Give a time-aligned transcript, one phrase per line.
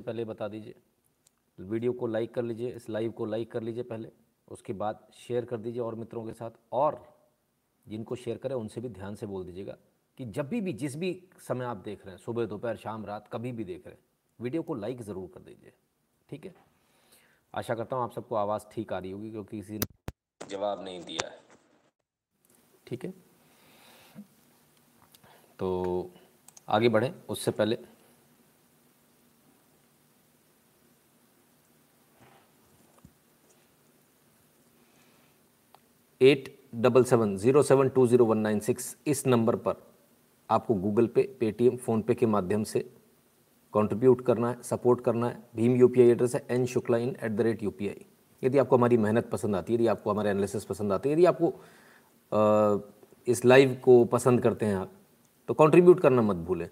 [0.00, 0.74] पहले बता दीजिए।
[1.58, 4.08] वीडियो को लाइक कर लीजिए, इस लाइव को लाइक कर लीजिए पहले,
[4.48, 7.02] उसके बाद शेयर कर दीजिए और मित्रों के साथ, और
[7.86, 9.76] जिनको शेयर करें उनसे भी ध्यान से बोल दीजिएगा
[10.18, 13.28] कि जब भी भी, जिस भी समय आप देख रहे हैं, सुबह, दोपहर, शाम, रात,
[13.32, 14.02] कभी भी देख रहे हैं,
[14.38, 15.72] वीडियो को लाइक ज़रूर कर दीजिए,
[16.28, 16.54] ठीक है?
[17.54, 21.02] आशा करता हूँ आप सबको आवाज़ ठीक आ रही होगी, क्योंकि किसी ने जवाब नहीं
[21.02, 21.38] दिया है।
[22.86, 23.12] ठीक है?
[25.58, 26.10] तो
[26.68, 27.78] आगे बढ़ें, उससे पहले
[36.24, 39.82] eight double seven zero seven two zero one nine six इस नंबर पर
[40.50, 42.80] आपको गूगल पे पेटीएम फ़ोनपे के माध्यम से
[43.74, 47.40] कंट्रीब्यूट करना है सपोर्ट करना है। भीम यूपीआई एड्रेस है N Shukla in at the
[47.40, 47.72] rate U
[48.42, 51.24] यदि आपको हमारी मेहनत पसंद आती है यदि आपको हमारे एनालिसिस पसंद आती है यदि
[51.26, 51.48] आपको
[52.32, 52.78] आ,
[53.26, 54.92] इस लाइव को पसंद करते हैं आप
[55.48, 56.68] तो कंट्रीब्यूट करना मत भूलें।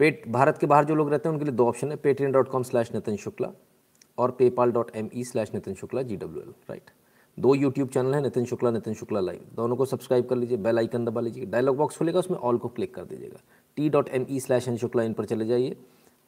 [0.00, 2.48] पेट भारत के बाहर जो लोग रहते हैं उनके लिए दो ऑप्शन है Paytm dot
[2.48, 3.52] com slash Nitin Shukla
[4.18, 6.90] और PayPal dot M E slash Nitin Shukla G W L right?
[7.38, 10.78] दो यूट्यूब चैनल है, नितिन शुक्ला नितिन शुक्ला लाइव दोनों को सब्सक्राइब कर लीजिए बेल
[10.78, 13.40] आइकन दबा लीजिए डायलॉग बॉक्स खुलेगा, उसमें ऑल को क्लिक कर दीजिएगा।
[13.76, 15.76] T dot M E slash N Shukla in पर चले जाइए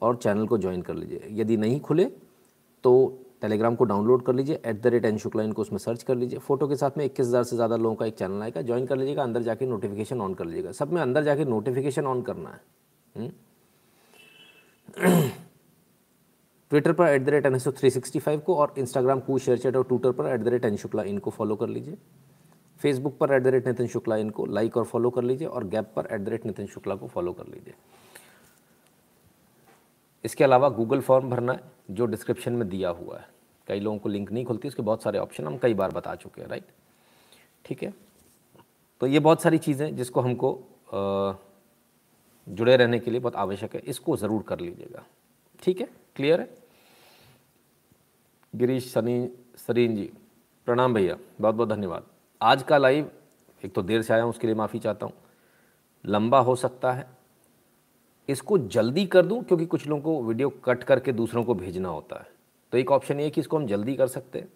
[0.03, 2.05] और चैनल को ज्वाइन कर लीजिए। यदि नहीं खुले
[2.85, 2.93] तो
[3.43, 6.39] टेलीग्राम को डाउनलोड कर लीजिए at the rate N Shukla इनको उसमें सर्च कर लीजिए।
[6.39, 8.97] फ़ोटो के साथ में इक्कीस हज़ार से ज़्यादा लोगों का एक चैनल आएगा ज्वाइन कर
[8.97, 12.61] लीजिएगा, अंदर जाके नोटिफिकेशन ऑन कर लीजिएगा। सब में अंदर जाके नोटिफिकेशन ऑन करना है।
[13.15, 13.31] हम्म?
[16.71, 19.59] ट्विटर पर at the rate N S three sixty five को और इंस्टाग्राम कू शेयर
[19.59, 21.97] चैट और ट्विटर पर at the rate N Shukla इनको फॉलो कर लीजिए।
[22.81, 25.93] फेसबुक पर at the rate Nitin Shukla इनको लाइक और फॉलो कर लीजिए और गैप
[25.97, 27.75] पर at the rate Nitin Shukla को फॉलो कर लीजिए।
[30.25, 31.61] इसके अलावा गूगल फॉर्म भरना है,
[31.91, 33.27] जो डिस्क्रिप्शन में दिया हुआ है।
[33.69, 36.43] कई लोगों को लिंक नहीं खुलती, उसके बहुत सारे ऑप्शन हम कई बार बता चुके
[36.43, 36.65] हैं राइट
[37.65, 37.93] ठीक है?
[39.01, 40.59] तो ये बहुत सारी चीज़ें जिसको हमको
[42.47, 45.05] जुड़े रहने के लिए बहुत आवश्यक है। इसको ज़रूर कर लीजिएगा।
[45.63, 45.89] ठीक है?
[46.17, 46.49] क्लियर है?
[48.55, 50.11] गिरीश सनी, सरीन जी,
[50.67, 52.05] प्रणाम भैया, बहुत बहुत धन्यवाद।
[52.41, 53.11] आज का लाइव
[53.63, 55.13] एक तो देर से आया हूँ, उसके लिए माफ़ी चाहता हूँ।
[56.05, 57.07] लंबा हो सकता है।
[58.29, 62.17] इसको जल्दी कर दूँ, क्योंकि कुछ लोगों को वीडियो कट करके दूसरों को भेजना होता
[62.17, 62.27] है।
[62.73, 64.49] तो एक ऑप्शन ये है कि इसको हम जल्दी कर सकते हैं,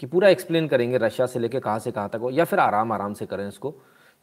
[0.00, 2.92] कि पूरा एक्सप्लेन करेंगे, रशिया से लेके कहाँ से कहाँ तक हो, या फिर आराम
[2.92, 3.70] आराम से करें इसको,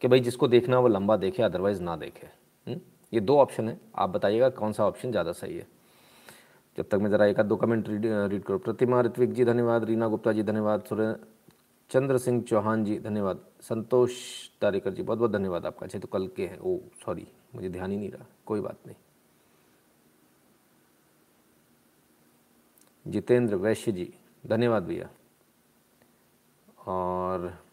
[0.01, 2.27] कि भाई जिसको देखना वो लंबा देखे अदरवाइज़ ना देखे?
[2.67, 2.79] हम्म?
[3.13, 5.67] ये दो ऑप्शन है। आप बताइएगा कौन सा ऑप्शन ज़्यादा सही है।
[6.79, 9.83] जब तक मैं ज़रा एक आध दो कमेंट रीड रीड करूँ। प्रतिमा ऋत्विक जी, धन्यवाद।
[9.83, 11.27] रीना गुप्ता जी, धन्यवाद। सुरेंद्र
[11.89, 14.11] चंद्र सिंह चौहान जी, धन्यवाद। संतोष
[14.61, 17.91] तारेकर जी बहुत बहुत धन्यवाद आपका। अच्छे तो कल के हैं। ओ सॉरी मुझे ध्यान
[17.91, 18.95] ही नहीं रहा। कोई बात नहीं।
[23.07, 24.13] जितेंद्र वैश्य जी,
[24.47, 25.09] धन्यवाद भैया।
[26.87, 27.63] और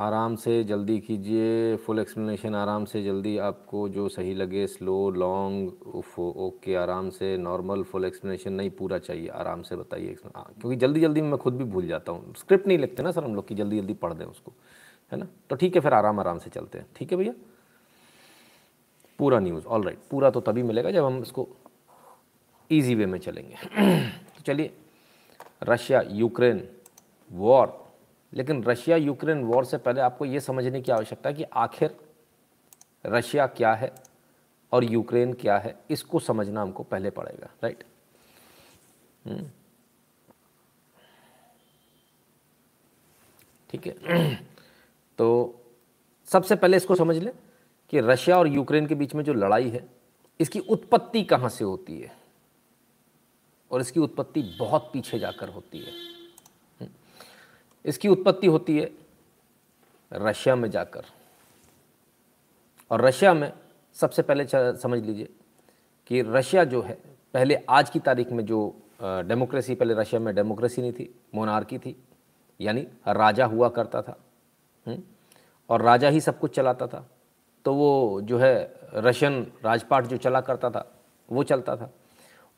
[0.00, 5.96] आराम से जल्दी कीजिए फुल एक्सप्लेनेशन आराम से जल्दी आपको जो सही लगे स्लो लॉन्ग
[6.18, 11.00] ओके आराम से नॉर्मल फुल एक्सप्लेनेशन नहीं पूरा चाहिए आराम से बताइए। हाँ, क्योंकि जल्दी
[11.00, 13.54] जल्दी मैं खुद भी भूल जाता हूँ। स्क्रिप्ट नहीं लिखते ना सर हम लोग की
[13.54, 14.52] जल्दी जल्दी पढ़ दें उसको
[15.12, 15.26] है ना?
[15.50, 17.32] तो ठीक है फिर आराम आराम से चलते हैं। ठीक है भैया?
[19.18, 21.48] पूरा न्यूज़ ऑल राइट पूरा तो तभी मिलेगा जब हम इसको
[22.70, 23.54] ईजी वे में चलेंगे।
[24.36, 24.72] तो चलिए
[25.64, 26.66] रशिया यूक्रेन
[27.30, 27.78] वॉर
[28.32, 31.96] लेकिन रशिया यूक्रेन वॉर से पहले आपको ये समझने की आवश्यकता है कि आखिर
[33.06, 33.92] रशिया क्या है
[34.72, 37.84] और यूक्रेन क्या है, इसको समझना हमको पहले पड़ेगा राइट
[39.24, 39.50] हम्म।
[43.70, 44.34] ठीक है
[45.18, 45.26] तो
[46.28, 47.32] सबसे पहले इसको समझ लें
[47.92, 49.84] कि रशिया और यूक्रेन के बीच में जो लड़ाई है,
[50.40, 52.12] इसकी उत्पत्ति कहाँ से होती है
[53.70, 55.92] और इसकी उत्पत्ति बहुत पीछे जाकर होती है।
[57.84, 58.90] इसकी उत्पत्ति होती है
[60.12, 61.04] रशिया में जाकर
[62.90, 63.52] और रशिया में
[63.96, 65.28] सबसे पहले समझ लीजिए
[66.10, 66.98] कि रशिया जो है,
[67.34, 68.60] पहले आज की तारीख में जो
[69.02, 71.96] डेमोक्रेसी, पहले रशिया में डेमोक्रेसी नहीं थी, मोनार्की थी,
[72.60, 74.16] यानी राजा हुआ करता था
[74.86, 75.02] हम्म।
[75.70, 77.06] और राजा ही सब कुछ चलाता था
[77.64, 78.54] तो वो जो है,
[78.94, 80.86] रशियन राजपाट जो चला करता था,
[81.28, 81.90] वो चलता था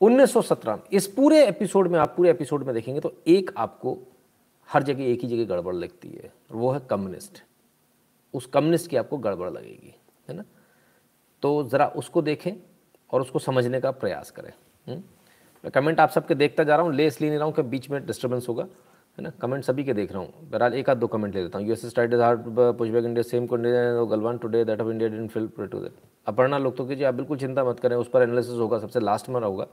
[0.00, 3.98] 1917 इस पूरे एपिसोड में, आप पूरे एपिसोड में देखेंगे तो एक आपको
[4.72, 7.42] हर जगह एक ही जगह गड़बड़ लगती है। वो है कम्युनिस्ट
[8.34, 9.94] उस कम्युनिस्ट की आपको गड़बड़ लगेगी,
[10.28, 10.44] है ना?
[11.42, 12.52] तो ज़रा उसको देखें
[13.10, 14.52] और उसको समझने का प्रयास करें।
[14.86, 15.02] हम्म?
[15.64, 17.90] मैं कमेंट आप सबके देखता जा रहा हूँ, ले इसलिए नहीं रहा हूँ कि बीच
[17.90, 18.62] में डिस्टर्बेंस होगा,
[19.18, 19.30] है ना?
[19.42, 21.84] कमेंट सभी के देख रहा हूँ। बहरहाल एक आध दो कमेंट ले लेता हूँ। US
[21.86, 22.44] start hard
[22.78, 25.92] pushback India same condition Galwan today that of India didn't feel to that
[26.26, 29.28] Aparna लोग तो कीजिए आप बिल्कुल चिंता मत करें, उस पर एनालिसिस होगा, सबसे लास्ट
[29.28, 29.66] में होगा।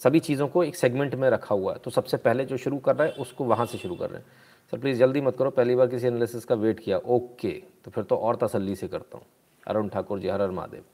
[0.00, 2.96] सभी चीज़ों को एक सेगमेंट में रखा हुआ है। तो सबसे पहले जो शुरू कर
[2.96, 4.26] रहा है, उसको वहाँ से शुरू कर रहे हैं।
[4.72, 7.52] सर प्लीज़ जल्दी मत करो, पहली बार किसी एनालिसिस का वेट किया। ओके
[7.84, 9.26] तो फिर तो और तसल्ली से करता हूँ।
[9.66, 10.84] अरुण ठाकुर जी, हर हर महादेव।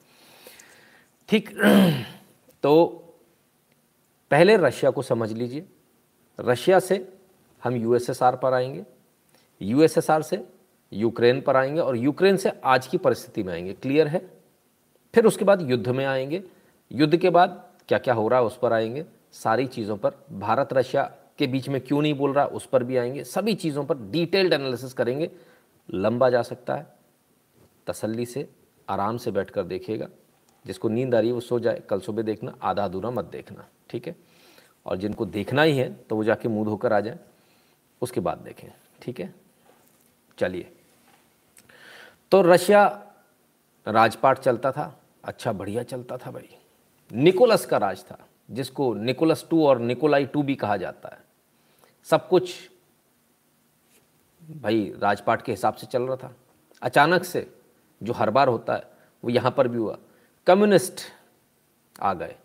[1.28, 1.50] ठीक
[2.62, 2.86] तो
[4.30, 5.64] पहले रशिया को समझ लीजिए।
[6.38, 7.12] रशिया से
[7.64, 8.84] हम यूएसएसआर पर आएँगे
[9.60, 10.44] यूएसएसआर से
[10.92, 14.18] यूक्रेन पर आएँगे और यूक्रेन से आज की परिस्थिति में आएँगे। क्लियर है?
[15.14, 16.42] फिर उसके बाद युद्ध में आएँगे।
[16.92, 20.72] युद्ध के बाद क्या क्या हो रहा है उस पर आएँगे। सारी चीज़ों पर। भारत,
[20.72, 23.98] रशिया के बीच में क्यों नहीं बोल रहा, उस पर भी आएँगे। सभी चीज़ों पर
[23.98, 25.30] डिटेल्ड एनालिसिस करेंगे।
[25.90, 26.86] लंबा जा सकता है।
[27.86, 28.50] तसल्ली से,
[28.88, 30.08] आराम से बैठ कर देखिएगा।
[30.66, 33.68] जिसको नींद आ रही है वो सो जाए। कल सुबह देखना आधा अधूरा मत देखना।
[33.90, 34.16] ठीक है?
[34.86, 37.18] और जिनको देखना ही है तो वो जाके मुँह धोकर आ जाए।
[38.02, 38.68] उसके बाद देखें।
[39.02, 39.34] ठीक है?
[40.38, 40.72] चलिए।
[42.30, 43.06] तो रशिया
[43.88, 46.57] राजपाट चलता था। अच्छा बढ़िया चलता था भाई।
[47.12, 51.18] निकोलस का राज था, जिसको निकोलस टू और निकोलाई टू भी कहा जाता है।
[52.04, 52.70] सब कुछ
[54.50, 56.36] भाई राजपाट के हिसाब से चल रहा था।
[56.82, 57.54] अचानक से
[58.02, 58.82] जो हर बार होता है,
[59.24, 59.98] वो यहाँ पर भी हुआ।
[60.46, 61.00] कम्युनिस्ट
[62.00, 62.36] आ गए।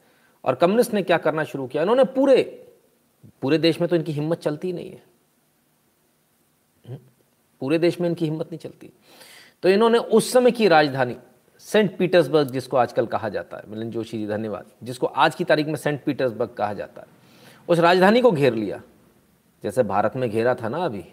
[0.44, 1.84] और कम्युनिस्ट ने क्या करना शुरू किया?
[1.84, 2.60] इन्होंने पूरे
[3.42, 5.04] पूरे देश में तो इनकी हिम्मत चलती नहीं है।
[6.90, 7.00] हम्म?
[7.60, 8.92] पूरे देश में इनकी हिम्मत नहीं चलती।
[9.64, 11.18] तो इन्होंने उस समय की राजधानी
[11.68, 15.68] सेंट पीटर्सबर्ग जिसको आजकल कहा जाता है, मिलन जोशी जी, धन्यवाद, जिसको आज की तारीख
[15.68, 17.08] में सेंट पीटर्सबर्ग कहा जाता है।
[17.70, 18.82] उस राजधानी को घेर लिया।
[19.64, 21.06] जैसे भारत में घेरा था ना अभी,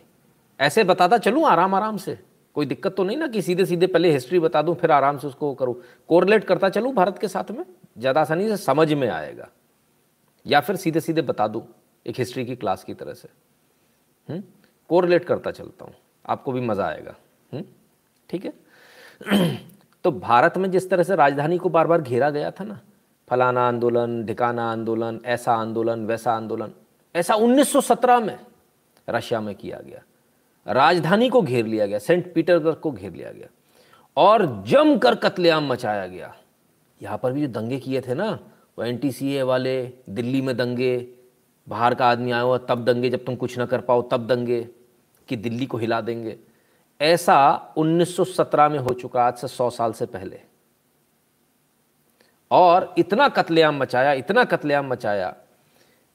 [0.60, 2.18] ऐसे बताता चलूँ आराम आराम से।
[2.54, 5.26] कोई दिक्कत तो नहीं ना कि सीधे सीधे पहले हिस्ट्री बता दूँ, फिर आराम से
[5.26, 7.64] उसको करूँ। कोरिलेट करता चलूँ भारत के साथ में?
[7.98, 9.48] ज़्यादा आसानी से समझ में आएगा।
[10.46, 11.62] या फिर सीधे सीधे बता दूँ
[12.06, 13.28] एक हिस्ट्री की क्लास की तरह से।
[14.88, 15.34] कोरिलेट हम्म?
[15.34, 15.94] करता चलता हूँ।
[16.26, 17.14] आपको भी मज़ा आएगा।
[17.52, 17.64] हम्म?
[18.30, 18.52] ठीक है?
[20.04, 22.80] तो भारत में जिस तरह से राजधानी को बार बार घेरा गया था ना,
[23.28, 26.72] फलाना आंदोलन, ढिकाना आंदोलन, ऐसा आंदोलन, वैसा आंदोलन,
[27.14, 28.38] ऐसा 1917 में
[29.10, 30.02] रशिया में किया गया।
[30.72, 33.48] राजधानी को घेर लिया गया, सेंट पीटर्सबर्ग को घेर लिया गया
[34.16, 36.34] और जमकर कत्लेआम मचाया गया।
[37.02, 38.38] यहाँ पर भी जो दंगे किए थे ना,
[38.78, 41.08] वो एन वाले, दिल्ली में दंगे,
[41.68, 44.68] बाहर का आदमी आया हुआ, तब दंगे, जब तुम कुछ ना कर पाओ, तब दंगे,
[45.28, 46.38] कि दिल्ली को हिला देंगे।
[47.00, 50.40] ऐसा 1917 में हो चुका आज से 100 साल से पहले।
[52.50, 55.36] और इतना कत्लेआम मचाया, इतना कत्लेआम मचाया,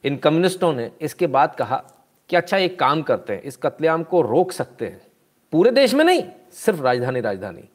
[0.04, 1.84] इन कम्युनिस्टों ने, इसके बाद कहा
[2.28, 5.06] कि अच्छा एक काम करते हैं, इस कत्लेआम को रोक सकते हैं।
[5.52, 7.68] पूरे देश में नहीं, सिर्फ़ राजधानी राजधानी।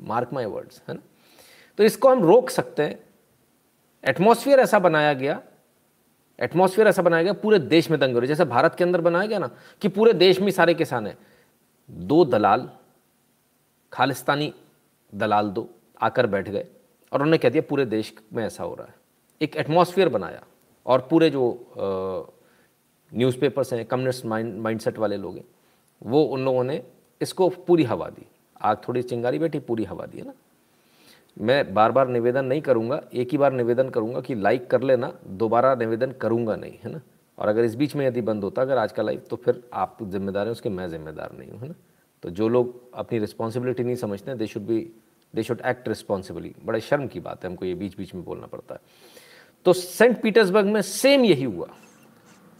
[0.00, 1.00] मार्क माई वर्ड्स है ना?
[1.78, 3.00] तो इसको हम रोक सकते हैं।
[4.04, 5.40] एटमॉस्फेयर ऐसा बनाया गया।
[6.40, 9.26] एटमॉस्फेयर ऐसा बनाया गया, पूरे देश में दंगे हो रहे जैसे भारत के अंदर बनाया
[9.26, 9.50] गया ना,
[9.80, 11.18] कि पूरे देश में सारे किसान हैं।
[11.88, 12.68] दो दलाल,
[13.92, 14.52] खालिस्तानी
[15.12, 15.68] दलाल दो
[16.00, 16.66] आकर बैठ गए
[17.12, 18.94] और उन्होंने कह दिया, पूरे देश में ऐसा हो रहा है।
[19.40, 20.42] एक एटमॉस्फेयर बनाया
[20.86, 21.44] और पूरे जो
[23.12, 25.44] न्यूज़पेपर्स हैं कम्युनिस्ट माइंड माइंडसेट वाले लोग हैं,
[26.02, 26.82] वो उन लोगों ने
[27.20, 28.26] इसको पूरी हवा दी।
[28.60, 30.32] आग थोड़ी चिंगारी बैठी, पूरी हवा दी, है ना?
[31.36, 35.12] मैं बार बार निवेदन नहीं करूँगा, एक ही बार निवेदन करूँगा कि लाइक कर लेना,
[35.26, 37.00] दोबारा निवेदन करूँगा नहीं, है ना?
[37.38, 39.98] और अगर इस बीच में यदि बंद होता, अगर आज का लाइफ तो फिर आप
[40.02, 41.74] जिम्मेदार हैं, उसके मैं जिम्मेदार नहीं हूँ, है ना?
[42.22, 44.78] तो जो लोग अपनी रिस्पॉन्सिबिलिटी नहीं समझते they should be
[45.34, 48.46] they should act responsibly बड़े शर्म की बात है, हमको ये बीच बीच में बोलना
[48.46, 48.80] पड़ता है।
[49.66, 51.68] तो सेंट पीटर्सबर्ग में सेम यही हुआ।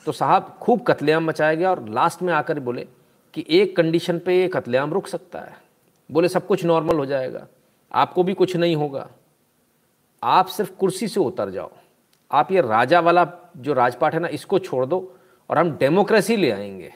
[0.07, 2.87] तो साहब खूब कतलेआम मचाया गया और लास्ट में आकर बोले
[3.35, 5.57] कि एक कंडीशन पे ये कतलेआम रुक सकता है।
[6.11, 7.47] बोले, सब कुछ नॉर्मल हो जाएगा,
[7.93, 9.09] आपको भी कुछ नहीं होगा।
[10.23, 11.71] आप सिर्फ़ कुर्सी से उतर जाओ।
[12.31, 15.17] आप ये राजा वाला जो राजपाट है ना, इसको छोड़ दो
[15.51, 16.93] और हम डेमोक्रेसी ले आएँगे,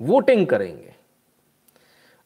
[0.00, 0.94] वोटिंग करेंगे।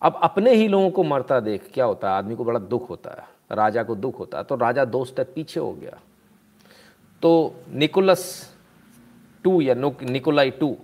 [0.02, 2.18] अब अपने ही लोगों को मरता देख क्या होता है?
[2.18, 5.32] आदमी को बड़ा दुख होता है, राजा को दुख होता है तो राजा दो स्टेप
[5.34, 5.98] पीछे हो गया।
[7.22, 8.54] तो निकोलस
[9.44, 10.76] टू या निकोलाई टू,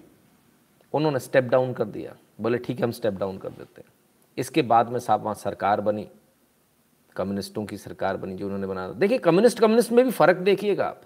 [0.95, 3.93] उन्होंने स्टेप डाउन कर दिया। बोले, ठीक है, हम स्टेप डाउन कर देते हैं।
[4.39, 6.09] इसके बाद में साहब, वहाँ सरकार बनी।
[7.17, 11.01] कम्युनिस्टों की सरकार बनी जो उन्होंने बना देखिए कम्युनिस्ट कम्युनिस्ट में भी फ़र्क देखिएगा आप।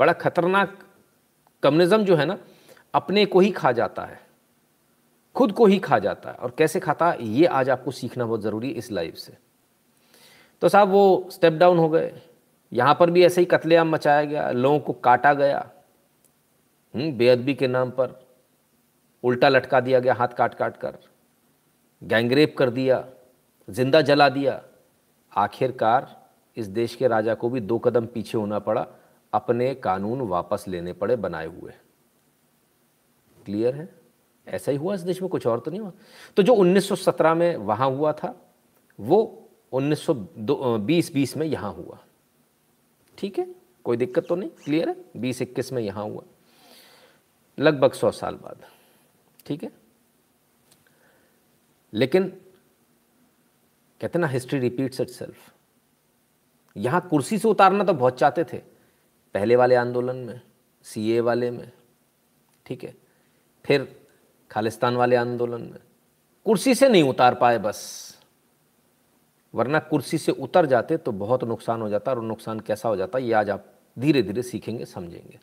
[0.00, 0.78] बड़ा खतरनाक
[1.62, 2.38] कम्युनिज्म जो है ना
[2.94, 4.20] अपने को ही खा जाता है।
[5.36, 7.24] खुद को ही खा जाता है। और कैसे खाता है?
[7.24, 9.36] ये आज आपको सीखना बहुत ज़रूरी है इस लाइफ से।
[10.62, 12.12] तो साहब वो स्टेप डाउन हो गए।
[12.72, 15.58] यहाँ पर भी ऐसे ही कतलेआम मचाया गया लोगों को काटा गया।
[16.94, 18.20] हम्म, बेअदबी के नाम पर
[19.24, 20.98] उल्टा लटका दिया गया हाथ काट काट कर।
[22.02, 23.04] गैंगरेप कर दिया
[23.68, 24.62] ज़िंदा जला दिया।
[25.34, 28.86] आखिरकार इस देश के राजा को भी दो कदम पीछे होना पड़ा,
[29.32, 31.72] अपने कानून वापस लेने पड़े बनाए हुए।
[33.44, 33.94] क्लियर है?
[34.48, 35.92] ऐसा ही हुआ इस देश में, कुछ और तो नहीं हुआ?
[36.36, 38.54] तो जो 1917 में वहाँ हुआ था,
[39.00, 41.98] वो 1920 बीस में यहाँ हुआ।
[43.18, 43.54] ठीक है?
[43.84, 44.50] कोई दिक्कत तो नहीं?
[44.50, 44.96] क्लियर है?
[45.16, 46.22] बीस, इक्कीस में यहाँ हुआ।
[47.58, 48.56] लगभग सौ साल बाद।
[49.46, 49.72] ठीक है?
[51.92, 52.40] लेकिन
[54.04, 55.36] कहते ना हिस्ट्री रिपीट्स इट सेल्फ
[56.76, 58.56] यहाँ कुर्सी से उतारना तो बहुत चाहते थे,
[59.34, 60.40] पहले वाले आंदोलन में
[60.84, 61.70] सीए वाले में,
[62.66, 62.94] ठीक है,
[63.64, 63.88] फिर
[64.50, 65.78] खालिस्तान वाले आंदोलन में।
[66.46, 67.80] कुर्सी से नहीं उतार पाए बस,
[69.54, 73.18] वरना कुर्सी से उतर जाते तो बहुत नुकसान हो जाता, और नुकसान कैसा हो जाता,
[73.18, 73.64] ये आज आप
[73.96, 75.38] धीरे धीरे सीखेंगे, समझेंगे।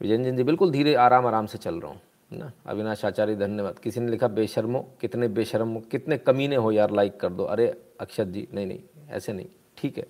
[0.00, 2.00] विजय जी, बिल्कुल धीरे आराम आराम से चल रहा हूँ।
[2.32, 7.20] ना, अविनाश आचार्य, धन्यवाद। किसी ने लिखा, बेशर्मो, कितने बेशर्मो, कितने कमीने हो यार लाइक
[7.20, 8.80] कर दो। अरे, अक्षत जी, नहीं नहीं,
[9.10, 10.06] ऐसे नहीं, ठीक है।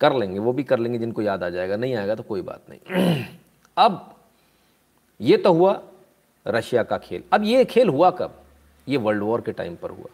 [0.00, 2.62] कर लेंगे, वो भी कर लेंगे, जिनको याद आ जाएगा। नहीं आएगा तो कोई बात
[2.70, 3.24] नहीं।
[3.76, 4.16] अब,
[5.20, 5.82] ये तो हुआ
[6.46, 8.42] रशिया का खेल। अब ये खेल हुआ कब?
[8.88, 10.06] ये वर्ल्ड वॉर के टाइम पर हुआ।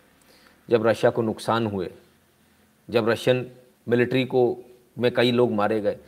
[0.70, 1.92] जब रशिया को नुकसान हुए,
[2.90, 3.50] जब रशियन
[3.88, 4.58] मिलिट्री को
[4.98, 5.98] में कई लोग मारे गए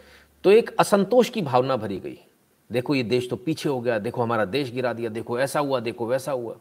[0.44, 2.23] तो एक असंतोष की भावना भरी गई।
[2.70, 5.80] देखो ये देश तो पीछे हो गया, देखो हमारा देश गिरा दिया, देखो ऐसा हुआ,
[5.80, 6.56] देखो वैसा हुआ।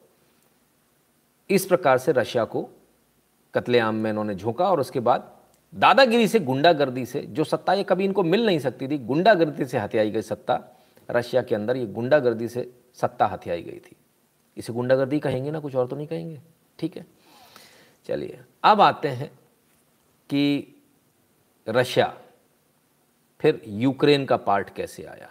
[1.49, 2.69] इस प्रकार से रशिया को
[3.53, 5.31] कत्लेआम में इन्होंने झोंका और उसके बाद
[5.73, 9.77] दादागिरी से, गुंडागर्दी से, जो सत्ता ये कभी इनको मिल नहीं सकती थी, गुंडागर्दी से
[9.77, 10.59] हथियाई गई सत्ता,
[11.11, 13.95] रशिया के अंदर ये गुंडागर्दी से सत्ता हथियाई गई थी।
[14.57, 16.41] इसे गुंडागर्दी कहेंगे ना, कुछ और तो नहीं कहेंगे?
[16.79, 17.05] ठीक है।
[18.05, 19.31] चलिए, अब आते हैं
[20.29, 20.75] कि
[21.69, 22.17] रशिया,
[23.39, 25.29] फिर यूक्रेन का पार्ट कैसे आया।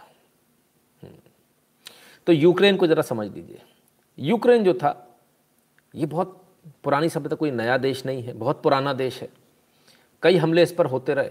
[2.27, 3.63] तो यूक्रेन को ज़रा समझ लीजिए।
[4.19, 5.19] यूक्रेन जो था,
[5.95, 6.43] ये बहुत
[6.85, 9.29] पुरानी सभ्यता, कोई नया देश नहीं है, बहुत पुराना देश है।
[10.23, 11.31] कई हमले इस पर होते रहे,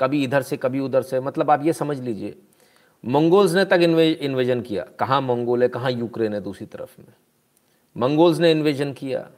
[0.00, 2.34] कभी इधर से, कभी उधर से। मतलब आप ये समझ लीजिए,
[3.04, 7.12] मंगोल्स ने तक इन्वे इन्वेजन किया। कहाँ मंगोल है, कहाँ यूक्रेन है दूसरी तरफ़ में।
[7.96, 9.30] मंगोल्स ने इन्वेजन किया।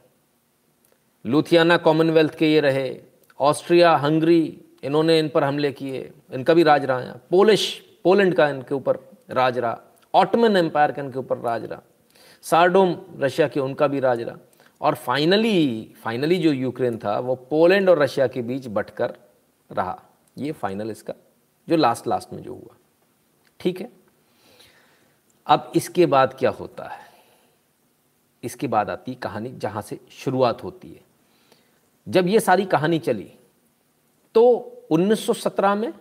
[1.25, 3.01] लुथियाना कॉमनवेल्थ के ये रहे,
[3.39, 8.75] ऑस्ट्रिया, हंगरी, इन्होंने इन पर हमले किए। इनका भी राज रहा पोलिश, पोलैंड का इनके
[8.75, 8.97] ऊपर
[9.29, 9.81] राज रहा।
[10.15, 11.81] ऑटमन एम्पायर का इनके ऊपर राज रहा।
[12.41, 14.37] सार्डोम रशिया के उनका भी राज रहा।
[14.81, 19.17] और फाइनली फाइनली जो यूक्रेन था, वो पोलैंड और रशिया के बीच बटकर
[19.71, 20.01] रहा।
[20.37, 21.13] ये फाइनल इसका,
[21.69, 22.75] जो लास्ट लास्ट में जो हुआ।
[23.59, 23.89] ठीक है?
[25.47, 27.05] अब इसके बाद क्या होता है?
[28.43, 31.01] इसके बाद आती कहानी जहाँ से शुरुआत होती है।
[32.07, 33.31] जब ये सारी कहानी चली
[34.35, 34.43] तो
[34.91, 35.93] 1917 में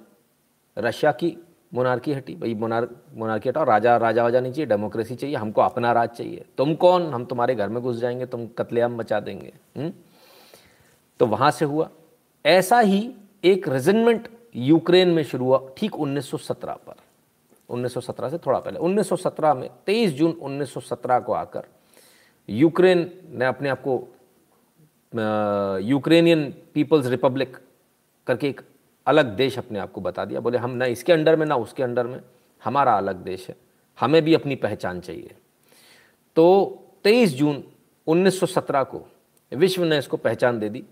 [0.78, 1.36] रशिया की
[1.74, 5.92] मोनार्की हटी। भाई, मोनार, मोनार्की हटाओ। राजा राजा वाजा नहीं चाहिए, डेमोक्रेसी चाहिए, हमको अपना
[5.92, 7.02] राज चाहिए। तुम कौन?
[7.02, 9.84] हम तुम्हारे घर में घुस जाएँगे, तुम कतलेआम मचा देंगे। हुँ?
[9.84, 9.94] हम्म?
[11.20, 11.90] तो वहाँ से हुआ।
[12.46, 13.14] ऐसा ही
[13.44, 16.94] एक रेजिनमेंट यूक्रेन में शुरू हुआ, ठीक 1917 पर।
[17.68, 21.62] 1917 से थोड़ा पहले। 1917 में 23 जून 1917 को आकर,
[22.48, 24.08] यूक्रेन ने अपने आप को
[25.82, 27.56] यूक्रेनियन पीपल्स रिपब्लिक
[28.26, 28.60] करके एक
[29.06, 31.82] अलग देश अपने आप को बता दिया। बोले, हम ना इसके अंडर में, ना उसके
[31.82, 32.20] अंडर में।
[32.64, 33.56] हमारा अलग देश है।
[34.00, 35.34] हमें भी अपनी पहचान चाहिए।
[36.36, 37.64] तो 23 जून
[38.06, 39.06] 1917 को
[39.52, 40.84] विश्व ने इसको पहचान दे दी।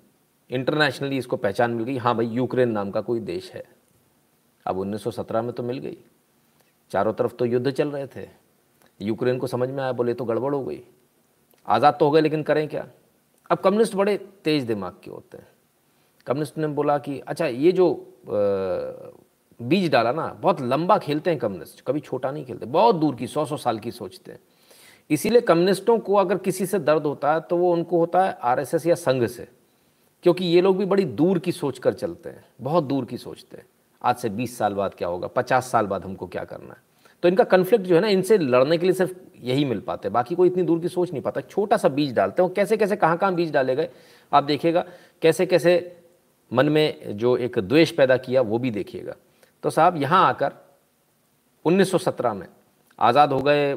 [0.51, 3.65] इंटरनेशनली इसको पहचान मिल गई। हाँ भाई, यूक्रेन नाम का कोई देश है।
[4.67, 5.99] अब 1917 में तो मिल गई।
[6.91, 8.29] चारों तरफ़ तो युद्ध चल रहे थे।
[9.01, 10.83] यूक्रेन को समझ में आया, बोले तो गड़बड़ हो गई।
[11.67, 12.89] आज़ाद तो हो गए, लेकिन करें क्या?
[13.51, 15.52] अब कम्युनिस्ट बड़े तेज दिमाग के होते हैं।
[16.27, 17.89] कम्युनिस्ट ने बोला कि अच्छा ये जो
[19.61, 23.27] बीज डाला ना, बहुत लंबा खेलते हैं कम्युनिस्ट, कभी छोटा नहीं खेलते, बहुत दूर की,
[23.27, 24.39] सौ सौ साल की सोचते हैं।
[25.11, 28.87] इसीलिए कम्युनिस्टों को अगर किसी से दर्द होता है तो वो उनको होता है आरएसएस
[28.87, 29.49] या संघ से,
[30.25, 33.57] क्योंकि ये लोग भी बड़ी दूर की सोच कर चलते हैं, बहुत दूर की सोचते
[33.57, 33.67] हैं।
[34.03, 36.81] आज से 20 साल बाद क्या होगा 50 साल बाद हमको क्या करना है?
[37.23, 40.13] तो इनका कन्फ्लिक्ट जो है ना, इनसे लड़ने के लिए सिर्फ़ यही मिल पाते हैं,
[40.13, 42.97] बाकी कोई इतनी दूर की सोच नहीं पाता। छोटा सा बीज डालते हैं कैसे कैसे
[42.97, 43.89] कहाँ कहाँ बीज डाले गए?
[44.33, 44.85] आप देखिएगा
[45.23, 45.75] कैसे कैसे
[46.53, 49.15] मन में जो एक द्वेष पैदा किया, वो भी देखिएगा।
[49.63, 50.53] तो साहब, यहाँ आकर
[51.65, 52.47] 1917 में
[52.99, 53.75] आज़ाद हो गए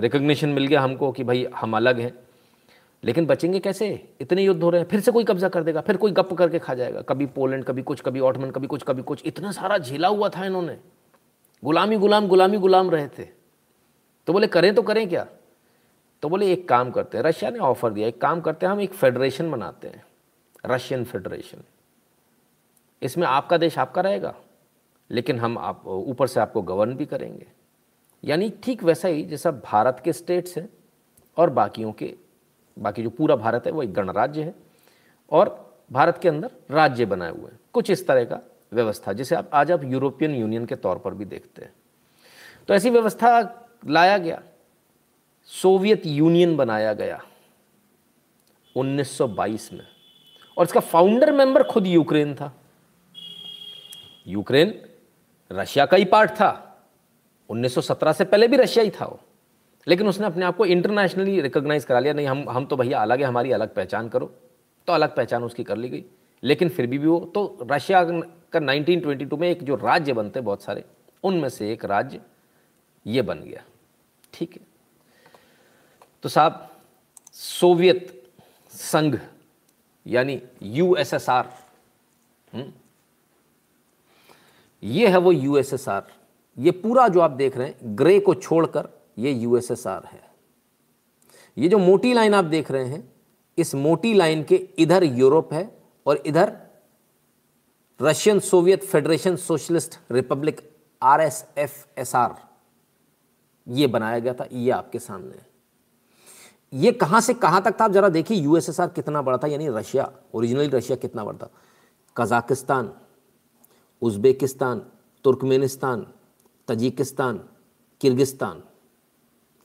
[0.00, 2.12] रिकग्निशन मिल गया हमको कि भाई हम अलग हैं।
[3.02, 4.08] लेकिन बचेंगे कैसे?
[4.20, 6.58] इतने युद्ध हो रहे हैं, फिर से कोई कब्जा कर देगा, फिर कोई गप करके
[6.58, 10.08] खा जाएगा। कभी पोलैंड, कभी कुछ, कभी ऑटमन, कभी कुछ कभी कुछ। इतना सारा झेला
[10.08, 10.76] हुआ था इन्होंने।
[11.64, 13.24] गुलामी, गुलाम गुलामी, गुलाम रहे थे।
[14.26, 15.26] तो बोले, करें तो करें क्या?
[16.22, 18.80] तो बोले, एक काम करते हैं, रशिया ने ऑफ़र दिया, एक काम करते हैं, हम
[18.80, 20.04] एक फेडरेशन बनाते हैं।
[20.64, 21.62] रशियन फेडरेशन
[23.02, 24.34] इसमें आपका देश आपका रहेगा,
[25.10, 27.46] लेकिन हम आप, ऊपर से आपको गवर्न भी करेंगे।
[28.24, 30.68] यानी ठीक वैसा ही जैसा भारत के स्टेट्स हैं
[31.36, 32.14] और बाकियों के,
[32.76, 34.54] बाकी जो पूरा भारत है वो एक गणराज्य है
[35.30, 38.40] और भारत के अंदर राज्य बनाए हुए हैं। कुछ इस तरह का
[38.72, 41.72] व्यवस्था, जिसे आप आज आप यूरोपियन यूनियन के तौर पर भी देखते हैं।
[42.68, 43.40] तो ऐसी व्यवस्था
[43.86, 44.42] लाया गया।
[45.44, 47.20] सोवियत यूनियन बनाया गया
[48.76, 49.86] 1922 में।
[50.58, 52.56] और इसका फाउंडर मेंबर खुद यूक्रेन था।
[54.26, 54.82] यूक्रेन
[55.52, 56.68] रशिया का ही पार्ट था।
[57.48, 59.20] 1917 से पहले भी रशिया ही था वो।
[59.88, 63.20] लेकिन उसने अपने आप को इंटरनेशनली रिकॉग्नाइज करा लिया। नहीं हम हम तो भैया अलग
[63.20, 64.34] है हमारी अलग पहचान करो।
[64.86, 66.04] तो अलग पहचान उसकी कर ली गई।
[66.42, 68.04] लेकिन फिर भी, भी वो तो रशिया
[68.52, 70.84] का 1922 में एक जो राज्य बनते बहुत सारे
[71.22, 72.20] उनमें से एक राज्य
[73.06, 73.62] ये बन गया।
[74.32, 74.60] ठीक है।
[76.22, 76.76] तो साहब
[77.32, 78.30] सोवियत
[78.68, 79.18] संघ
[80.06, 81.48] यानी यूएसएसआर
[82.52, 82.72] हम्म,
[84.82, 86.10] ये है वो यूएसएसआर
[86.56, 90.20] ये पूरा जो आप देख रहे हैं ग्रे को छोड़कर ये यूएसएसआर है।
[91.56, 93.12] ये जो मोटी लाइन आप देख रहे हैं
[93.58, 95.68] इस मोटी लाइन के इधर यूरोप है
[96.06, 96.52] और इधर
[98.00, 100.60] Russian Soviet Federation Socialist Republic
[101.02, 102.34] R S F S R
[103.66, 105.51] ये बनाया गया था ये आपके सामने
[106.72, 107.84] ये कहाँ से कहाँ तक था?
[107.84, 111.50] आप जरा देखिए यूएसएसआर कितना बड़ा था, यानी रशिया ओरिजिनली रशिया कितना बड़ा था?
[112.16, 112.92] Kazakhstan,
[114.02, 114.78] Uzbekistan,
[115.24, 116.06] Turkmenistan,
[116.68, 117.40] Tajikistan,
[118.00, 118.62] Kyrgyzstan,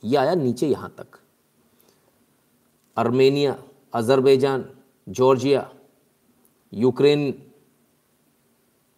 [0.04, 1.20] ये आया नीचे यहाँ तक।
[2.98, 3.56] Armenia
[3.94, 4.66] Azerbaijan,
[5.08, 5.70] Georgia,
[6.74, 7.22] Ukraine,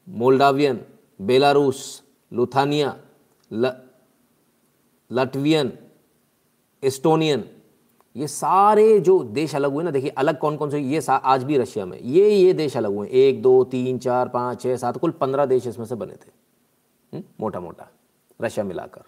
[0.07, 0.81] Moldavian,
[1.21, 2.01] Belarus,
[2.31, 2.97] Lithuania
[5.11, 5.71] Latvian,
[6.83, 7.43] Estonian
[8.19, 11.57] ये सारे जो देश अलग हुए ना, देखिए, अलग कौन कौन से, ये आज भी
[11.57, 15.11] रशिया में, ये ये देश अलग हुए एक, दो, तीन, चार, पाँच छः सात, कुल
[15.11, 16.31] पंद्रह देश इसमें से बने थे।
[17.13, 17.23] हुँ?
[17.39, 17.89] मोटा मोटा
[18.41, 19.01] रशिया मिलाकर।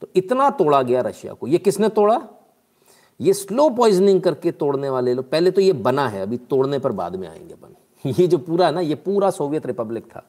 [0.00, 2.28] तो इतना तोड़ा गया रशिया को। ये किसने तोड़ा?
[3.20, 6.92] ये स्लो पॉइजनिंग करके तोड़ने वाले लोग, पहले तो ये बना है, अभी तोड़ने पर
[6.92, 7.76] बाद में आएँगे बन
[8.10, 10.26] ये जो पूरा है ना, ये पूरा सोवियत रिपब्लिक था।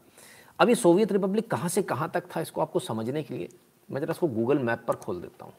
[0.60, 3.50] अभी सोवियत रिपब्लिक कहाँ से कहाँ तक था, इसको आपको समझने के लिए,
[3.92, 5.54] मैं जरा इसको गूगल मैप पर खोल देता हूँ।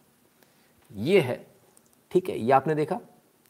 [0.95, 1.47] ये है
[2.13, 2.99] ठीक है, ये आपने देखा,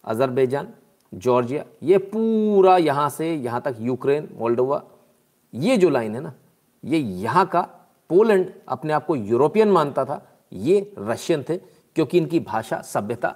[0.05, 0.69] अजरबैजान,
[1.13, 4.83] जॉर्जिया, ये पूरा यहाँ से यहाँ तक यूक्रेन, मोल्डोवा,
[5.53, 6.33] ये जो लाइन है ना,
[6.85, 7.61] ये यहाँ का
[8.11, 10.21] पोलैंड अपने आप को यूरोपियन मानता था,
[10.53, 13.35] ये रशियन थे, क्योंकि इनकी भाषा सभ्यता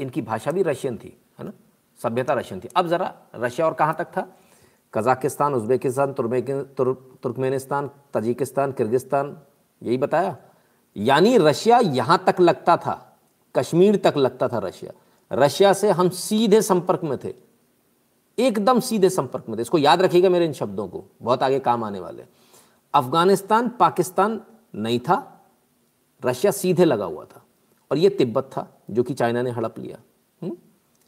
[0.00, 1.52] इनकी भाषा भी रशियन थी, है ना,
[2.00, 4.26] सभ्यता रशियन थी। अब ज़रा रशिया और कहाँ तक था?
[4.94, 9.36] Kazakhstan, Uzbekistan Turkmenistan, Tajikistan, Kyrgyzstan,
[9.82, 10.36] यही बताया।
[10.96, 13.11] यानी रशिया यहाँ तक लगता था
[13.56, 14.92] कश्मीर तक लगता था रशिया।
[15.32, 17.34] रशिया से हम सीधे संपर्क में थे।
[18.38, 21.84] एकदम सीधे संपर्क में थे। इसको याद रखिएगा मेरे इन शब्दों को। बहुत आगे काम
[21.84, 22.24] आने वाले
[22.94, 24.40] अफ़गानिस्तान, पाकिस्तान
[24.74, 25.44] नहीं था।
[26.24, 27.42] रशिया सीधे लगा हुआ था।
[27.90, 29.98] और ये तिब्बत था, जो कि चाइना ने हड़प लिया।
[30.42, 30.56] हम्म?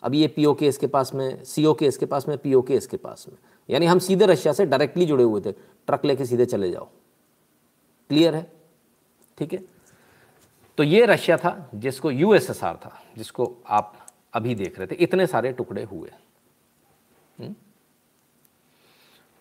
[0.02, 2.96] अभी ये पीओ के इसके पास में सीओ के इसके पास में पीओ के इसके
[2.96, 3.38] पास में।
[3.70, 6.88] यानी हम सीधे रशिया से डायरेक्टली जुड़े हुए थे। ट्रक लेके सीधे चले जाओ।
[8.08, 8.52] क्लियर है?
[9.38, 9.73] ठीक है?
[10.76, 15.52] तो ये रशिया था, जिसको यूएसएसआर था, जिसको आप अभी देख रहे थे। इतने सारे
[15.52, 16.10] टुकड़े हुए।
[17.40, 17.54] हम्म?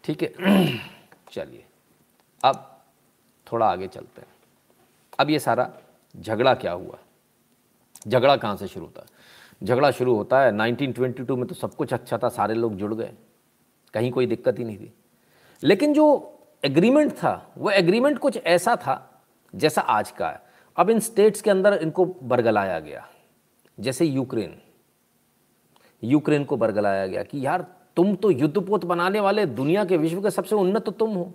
[0.04, 0.34] ठीक है।
[1.32, 1.66] चलिए,
[2.44, 2.84] अब
[3.52, 4.28] थोड़ा आगे चलते हैं।
[5.20, 5.74] अब ये सारा
[6.20, 6.98] झगड़ा क्या हुआ?
[8.08, 9.02] झगड़ा कहाँ से शुरू होता?
[9.02, 9.08] है
[9.64, 13.14] झगड़ा शुरू होता है 1922 में तो सब कुछ अच्छा था, सारे लोग जुड़ गए।
[13.94, 14.94] कहीं कोई दिक्कत ही नहीं थी।
[15.64, 19.24] लेकिन जो एग्रीमेंट था, वो एग्रीमेंट कुछ ऐसा था
[19.56, 23.10] जैसा आज का है। अब इन स्टेट्स के अंदर इनको बरगलाया गया।
[23.80, 24.62] जैसे यूक्रेन।
[26.04, 30.32] यूक्रेन को बरगलाया गया कि यार, तुम तो युद्धपोत बनाने वाले, दुनिया के विश्व के
[30.32, 31.34] सबसे उन्नत तो तुम हो।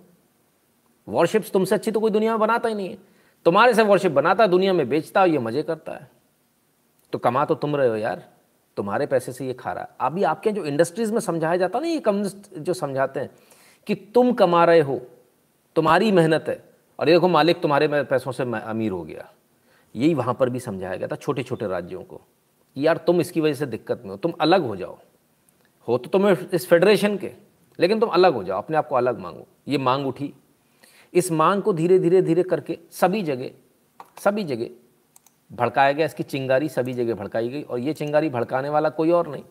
[1.07, 2.97] वॉरशिप्स तुमसे अच्छी तो कोई दुनिया में बनाता ही नहीं है।
[3.45, 6.11] तुम्हारे से वॉरशिप बनाता, दुनिया में बेचता है ये मज़े करता है।
[7.11, 8.29] तो कमा तो तुम रहे हो यार।
[8.77, 11.87] तुम्हारे पैसे से ये खा रहा है। अभी आपके जो इंडस्ट्रीज़ में समझाया जाता ना,
[11.87, 13.29] ये कम्युनिस्ट जो समझाते हैं
[13.87, 15.01] कि तुम कमा रहे हो,
[15.75, 16.68] तुम्हारी मेहनत है।
[16.99, 19.29] और ये देखो मालिक तुम्हारे पैसों से अमीर हो गया।
[19.95, 22.21] यही वहाँ पर भी समझाया गया था छोटे छोटे राज्यों को
[22.75, 24.97] यार तुम इसकी वजह से दिक्कत में हो, तुम अलग हो जाओ।
[25.87, 27.31] हो तो तुम्हें इस फेडरेशन के,
[27.79, 30.33] लेकिन तुम अलग हो जाओ, अपने आप को अलग मांगो। ये मांग उठी।
[31.13, 33.49] इस मांग को धीरे धीरे धीरे करके सभी जगह
[34.19, 34.69] सभी जगह
[35.51, 39.27] भड़काया गया। इसकी चिंगारी सभी जगह भड़काई गई और ये चिंगारी भड़काने वाला कोई और
[39.27, 39.43] नहीं।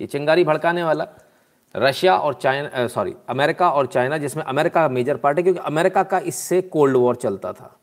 [0.00, 1.06] ये चिंगारी भड़काने वाला
[1.74, 6.18] रशिया और चाइना सॉरी अमेरिका और चाइना, जिसमें अमेरिका मेजर पार्ट है, क्योंकि अमेरिका का
[6.20, 7.76] इससे कोल्ड वॉर चलता था।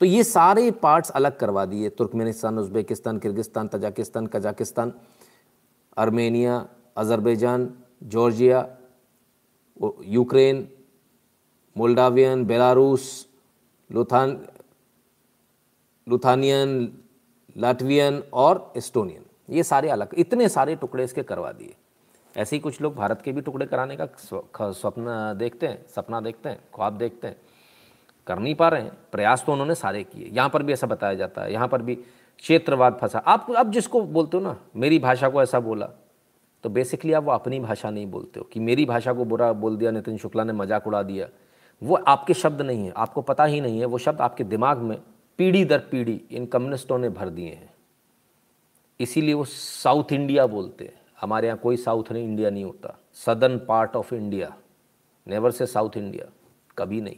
[0.00, 4.92] तो ये सारे पार्ट्स अलग करवा दिए। Turkmenistan, Uzbekistan, Kyrgyzstan, Tajikistan, Kazakhstan
[5.98, 7.68] Armenia Azerbaijan,
[8.02, 8.66] Georgia
[10.04, 10.68] Ukraine,
[11.76, 13.26] Moldavian, Belarus,
[13.90, 14.38] Lithuan,
[16.06, 16.72] Lithuanian,
[17.56, 21.74] Latvian और एस्टोनियन। ये सारे अलग, इतने सारे टुकड़े इसके करवा दिए।
[22.34, 24.06] ऐसे ही कुछ लोग भारत के भी टुकड़े कराने का
[24.62, 27.36] स्वप्न देखते हैं, सपना देखते हैं, ख्वाब देखते हैं।
[28.26, 31.14] कर नहीं पा रहे हैं, प्रयास तो उन्होंने सारे किए। यहाँ पर भी ऐसा बताया
[31.14, 35.28] जाता है, यहाँ पर भी क्षेत्रवाद फंसा। आप अब जिसको बोलते हो ना, मेरी भाषा
[35.28, 35.88] को ऐसा बोला
[36.64, 39.76] तो बेसिकली आप वो अपनी भाषा नहीं बोलते हो कि मेरी भाषा को बुरा बोल
[39.76, 41.28] दिया, नितिन शुक्ला ने मज़ाक उड़ा दिया।
[41.82, 44.98] वो आपके शब्द नहीं है, आपको पता ही नहीं है, वो शब्द आपके दिमाग में
[45.38, 47.72] पीढ़ी दर पीढ़ी इन कम्युनिस्टों ने भर दिए हैं।
[49.00, 53.58] इसीलिए वो साउथ इंडिया बोलते हैं। हमारे यहाँ कोई साउथ नहीं, इंडिया नहीं होता। Southern
[53.58, 54.56] part of India
[55.26, 56.30] never से साउथ इंडिया
[56.78, 57.16] कभी नहीं।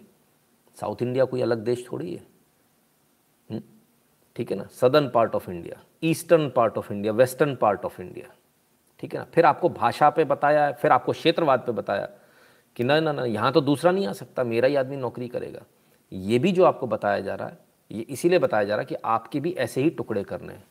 [0.81, 2.27] साउथ इंडिया कोई अलग देश थोड़ी है।
[3.51, 3.63] हम्म?
[4.37, 4.65] ठीक है ना?
[4.65, 8.35] Southern part of India eastern part of India western part of India
[9.01, 9.25] ठीक है ना?
[9.25, 12.09] फिर आपको भाषा पे बताया, फिर आपको क्षेत्रवाद पे बताया
[12.77, 15.61] कि ना ना ना, यहाँ तो दूसरा नहीं आ सकता। मेरा ही आदमी नौकरी करेगा।
[16.13, 17.59] ये भी जो आपको बताया जा रहा है,
[17.93, 20.65] ये इसीलिए बताया जा रहा है कि आपके भी ऐसे ही टुकड़े करने हैं।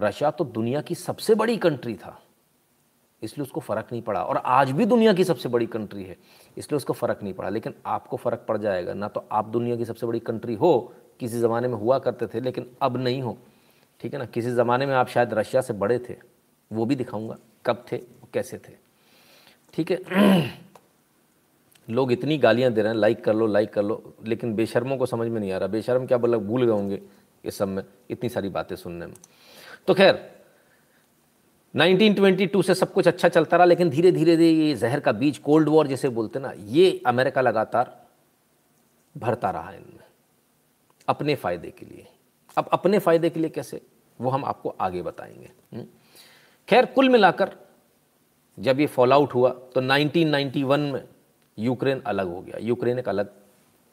[0.00, 2.22] रशिया तो दुनिया की सबसे बड़ी कंट्री था।
[3.26, 6.16] इसलिए उसको फ़र्क नहीं पड़ा। और आज भी दुनिया की सबसे बड़ी कंट्री है,
[6.56, 9.84] इसलिए उसको फ़र्क नहीं पड़ा। लेकिन आपको फ़र्क पड़ जाएगा। ना तो आप दुनिया की
[9.84, 13.38] सबसे बड़ी कंट्री हो, किसी ज़माने में हुआ करते थे, लेकिन अब नहीं हो।
[14.00, 14.24] ठीक है ना?
[14.24, 16.16] किसी ज़माने में आप शायद रशिया से बड़े थे।
[16.72, 17.98] वो भी दिखाऊँगा कब थे,
[18.32, 18.72] कैसे थे।
[19.74, 20.00] ठीक है?
[21.90, 25.06] लोग इतनी गालियाँ दे रहे हैं लाइक कर लो लाइक कर लो, लेकिन बेशर्मों को
[25.06, 27.02] समझ में नहीं आ रहा। बेशर्म क्या बोला, भूल गए होंगे
[27.44, 29.14] इस सब में, इतनी सारी बातें सुनने में।
[29.86, 30.35] तो खैर
[31.76, 35.38] 1922 से सब कुछ अच्छा चलता रहा, लेकिन धीरे धीरे धीरे ये जहर का बीज,
[35.38, 38.06] कोल्ड वॉर जैसे बोलते ना, ये अमेरिका लगातार
[39.16, 40.04] भरता रहा इनमें,
[41.08, 42.06] अपने फ़ायदे के लिए।
[42.58, 43.80] अब अपने फ़ायदे के लिए कैसे,
[44.20, 45.86] वो हम आपको आगे बताएँगे। हम्म।
[46.68, 47.56] खैर, कुल मिलाकर
[48.58, 51.04] जब ये फॉल आउट हुआ तो 1991 में
[51.58, 53.30] यूक्रेन अलग हो गया। यूक्रेन एक अलग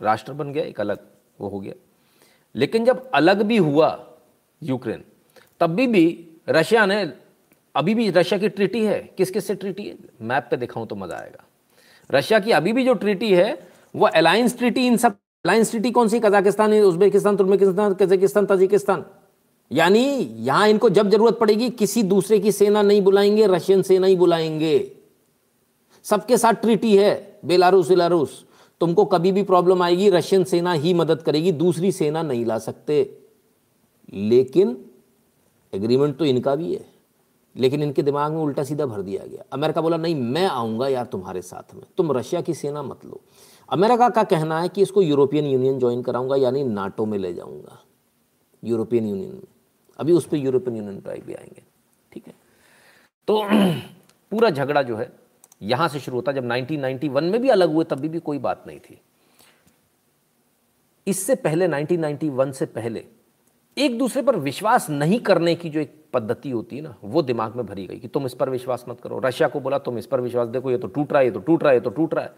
[0.01, 0.99] राष्ट्र बन गया, एक अलग
[1.39, 1.73] वो हो गया।
[2.55, 4.13] लेकिन जब अलग भी हुआ
[4.63, 5.03] यूक्रेन,
[5.59, 7.22] तब भी भी रशिया ने
[7.75, 9.95] अभी भी रशिया की ट्रीटी है, किस किस से ट्रीटी है?
[10.21, 11.43] मैप पे दिखाऊँ तो मज़ा आएगा।
[12.11, 15.11] रशिया की अभी भी जो ट्रीटी है, वो अलायंस ट्रीटी इन सब
[15.45, 16.19] अलायंस ट्रीटी कौन सी?
[16.19, 19.05] Kazakhstan, Uzbekistan, Turkmenistan, Kazakhstan, Tajikistan.
[19.71, 20.05] यानी
[20.39, 24.91] यहाँ इनको जब ज़रूरत पड़ेगी, किसी दूसरे की सेना नहीं बुलाएँगे, रशियन सेना ही बुलाएँगे।
[26.03, 28.45] सबके साथ ट्रीटी है, बेलारूस बेलारूस
[28.81, 33.17] तुमको कभी भी प्रॉब्लम आएगी, रशियन सेना ही मदद करेगी, दूसरी सेना नहीं ला सकते।
[34.13, 34.85] लेकिन
[35.73, 36.92] एग्रीमेंट तो इनका भी है।
[37.57, 41.05] लेकिन इनके दिमाग में उल्टा सीधा भर दिया गया। अमेरिका बोला, नहीं, मैं आऊँगा यार
[41.05, 43.21] तुम्हारे साथ में। तुम रशिया की सेना मत लो।
[43.69, 47.83] अमेरिका का कहना है कि इसको यूरोपियन यूनियन ज्वाइन कराऊँगा, यानी नाटो में ले जाऊँगा।
[48.63, 49.43] यूरोपियन यूनियन में।
[49.97, 51.63] अभी उस पर यूरोपियन यूनियन पर भी आएँगे।
[52.11, 52.33] ठीक है?
[53.27, 53.43] तो
[54.31, 55.11] पूरा झगड़ा जो है,
[55.61, 58.79] यहाँ से शुरू होता जब 1991 में भी अलग हुए, तब भी कोई बात नहीं
[58.79, 59.01] थी।
[61.07, 63.05] इससे पहले 1991 से पहले,
[63.77, 67.55] एक दूसरे पर विश्वास नहीं करने की जो एक पद्धति होती है ना, वो दिमाग
[67.55, 70.05] में भरी गई कि तुम इस पर विश्वास मत करो। रशिया को बोला, तुम इस
[70.05, 71.89] पर विश्वास, देखो ये तो टूट रहा है, ये तो टूट रहा है, ये तो
[71.89, 72.31] टूट रहा है।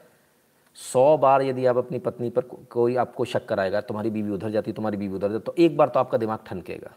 [0.78, 4.72] सौ बार यदि आप अपनी पत्नी पर कोई आपको शक कराएगा, तुम्हारी बीवी उधर जाती,
[4.72, 6.92] तुम्हारी बीवी उधर जाती तो एक बार तो आपका दिमाग ठनकेगा।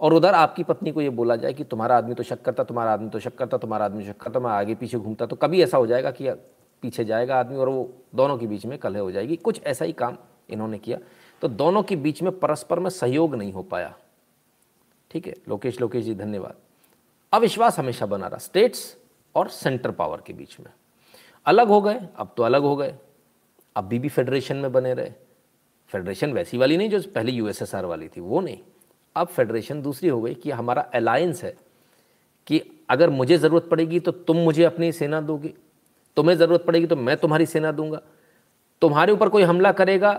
[0.00, 2.92] और उधर आपकी पत्नी को ये बोला जाए कि तुम्हारा आदमी तो शक करता, तुम्हारा
[2.92, 5.78] आदमी तो शक करता, तुम्हारा आदमी शक करता, मैं आगे पीछे घूमता तो कभी ऐसा
[5.78, 6.30] हो जाएगा कि
[6.82, 9.92] पीछे जाएगा आदमी और वो दोनों के बीच में कलह हो जाएगी। कुछ ऐसा ही
[9.92, 10.16] काम
[10.50, 10.98] इन्होंने किया।
[11.42, 13.94] तो दोनों के बीच में परस्पर में सहयोग नहीं हो पाया।
[15.10, 15.34] ठीक है?
[15.48, 16.56] लोकेश लोकेश जी, धन्यवाद।
[17.32, 18.96] अविश्वास हमेशा बना रहा स्टेट्स
[19.34, 20.70] और सेंटर पावर के बीच में।
[21.46, 22.94] अलग हो गए, अब तो अलग हो गए।
[23.76, 25.12] अभी भी फेडरेशन में बने रहे।
[25.92, 28.58] फेडरेशन वैसी वाली नहीं जो पहले यूएसएसआर वाली थी, वो नहीं।
[29.16, 31.56] अब फेडरेशन दूसरी हो गई कि हमारा अलायंस है
[32.46, 35.52] कि अगर मुझे ज़रूरत पड़ेगी तो तुम मुझे अपनी सेना दोगे।
[36.16, 38.00] तुम्हें ज़रूरत पड़ेगी तो मैं तुम्हारी सेना दूँगा।
[38.82, 40.12] तुम्हारे ऊपर कोई हमला करेगा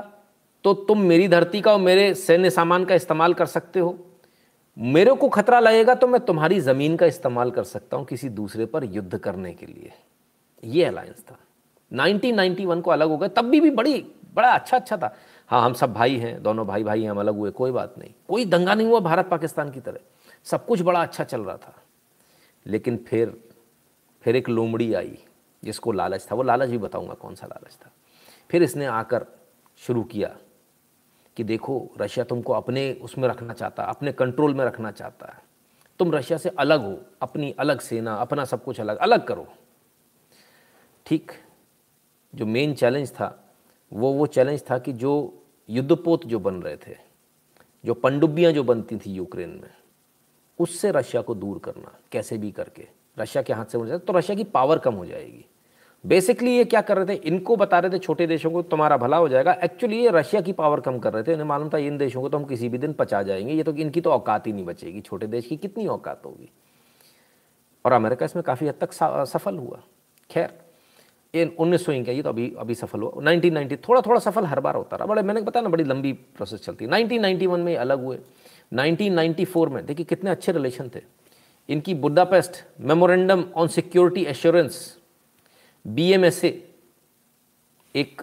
[0.65, 3.97] तो तुम मेरी धरती का और मेरे सैन्य सामान का इस्तेमाल कर सकते हो।
[4.79, 8.65] मेरे को खतरा लगेगा तो मैं तुम्हारी ज़मीन का इस्तेमाल कर सकता हूँ किसी दूसरे
[8.65, 9.91] पर युद्ध करने के लिए।
[10.63, 11.37] ये अलायंस था।
[11.91, 15.15] 1991 को अलग हो गए तब भी, भी बड़ी बड़ा अच्छा अच्छा था।
[15.47, 18.13] हाँ हम सब भाई हैं दोनों भाई भाई हैं हम अलग हुए कोई बात नहीं।
[18.27, 19.99] कोई दंगा नहीं हुआ भारत पाकिस्तान की तरह।
[20.43, 21.75] सब कुछ बड़ा अच्छा चल रहा था।
[22.65, 23.37] लेकिन फिर
[24.21, 25.17] फिर एक लोमड़ी आई
[25.63, 27.91] जिसको लालच था। वो लालच भी बताऊँगा कौन सा लालच था।
[28.49, 29.25] फिर इसने आकर
[29.77, 30.35] शुरू किया
[31.39, 35.39] कि देखो, रशिया तुमको अपने उसमें रखना चाहता है अपने कंट्रोल में रखना चाहता है।
[35.99, 39.47] तुम रशिया से अलग हो, अपनी अलग सेना, अपना सब कुछ अलग अलग करो।
[41.05, 41.31] ठीक?
[42.35, 43.53] जो मेन चैलेंज था,
[43.93, 46.97] वो वो चैलेंज था कि जो युद्धपोत जो बन रहे थे,
[47.85, 49.73] जो पनडुब्बियाँ जो बनती थी यूक्रेन में,
[50.59, 52.87] उससे रशिया को दूर करना, कैसे भी करके।
[53.19, 55.48] रशिया के हाथ से हो जाए तो रशिया की पावर कम हो जाएगी।
[56.05, 57.21] बेसिकली ये क्या कर रहे थे?
[57.21, 60.51] इनको बता रहे थे छोटे देशों को, तुम्हारा भला हो जाएगा। एक्चुअली ये रशिया की
[60.51, 62.77] पावर कम कर रहे थे। इन्हें मालूम था, इन देशों को तो हम किसी भी
[62.77, 65.87] दिन पचा जाएँगे। ये तो इनकी तो औकात ही नहीं बचेगी। छोटे देश की कितनी
[65.87, 66.49] औकात होगी?
[67.85, 68.93] और अमेरिका इसमें काफ़ी हद तक
[69.25, 69.81] सफल हुआ।
[70.29, 70.49] खैर,
[71.35, 74.59] ये उन्नीस सौ ये तो अभी अभी सफल हुआ। नाइनटीन नाइनटी थोड़ा थोड़ा सफल हर
[74.59, 77.59] बार होता रहा। बड़े, मैंने बताया ना, बड़ी लंबी प्रोसेस चलती है। नाइनटीन नाइन्टी वन
[77.59, 78.19] में अलग हुए।
[78.73, 81.01] नाइनटीन नाइन्टी फोर में, देखिए कितने अच्छे रिलेशन थे।
[81.69, 84.98] इनकी Budapest Memorandum on Security Assurances
[85.87, 86.69] BMSA
[87.95, 88.21] एक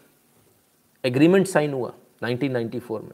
[1.05, 1.93] एग्रीमेंट साइन हुआ
[2.23, 3.13] 1994 में।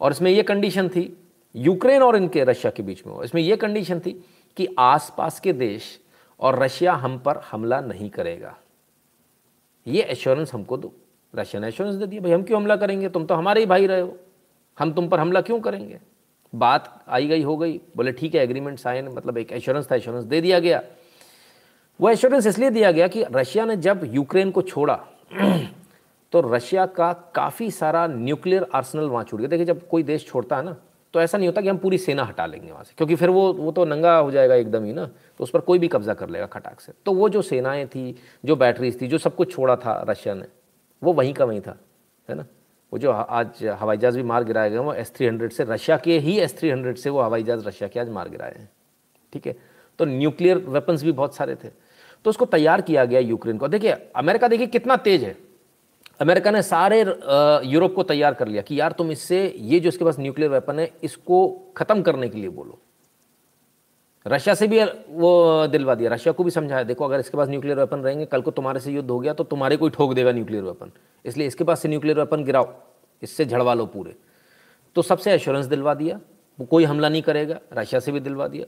[0.00, 1.18] और इसमें यह कंडीशन थी
[1.56, 4.24] यूक्रेन और इनके रशिया के बीच में हुआ। इसमें यह कंडीशन थी
[4.56, 6.00] कि आसपास के देश
[6.40, 8.58] और रशिया हम पर हमला नहीं करेगा।
[9.86, 10.92] ये एश्योरेंस हमको दो।
[11.34, 13.08] रशिया ने एश्योरेंस दे दिया, भाई, हम क्यों हमला करेंगे?
[13.08, 14.18] तुम तो हमारे ही भाई रहे हो।
[14.78, 16.00] हम तुम पर हमला क्यों करेंगे?
[16.54, 20.24] बात आई गई, हो गई। बोले, ठीक है एग्रीमेंट साइन मतलब एक एश्योरेंस था एश्योरेंस
[20.24, 20.82] दे दिया गया।
[22.00, 24.94] वो एश्योरेंस इसलिए दिया गया कि रशिया ने जब यूक्रेन को छोड़ा
[26.32, 30.56] तो रशिया का काफ़ी सारा न्यूक्लियर आर्सनल वहाँ छूट गया। देखिए, जब कोई देश छोड़ता
[30.56, 30.76] है ना
[31.14, 33.52] तो ऐसा नहीं होता कि हम पूरी सेना हटा लेंगे वहाँ से, क्योंकि फिर वो
[33.52, 36.28] वो तो नंगा हो जाएगा एकदम ही ना तो उस पर कोई भी कब्जा कर
[36.28, 39.76] लेगा खटाक से। तो वो जो सेनाएँ थी, जो बैटरीज थी, जो सब कुछ छोड़ा
[39.76, 40.46] था रशिया ने,
[41.02, 41.76] वो वहीं का वहीं था,
[42.28, 42.44] है ना?
[42.92, 45.96] वो जो आज हवाई जहाज़ भी मार गिराए गए वो एस थ्री हंड्रेड से रशिया
[45.96, 48.68] के ही एस थ्री हंड्रेड से वो हवाई जहाज़ रशिया के आज मार गिराए हैं,
[49.32, 49.56] ठीक है?
[49.98, 51.68] तो न्यूक्लियर वेपन्स भी बहुत सारे थे।
[52.24, 55.36] तो उसको तैयार किया गया यूक्रेन को। देखिए, अमेरिका देखिए कितना तेज है।
[56.20, 57.00] अमेरिका ने सारे
[57.66, 60.78] यूरोप को तैयार कर लिया कि यार तुम इससे ये जो इसके पास न्यूक्लियर वेपन
[60.78, 62.78] है, इसको ख़त्म करने के लिए बोलो।
[64.26, 67.78] रशिया से भी वो दिलवा दिया। रशिया को भी समझाया, देखो अगर इसके पास न्यूक्लियर
[67.78, 70.62] वेपन रहेंगे, कल को तुम्हारे से युद्ध हो गया तो तुम्हारे कोई ठोक देगा न्यूक्लियर
[70.62, 70.92] वेपन।
[71.24, 72.72] इसलिए इसके पास से न्यूक्लियर वेपन गिराओ,
[73.22, 74.14] इससे झड़वा लो पूरे।
[74.96, 76.20] तो सबसे एश्योरेंस दिलवा दिया
[76.58, 78.66] वो कोई हमला नहीं करेगा, रशिया से भी दिलवा दिया।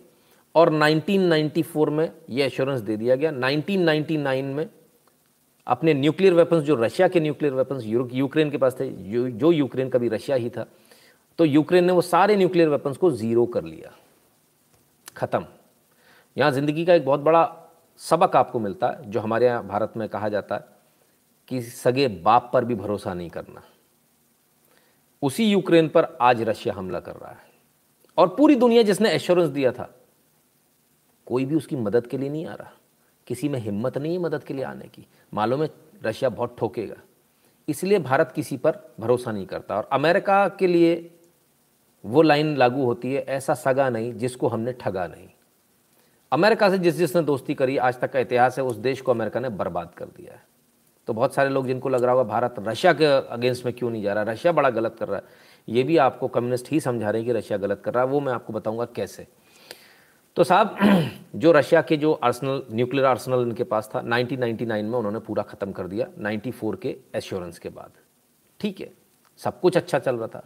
[0.57, 4.69] और 1994 में ये एश्योरेंस दे दिया गया। 1999 में
[5.67, 8.89] अपने न्यूक्लियर वेपन्स जो रशिया के न्यूक्लियर वेपन्स यूक्रेन के पास थे,
[9.31, 10.67] जो यूक्रेन का भी रशिया ही था
[11.39, 13.93] तो यूक्रेन ने वो सारे न्यूक्लियर वेपन्स को ज़ीरो कर लिया।
[15.17, 15.45] ख़त्म।
[16.37, 17.43] यहाँ ज़िंदगी का एक बहुत बड़ा
[18.01, 20.65] सबक आपको मिलता है, जो हमारे यहाँ भारत में कहा जाता है
[21.49, 23.63] कि सगे बाप पर भी भरोसा नहीं करना।
[25.23, 27.45] उसी यूक्रेन पर आज रशिया हमला कर रहा है।
[28.19, 29.91] और पूरी दुनिया जिसने एश्योरेंस दिया था
[31.27, 32.71] कोई भी उसकी मदद के लिए नहीं आ रहा।
[33.27, 35.71] किसी में हिम्मत नहीं है मदद के लिए आने की। मालूम है,
[36.05, 36.97] रशिया बहुत ठोकेगा।
[37.69, 41.11] इसलिए भारत किसी पर भरोसा नहीं करता और अमेरिका के लिए
[42.05, 45.29] वो लाइन लागू होती है, ऐसा सगा नहीं जिसको हमने ठगा नहीं।
[46.33, 49.41] अमेरिका से जिस जिसने दोस्ती करी, आज तक का इतिहास है, उस देश को अमेरिका
[49.41, 50.43] ने बर्बाद कर दिया है।
[51.07, 54.03] तो बहुत सारे लोग जिनको लग रहा होगा भारत रशिया के अगेंस्ट में क्यों नहीं
[54.03, 55.25] जा रहा रशिया बड़ा गलत कर रहा है।
[55.69, 58.21] ये भी आपको कम्युनिस्ट ही समझा रहे हैं कि रशिया गलत कर रहा है। वो
[58.21, 59.27] मैं आपको बताऊँगा कैसे।
[60.37, 60.77] तो साहब,
[61.37, 65.73] जो रशिया के जो आर्सनल, न्यूक्लियर आर्सनल इनके पास था 1999 में उन्होंने पूरा ख़त्म
[65.73, 67.93] कर दिया 94 के एश्योरेंस के बाद।
[68.61, 68.91] ठीक है,
[69.41, 70.43] सब कुछ अच्छा चल रहा था।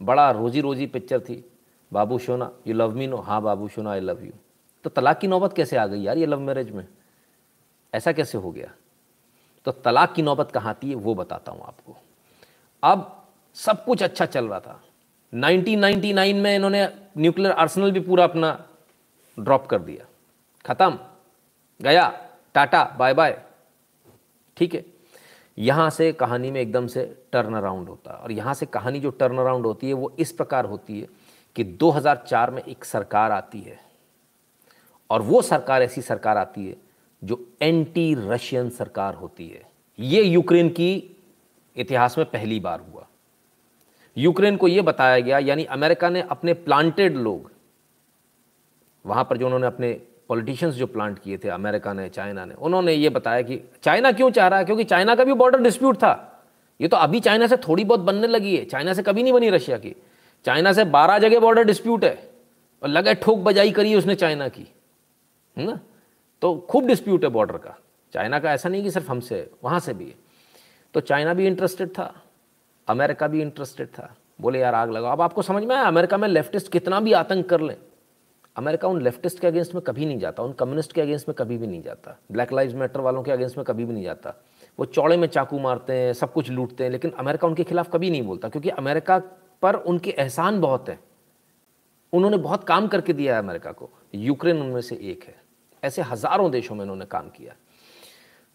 [0.00, 1.44] बड़ा रोजी रोजी पिक्चर थी,
[1.92, 4.32] बाबू शोना यू लव मी नो हाँ बाबू शोना आई लव यू
[4.84, 6.86] तो तलाक की नौबत कैसे आ गई यार ये लव मैरिज में?
[7.92, 8.70] ऐसा कैसे हो गया?
[9.66, 11.96] तो तलाक की नौबत कहाँ आती है वो बताता हूँ आपको।
[12.82, 13.24] अब
[13.56, 14.80] सब कुछ अच्छा चल रहा था।
[15.32, 18.52] 1999 में इन्होंने न्यूक्लियर आर्सनल भी पूरा अपना
[19.38, 20.06] ड्रॉप कर दिया।
[20.66, 20.98] ख़त्म।
[21.82, 23.42] गया। टाटा। बाय बाय
[24.56, 24.84] ठीक है।
[25.58, 29.10] यहाँ से कहानी में एकदम से टर्न अराउंड होता है। और यहाँ से कहानी जो
[29.10, 31.06] टर्न अराउंड होती है, वो इस प्रकार होती है
[31.56, 33.80] कि 2004 में एक सरकार आती है।
[35.10, 36.76] और वो सरकार ऐसी सरकार आती है
[37.24, 39.62] जो एंटी रशियन सरकार होती है।
[39.98, 41.16] ये यूक्रेन की
[41.76, 43.06] इतिहास में पहली बार हुआ।
[44.16, 47.50] यूक्रेन को ये बताया गया, यानी अमेरिका ने अपने प्लांटेड लोग
[49.06, 52.92] वहाँ पर जो उन्होंने अपने पॉलिटिशियंस जो प्लांट किए थे अमेरिका ने चाइना ने, उन्होंने
[52.92, 54.64] ये बताया कि चाइना क्यों चाह रहा है?
[54.64, 56.44] क्योंकि चाइना का भी बॉर्डर डिस्प्यूट था।
[56.80, 59.50] ये तो अभी चाइना से थोड़ी बहुत बनने लगी है। चाइना से कभी नहीं बनी
[59.50, 59.96] रशिया की।
[60.44, 62.30] चाइना से बारह जगह बॉर्डर डिस्प्यूट है।
[62.82, 64.72] और लगे ठोक बजाई करी उसने चाइना की।
[65.58, 65.80] है ना?
[66.42, 67.78] तो खूब डिस्प्यूट है बॉर्डर का।
[68.12, 70.14] चाइना का ऐसा नहीं कि सिर्फ़ हमसे वहाँ से भी है।
[70.94, 72.22] तो चाइना भी इंटरेस्टेड था।
[72.88, 76.28] अमेरिका भी इंटरेस्टेड था। बोले, यार आग लगाओ। अब आपको समझ में आया अमेरिका में
[76.28, 77.76] लेफ्टिस्ट कितना भी आतंक कर लें।
[78.56, 81.58] अमेरिका उन लेफ्टिस्ट के अगेंस्ट में कभी नहीं जाता, उन कम्युनिस्ट के अगेंस्ट में कभी
[81.58, 84.34] भी नहीं जाता। ब्लैक लाइव मैटर वालों के अगेंस्ट में कभी भी नहीं जाता।
[84.78, 88.10] वो चौड़े में चाकू मारते हैं, सब कुछ लूटते हैं, लेकिन अमेरिका उनके खिलाफ कभी
[88.10, 89.18] नहीं बोलता, क्योंकि अमेरिका
[89.62, 90.98] पर उनके एहसान बहुत है।
[92.12, 95.42] उन्होंने बहुत काम करके दिया है अमेरिका को। यूक्रेन उनमें से एक है।
[95.84, 97.54] ऐसे हज़ारों देशों में उन्होंने काम किया।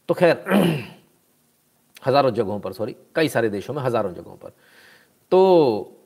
[0.08, 0.44] तो खैर,
[2.08, 4.50] हज़ारों जगहों पर सॉरी कई सारे देशों में हज़ारों जगहों पर।
[5.32, 5.99] तो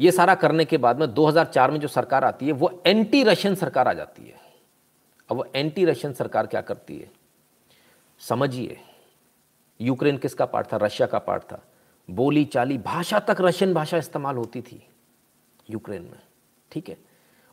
[0.00, 3.54] ये सारा करने के बाद में 2004 में जो सरकार आती है, वो एंटी रशियन
[3.54, 4.38] सरकार आ जाती है।
[5.30, 7.10] अब वो एंटी रशियन सरकार क्या करती है?
[8.20, 8.78] समझिए,
[9.80, 10.76] यूक्रेन किसका पार्ट था?
[10.76, 11.62] रशिया का पार्ट था।
[12.08, 14.82] बोली चाली भाषा तक रशियन भाषा इस्तेमाल होती थी
[15.70, 16.18] यूक्रेन में,
[16.72, 16.96] ठीक है?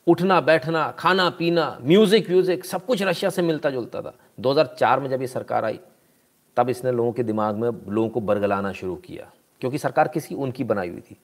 [0.08, 5.10] उठना, बैठना, खाना, पीना म्यूज़िक व्यूज़िक सब कुछ रशिया से मिलता जुलता था। 2004 में
[5.10, 5.80] जब ये सरकार आई,
[6.58, 9.32] तब इसने लोगों के दिमाग में लोगों को बरगलाना शुरू किया,
[9.62, 11.18] क्योंकि सरकार किसी, उनकी बनाई हुई थी।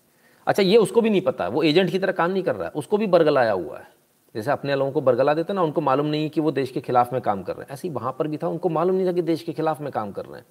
[0.48, 2.72] अच्छा ये उसको भी नहीं पता, वो एजेंट की तरह काम नहीं कर रहा है,
[2.72, 3.88] उसको भी बरगलाया हुआ है।
[4.36, 7.14] जैसे अपने लोगों को बरगला देते ना, उनको मालूम नहीं कि वो देश के खिलाफ
[7.14, 9.12] में काम कर रहे हैं। ऐसे ही वहाँ पर भी था, उनको मालूम नहीं था
[9.12, 10.46] कि देश के खिलाफ में काम कर रहे हैं।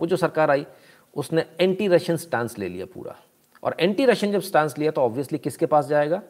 [0.00, 0.66] वो जो सरकार आई,
[1.16, 3.16] उसने एंटी रशियन स्टांस ले लिया पूरा।
[3.62, 6.22] और एंटी रशियन जब स्टांस लिया तो ऑब्वियसली किसके पास जाएगा?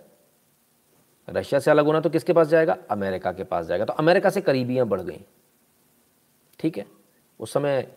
[1.29, 2.77] रशिया से अलग होना तो किसके पास जाएगा?
[2.91, 5.21] अमेरिका के पास जाएगा। तो अमेरिका से करीबियाँ बढ़ गई।
[6.59, 6.87] ठीक है?
[7.41, 7.89] उस समय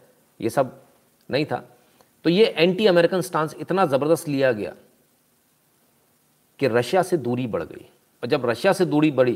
[0.41, 0.81] ये सब
[1.29, 1.63] नहीं था।
[2.23, 4.73] तो ये एंटी अमेरिकन स्टांस इतना ज़बरदस्त लिया गया
[6.61, 7.85] कि रशिया से दूरी बढ़ गई।
[8.23, 9.33] और जब रशिया से दूरी बढ़ी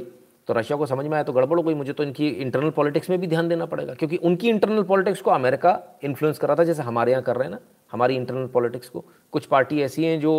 [0.47, 3.09] तो रशिया को समझ में आया तो गड़बड़ हो गई। मुझे तो इनकी इंटरनल पॉलिटिक्स
[3.09, 6.63] में भी ध्यान देना पड़ेगा, क्योंकि उनकी इंटरनल पॉलिटिक्स को अमेरिका इन्फ्लुएंस कर रहा था,
[6.63, 7.59] जैसे हमारे यहाँ कर रहे हैं ना,
[7.91, 10.33] हमारी इंटरनल पॉलिटिक्स को। कुछ पार्टी ऐसी हैं जो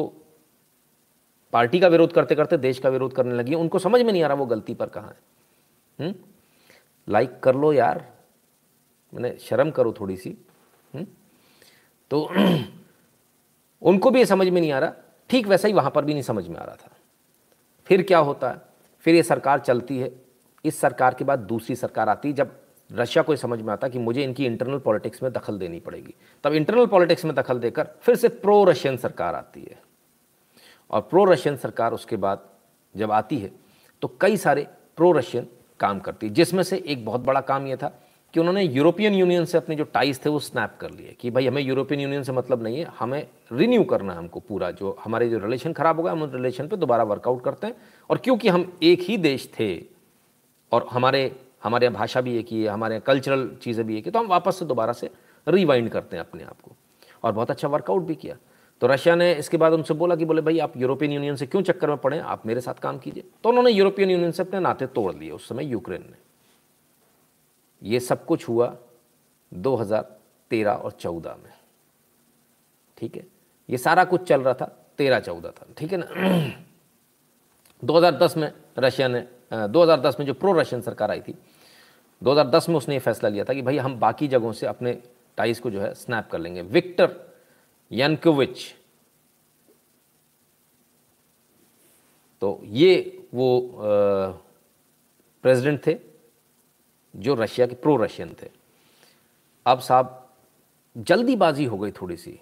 [1.53, 4.27] पार्टी का विरोध करते करते देश का विरोध करने लगी उनको समझ में नहीं आ
[4.27, 6.15] रहा वो गलती पर कहाँ है।
[7.09, 7.41] लाइक हम्म?
[7.41, 8.05] कर लो यार।
[9.15, 11.01] मैंने शर्म करो थोड़ी सी। हुँ?
[11.01, 11.07] हम्म?
[12.11, 12.29] तो
[13.83, 14.93] उनको भी समझ में नहीं आ रहा।
[15.31, 16.91] ठीक वैसा ही वहाँ पर भी नहीं समझ में आ रहा था।
[17.87, 18.61] फिर क्या होता है?
[19.05, 20.13] फिर ये सरकार चलती है।
[20.65, 22.53] इस सरकार के बाद दूसरी सरकार आती है, जब
[22.91, 26.53] रशिया को समझ में आता कि मुझे इनकी इंटरनल पॉलिटिक्स में दखल देनी पड़ेगी। तब
[26.53, 29.79] इंटरनल पॉलिटिक्स में दखल देकर फिर से प्रो रशियन सरकार आती है।
[30.91, 32.49] और प्रो रशियन सरकार उसके बाद
[32.95, 33.51] जब आती है
[34.03, 35.47] तो कई सारे प्रो रशियन
[35.81, 37.99] काम करती है, जिसमें से एक बहुत बड़ा काम यह था
[38.35, 41.47] कि उन्होंने यूरोपियन यूनियन से अपने जो टाइज थे वो स्नैप कर लिए कि भाई
[41.47, 45.29] हमें यूरोपियन यूनियन से मतलब नहीं है, हमें रिन्यू करना है हमको पूरा जो हमारे
[45.29, 47.75] जो रिलेशन ख़राब हो गया, हम उस रिलेशन पे दोबारा वर्कआउट करते हैं।
[48.11, 49.77] और क्योंकि हम एक ही देश थे
[50.73, 51.31] और हमारे
[51.65, 54.19] हमारे यहाँ भाषा भी एक ही है, हमारे यहाँ कल्चरल चीज़ें भी एक ही तो
[54.19, 55.11] हम वापस से दोबारा से
[55.47, 56.77] रिवाइंड करते हैं अपने आप को।
[57.25, 58.37] और बहुत अच्छा वर्कआउट भी किया।
[58.83, 61.63] तो रशिया ने इसके बाद उनसे बोला कि बोले, भाई, आप यूरोपियन यूनियन से क्यों
[61.63, 64.87] चक्कर में पड़े आप मेरे साथ काम कीजिए। तो उन्होंने यूरोपियन यूनियन से अपने नाते
[64.87, 66.26] तोड़ लिए उस समय यूक्रेन ने।
[67.83, 68.77] ये सब कुछ हुआ
[69.55, 71.53] 2013 और 14 में।
[72.97, 73.27] ठीक है?
[73.71, 74.67] ये सारा कुछ चल रहा था,
[74.99, 76.07] तेरह चौदह था। ठीक है ना?
[77.85, 81.35] 2010 में रशिया ने 2010 में जो प्रो रशियन सरकार आई थी
[82.23, 85.03] 2010 में उसने ये फैसला लिया था कि भाई हम बाकी जगहों से अपने
[85.37, 87.17] टाइज को जो है स्नैप कर लेंगे। Victor
[87.93, 88.75] Yanukovych.
[92.41, 93.77] तो ये वो
[95.43, 95.95] प्रेसिडेंट थे।
[97.17, 98.51] जो रशिया के प्रो रशियन थे।
[99.67, 100.29] अब साहब,
[100.97, 102.39] जल्दीबाजी हो गई थोड़ी सी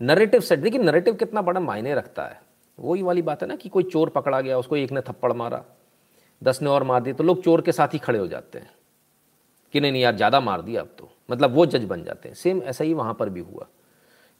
[0.00, 2.40] नरेटिव सेट देखिए नरेटिव कितना बड़ा मायने रखता है।
[2.78, 5.64] वही वाली बात है ना कि कोई चोर पकड़ा गया, उसको एक ने थप्पड़ मारा,
[6.42, 8.70] दस ने और मार दिया तो लोग चोर के साथ ही खड़े हो जाते हैं।
[9.74, 12.36] कि नहीं नहीं यार, ज़्यादा मार दिया अब तो। मतलब वो जज बन जाते हैं।
[12.36, 13.66] सेम ऐसा ही वहाँ पर भी हुआ।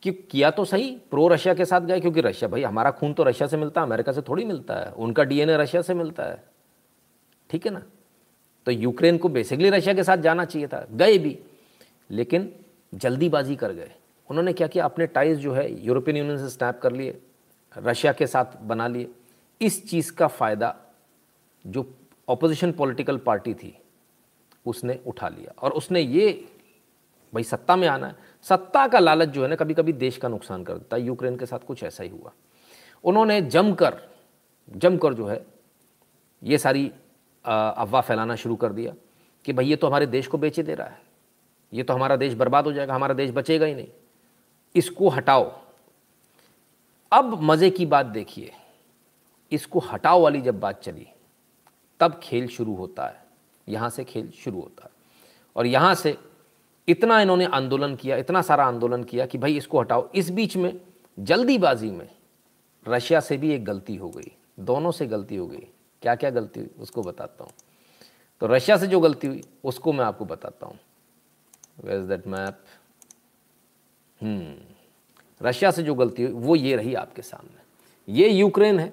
[0.03, 3.23] कि किया तो सही प्रो रशिया के साथ गए, क्योंकि रशिया, भाई, हमारा खून तो
[3.23, 6.45] रशिया से मिलता है, अमेरिका से थोड़ी मिलता है, उनका डीएनए रशिया से मिलता है।
[7.51, 7.83] ठीक है ना?
[8.69, 11.39] तो यूक्रेन को बेसिकली रशिया के साथ जाना चाहिए था। गए भी,
[12.11, 12.53] लेकिन
[12.95, 13.93] जल्दीबाजी कर गए।
[14.31, 14.85] उन्होंने क्या किया?
[14.85, 17.21] अपने टाइज जो है यूरोपियन यूनियन से स्नैप कर लिए,
[17.79, 19.09] रशिया के साथ बना लिए।
[19.61, 20.77] इस चीज़ का फ़ायदा
[21.67, 21.95] जो
[22.29, 23.79] ऑपोजिशन पॉलिटिकल पार्टी थी,
[24.67, 26.49] उसने उठा लिया। और उसने ये,
[27.35, 30.29] भाई सत्ता में आना है सत्ता का लालच जो है ना कभी कभी देश का
[30.29, 32.33] नुकसान कर देता है। यूक्रेन के साथ कुछ ऐसा ही हुआ।
[33.05, 34.01] उन्होंने जमकर
[34.71, 35.47] जमकर जो है,
[36.43, 36.91] ये सारी
[37.49, 38.95] अफवाह फैलाना शुरू कर दिया
[39.45, 41.01] कि भाई ये तो हमारे देश को बेचे दे रहा है।
[41.73, 43.89] ये तो हमारा देश बर्बाद हो जाएगा, हमारा देश बचेगा ही नहीं।
[44.75, 45.53] इसको हटाओ।
[47.13, 48.53] अब मज़े की बात देखिए।
[49.53, 51.07] इसको हटाओ वाली जब बात चली,
[52.01, 53.25] तब खेल शुरू होता है।
[53.69, 54.91] यहाँ से खेल शुरू होता है।
[55.57, 56.19] और यहाँ से
[56.89, 60.81] इतना इन्होंने आंदोलन किया, इतना सारा आंदोलन किया कि भाई इसको हटाओ। इस बीच में
[61.19, 62.09] जल्दीबाजी में
[62.89, 65.67] रशिया से भी एक गलती हो गई। दोनों से गलती हो गई।
[66.03, 67.53] क्या क्या गलती हुई, उसको बताता हूँ।
[68.41, 70.79] तो रशिया से जो गलती हुई, उसको मैं आपको बताता हूँ।
[71.85, 72.65] Where is that map
[75.41, 78.93] Russia से जो गलती हुई, वो ये रही आपके सामने। ये यूक्रेन है।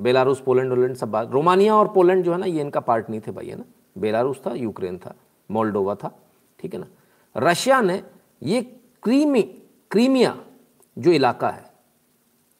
[0.00, 3.20] बेलारूस, पोलैंड, वोलैंड, सब बात। रोमानिया और पोलैंड जो है ना, ये इनका पार्ट नहीं
[3.20, 3.64] थे भाई, है ना?
[3.98, 5.14] बेलारूस था, यूक्रेन था,
[5.50, 6.18] मोल्डोवा था,
[6.60, 6.86] ठीक है ना?
[7.36, 8.02] रशिया ने
[8.42, 8.62] ये
[9.02, 9.42] क्रीमी,
[9.90, 10.36] क्रीमिया
[10.98, 11.70] जो इलाका है,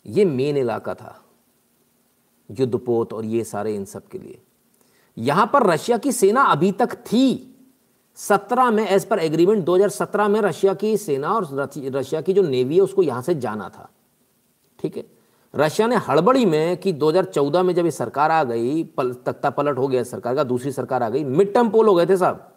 [0.06, 1.23] ये मेन इलाका था।
[2.50, 4.38] युद्धपोत और ये सारे इन सब के लिए।
[5.18, 7.50] यहाँ पर रशिया की सेना अभी तक थी।
[8.16, 12.74] सत्रह में एज पर एग्रीमेंट 2017 में रशिया की सेना और रशिया की जो नेवी
[12.74, 13.90] है उसको यहाँ से जाना था।
[14.78, 15.04] ठीक है?
[15.54, 19.78] रशिया ने हड़बड़ी में कि 2014 में जब ये सरकार आ गई पल, तख्ता पलट
[19.78, 22.52] हो गया सरकार का दूसरी सरकार आ गई मिड टर्म पोल हो गए थे साहब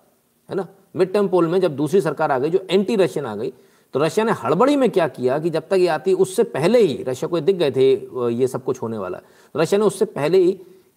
[0.49, 0.67] है ना?
[0.95, 3.53] मिड टर्म पोल में जब दूसरी सरकार आ गई जो एंटी रशियन आ गई
[3.93, 7.03] तो रशिया ने हड़बड़ी में क्या किया कि जब तक ये आती, उससे पहले ही
[7.03, 7.91] रशिया को दिख गए थे
[8.33, 9.19] ये सब कुछ होने वाला।
[9.55, 10.51] रशिया ने उससे पहले ही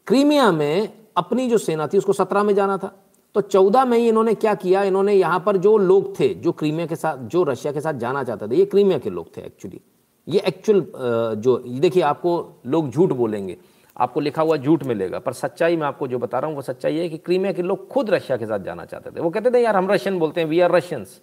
[0.07, 2.93] क्रीमिया में अपनी जो सेना थी, उसको सत्रह में जाना था।
[3.35, 6.87] तो चौदह में ही इन्होंने क्या किया, इन्होंने यहाँ पर जो लोग थे, जो क्रीमिया
[6.87, 9.81] के साथ, जो रशिया के साथ जाना चाहते थे, ये क्रीमिया के लोग थे एक्चुअली
[10.27, 10.85] ये एक्चुअल
[11.37, 12.33] जो देखिए आपको
[12.67, 13.57] लोग झूठ बोलेंगे,
[13.97, 16.97] आपको लिखा हुआ झूठ मिलेगा, पर सच्चाई मैं आपको जो बता रहा हूँ, वो सच्चाई
[16.97, 19.63] है कि क्रीमिया के लोग खुद रशिया के साथ जाना चाहते थे। वो कहते थे,
[19.63, 21.21] यार, हम रशियन बोलते हैं वी आर रशियंस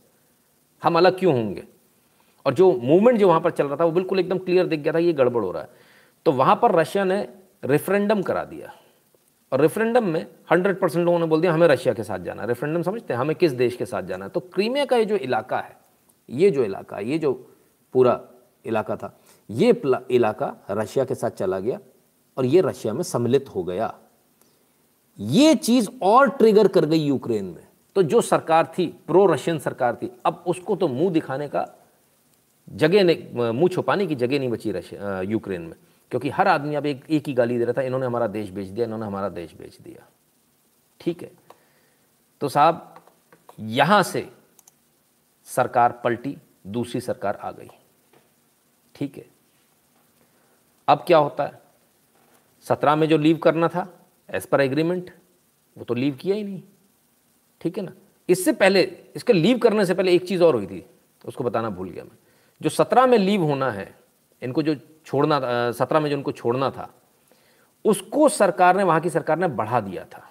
[0.84, 1.64] हम अलग क्यों होंगे?
[2.46, 4.94] और जो मूवमेंट जो वहाँ पर चल रहा था, वो बिल्कुल एकदम क्लियर दिख गया
[4.94, 5.70] था, ये गड़बड़ हो रहा है।
[6.26, 7.30] तो वहाँ पर रशिया ने
[7.66, 8.74] रेफरेंडम करा दिया।
[9.54, 12.48] और रेफरेंडम में हंड्रेड परसेंट लोगों ने बोल दिया, हमें रशिया के साथ जाना है।
[12.48, 14.32] रेफरेंडम समझते हैं, हमें किस देश के साथ जाना है?
[14.32, 15.78] तो क्रीमिया का ये जो इलाका है,
[16.30, 17.34] ये जो इलाका ये जो
[17.94, 18.22] पूरा
[18.66, 19.20] इलाका था,
[19.50, 21.80] ये इलाका रशिया के साथ चला गया
[22.38, 23.94] और ये रशिया में सम्मिलित हो गया।
[25.20, 27.67] ये चीज़ और ट्रिगर कर गई यूक्रेन में।
[27.98, 31.66] तो जो सरकार थी प्रो रशियन सरकार थी, अब उसको तो मुँह दिखाने का
[32.70, 35.74] जगह नहीं, मुँह छुपाने की जगह नहीं बची रशिया यूक्रेन में।
[36.12, 38.68] क्योंकि हर आदमी अब एक एक ही गाली दे रहा था, इन्होंने हमारा देश बेच
[38.68, 40.06] दिया, इन्होंने हमारा देश बेच दिया।
[41.00, 41.32] ठीक है?
[42.42, 42.96] तो साहब,
[43.60, 44.28] यहाँ से
[45.46, 46.38] सरकार पलटी,
[46.68, 47.70] दूसरी सरकार आ गई।
[48.96, 49.26] ठीक है?
[50.88, 51.62] अब क्या होता है?
[52.66, 53.88] सत्रह में जो लीव करना था
[54.30, 55.12] एज पर एग्रीमेंट
[55.78, 56.64] वो तो लीव किया ही नहीं।
[57.62, 57.92] ठीक है ना?
[58.30, 58.82] इससे पहले,
[59.16, 60.86] इसके लीव करने से पहले एक चीज़ और हुई थी,
[61.26, 62.18] उसको बताना भूल गया मैं।
[62.62, 63.94] जो सत्रह में लीव होना है,
[64.42, 65.40] इनको जो छोड़ना
[65.72, 66.90] सत्रह में जो उनको छोड़ना था,
[67.86, 70.24] उसको सरकार ने, वहाँ की सरकार ने बढ़ा दिया था।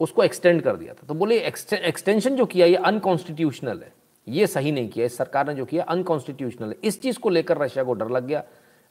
[0.00, 3.92] उसको एक्सटेंड कर दिया था। तो बोले एक्सटेंशन जो किया, ये अनकॉन्स्टिट्यूशनल है।
[4.26, 7.58] ये सही नहीं किया, इस सरकार ने जो किया अनकॉन्स्टिट्यूशनल है। इस चीज़ को लेकर
[7.58, 8.42] रशिया को डर लग गया।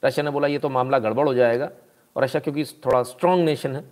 [0.02, 1.70] रशिया ने बोला, ये तो मामला गड़बड़ हो जाएगा।
[2.16, 3.84] और रशिया, क्योंकि थोड़ा स्ट्रांग नेशन है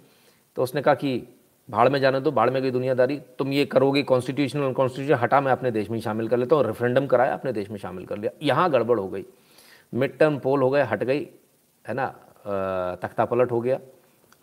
[0.57, 1.34] तो उसने कहा कि
[1.69, 5.71] भाड़ में जाने दो, भाड़ में गई दुनियादारी। तुम ये करोगे कॉन्स्टिट्यूशन हटा मैं अपने
[5.71, 8.71] देश में शामिल कर लेता हूँ रेफरेंडम कराया, अपने देश में शामिल कर लिया। यहाँ
[8.71, 9.25] गड़बड़ हो गई।
[9.93, 11.27] मिड टर्म पोल हो गए, हट गई,
[11.85, 12.07] है ना?
[13.03, 13.79] तख्ता पलट हो गया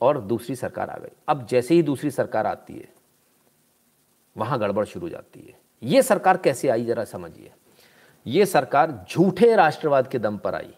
[0.01, 2.87] और दूसरी सरकार आ गई। अब जैसे ही दूसरी सरकार आती है,
[4.35, 7.51] वहाँ गड़बड़ शुरू हो जाती है। ये सरकार कैसे आई, जरा समझिए।
[8.25, 10.73] ये सरकार झूठे राष्ट्रवाद के दम पर आई।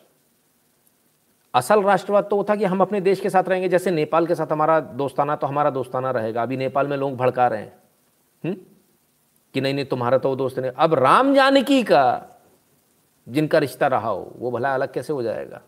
[1.54, 4.36] असल राष्ट्रवाद तो वो था कि हम अपने देश के साथ रहेंगे, जैसे नेपाल के
[4.36, 7.74] साथ हमारा दोस्ताना तो हमारा दोस्ताना रहेगा। अभी नेपाल में लोग भड़का रहे हैं।
[8.46, 8.56] हुँ?
[9.54, 12.28] कि नहीं नहीं, तुम्हारा तो वो दोस्त नहीं। अब राम जानकी का,
[13.30, 15.62] जिनका रिश्ता रहा हो, वो भला अलग कैसे हो जाएगा?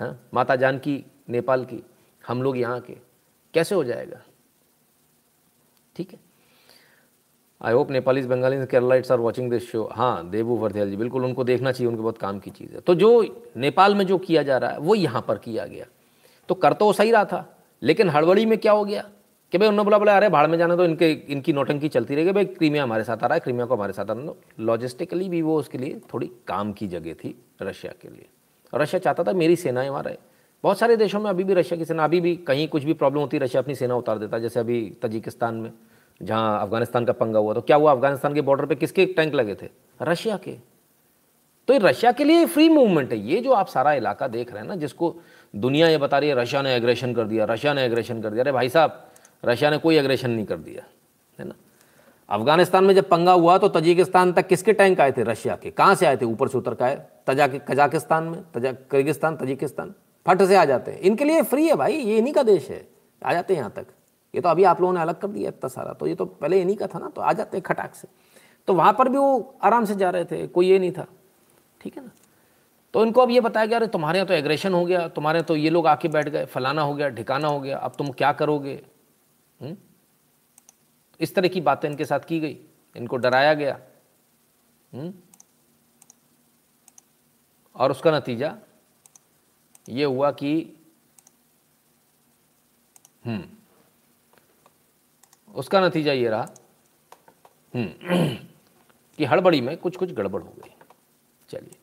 [0.00, 0.28] हाँ?
[0.34, 1.86] माता जानकी, नेपाल की,
[2.26, 2.96] हम लोग यहाँ के,
[3.54, 4.20] कैसे हो जाएगा?
[5.96, 6.27] ठीक है?
[7.62, 11.44] I hope Nepalese Bengali Keralites are watching this show हाँ देवू वर्ध्याल जी, बिल्कुल उनको
[11.44, 14.58] देखना चाहिए, उनके बहुत काम की चीज़ है। तो जो नेपाल में जो किया जा
[14.58, 15.84] रहा है, वो यहाँ पर किया गया।
[16.48, 19.08] तो कर तो सही रहा था, लेकिन हड़बड़ी में क्या हो गया?
[19.52, 22.32] कि भाई उन्होंने बोला बोला, अरे, भाड़ में जाना तो इनके, इनकी नोटंकी चलती रहेगी,
[22.32, 25.58] भाई क्रीमिया हमारे साथ आ रहा है, क्रीमिया को हमारे साथ आना लॉजिस्टिकली भी वो
[25.58, 28.26] उसके लिए थोड़ी काम की जगह थी रशिया के लिए।
[28.74, 30.16] रशिया चाहता था मेरी सेनाएँ वहाँ रहे।
[30.62, 33.20] बहुत सारे देशों में अभी भी रशिया की सेना, अभी भी कहीं कुछ भी प्रॉब्लम
[33.20, 35.72] होती, रशिया अपनी सेना उतार देता, जैसे अभी तजिकिस्तान में।
[36.20, 37.92] जहाँ अफ़गानिस्तान का पंगा हुआ तो क्या हुआ?
[37.92, 39.68] अफ़गानिस्तान के बॉर्डर पे किसके टैंक लगे थे?
[40.02, 40.56] रशिया के।
[41.68, 44.60] तो ये रशिया के लिए फ्री मूवमेंट है। ये जो आप सारा इलाका देख रहे
[44.60, 45.14] हैं ना, जिसको
[45.56, 48.42] दुनिया ये बता रही है, रशिया ने एग्रेशन कर दिया, रशिया ने एग्रेशन कर दिया।
[48.42, 49.06] अरे भाई साहब,
[49.44, 50.82] रशिया ने कोई एग्रेशन नहीं कर दिया,
[51.38, 51.54] है ना?
[52.28, 55.22] अफ़गानिस्तान में जब पंगा हुआ तो तजिकिस्तान तक किसके टैंक आए थे?
[55.22, 56.24] रशिया के। कहाँ से आए थे?
[56.24, 59.94] ऊपर से उतर का आए। तजा, कजाकिस्तान में, तजा, किर्गिस्तान, तजिकिस्तान।
[60.26, 62.86] फट से आ जाते हैं। इनके लिए फ्री है भाई, ये इन्हीं का देश है।
[63.22, 63.86] आ जाते हैं यहाँ तक।
[64.34, 66.60] ये तो अभी आप लोगों ने अलग कर दिया इतना सारा। तो ये तो पहले
[66.60, 68.08] इन्हीं का था ना तो आ जाते हैं खटाक से।
[68.66, 71.06] तो वहाँ पर भी वो आराम से जा रहे थे, कोई ये नहीं था।
[71.80, 72.10] ठीक है ना?
[72.94, 75.56] तो इनको अब ये बताया गया, अरे, तुम्हारे यहाँ तो एग्रेशन हो गया, तुम्हारे तो
[75.56, 78.86] ये लोग आके बैठ गए, फलाना हो गया ढिकाना हो गया, अब तुम क्या करोगे?
[79.62, 79.76] हुँ?
[81.20, 82.60] इस तरह की बातें इनके साथ की गई।
[82.96, 83.80] इनको डराया गया।
[84.94, 85.22] हुँ?
[87.76, 88.56] और उसका नतीजा
[89.88, 90.76] ये हुआ कि
[93.26, 93.42] हम्म
[95.58, 96.50] उसका नतीजा ये रहा
[97.74, 97.88] हम्म,
[99.16, 100.70] कि हड़बड़ी में कुछ कुछ गड़बड़ हो गई।
[101.48, 101.76] चलिए।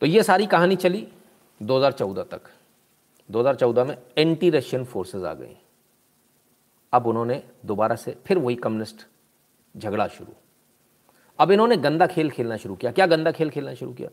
[0.00, 1.08] तो ये सारी कहानी चली
[1.62, 2.40] 2014 तक।
[3.30, 5.56] 2014 में एंटी रशियन फोर्सेस आ गई।
[6.92, 9.06] अब उन्होंने दोबारा से फिर वही कम्युनिस्ट
[9.76, 10.32] झगड़ा शुरू।
[11.38, 14.08] अब इन्होंने गंदा खेल खेलना शुरू किया। क्या गंदा खेल खेलना शुरू किया?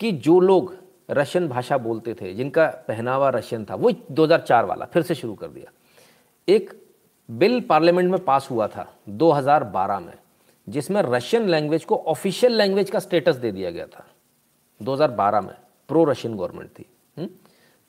[0.00, 0.76] कि जो लोग
[1.10, 5.48] रशियन भाषा बोलते थे जिनका पहनावा रशियन था वो 2004 वाला फिर से शुरू कर
[5.48, 5.72] दिया।
[6.48, 6.81] एक
[7.32, 10.14] बिल पार्लियामेंट में पास हुआ था 2012 में,
[10.68, 14.06] जिसमें रशियन लैंग्वेज को ऑफिशियल लैंग्वेज का स्टेटस दे दिया गया था
[14.80, 15.54] 2012 में
[15.88, 16.86] प्रो रशियन गवर्नमेंट थी
[17.18, 17.24] हुँ?
[17.24, 17.34] हम्म?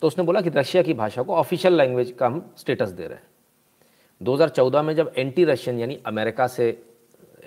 [0.01, 3.17] तो उसने बोला कि रशिया की भाषा को ऑफिशियल लैंग्वेज का हम स्टेटस दे रहे
[3.17, 3.27] हैं
[4.21, 6.69] 2014 में जब एंटी रशियन यानी अमेरिका से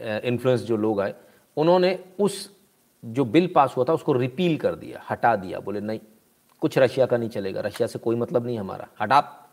[0.01, 1.15] इन्फ्लुएंस जो लोग आए,
[1.57, 2.57] उन्होंने उस
[3.05, 6.01] जो बिल पास हुआ था उसको रिपील कर दिया, हटा दिया, बोले नहीं,
[6.61, 9.46] कुछ रशिया का नहीं चलेगा, रशिया से कोई मतलब नहीं हमारा हटा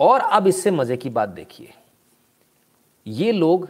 [0.00, 1.72] और अब इससे मज़े की बात देखिए।
[3.06, 3.68] ये लोग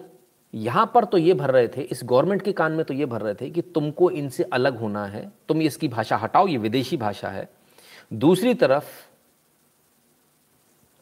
[0.55, 3.21] यहाँ पर तो ये भर रहे थे, इस गवर्नमेंट के कान में तो ये भर
[3.21, 7.29] रहे थे कि तुमको इनसे अलग होना है, तुम इसकी भाषा हटाओ, ये विदेशी भाषा
[7.29, 7.49] है।
[8.13, 8.85] दूसरी तरफ़,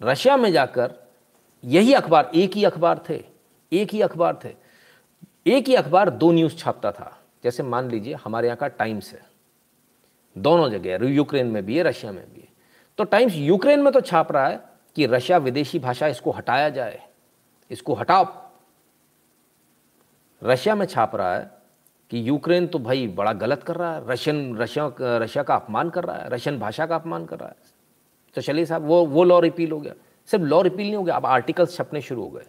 [0.01, 0.95] रशिया में जाकर
[1.65, 3.23] यही अखबार, एक ही अखबार थे,
[3.73, 4.55] एक ही अखबार थे।
[5.47, 7.11] एक ही अखबार दो न्यूज़ छापता था।
[7.45, 9.21] जैसे मान लीजिए, हमारे यहाँ का टाइम्स है।
[10.37, 12.49] दोनों जगह यूक्रेन में भी है, रशिया में भी है।
[12.99, 17.01] तो टाइम्स यूक्रेन में तो छाप रहा है कि रशिया विदेशी भाषा इसको हटाया जाए,
[17.71, 18.27] इसको हटाओ।
[20.43, 21.51] रशिया में छाप रहा है
[22.11, 26.05] कि यूक्रेन तो भाई बड़ा गलत कर रहा है, रशियन, रशिया रशिया का अपमान कर
[26.05, 27.73] रहा है, रशियन भाषा का अपमान कर रहा है।
[28.37, 29.93] तो चलिए साहब, वो वो लॉ रिपील हो गया।
[30.29, 32.47] सिर्फ़ लॉ रिपील नहीं हो गया, अब आर्टिकल्स छपने शुरू हो गए।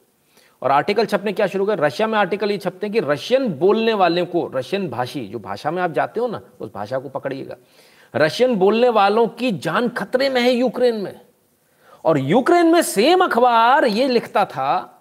[0.61, 1.75] और आर्टिकल छपने क्या शुरू हो गए?
[1.77, 5.71] रशिया में आर्टिकल ये छपते हैं कि रशियन बोलने वाले को, रशियन भाषी, जो भाषा
[5.71, 7.55] में आप जाते हो ना, उस भाषा को पकड़िएगा।
[8.13, 11.19] रशियन बोलने वालों की जान खतरे में है यूक्रेन में।
[12.05, 14.91] और यूक्रेन में सेम अखबार ये लिखता था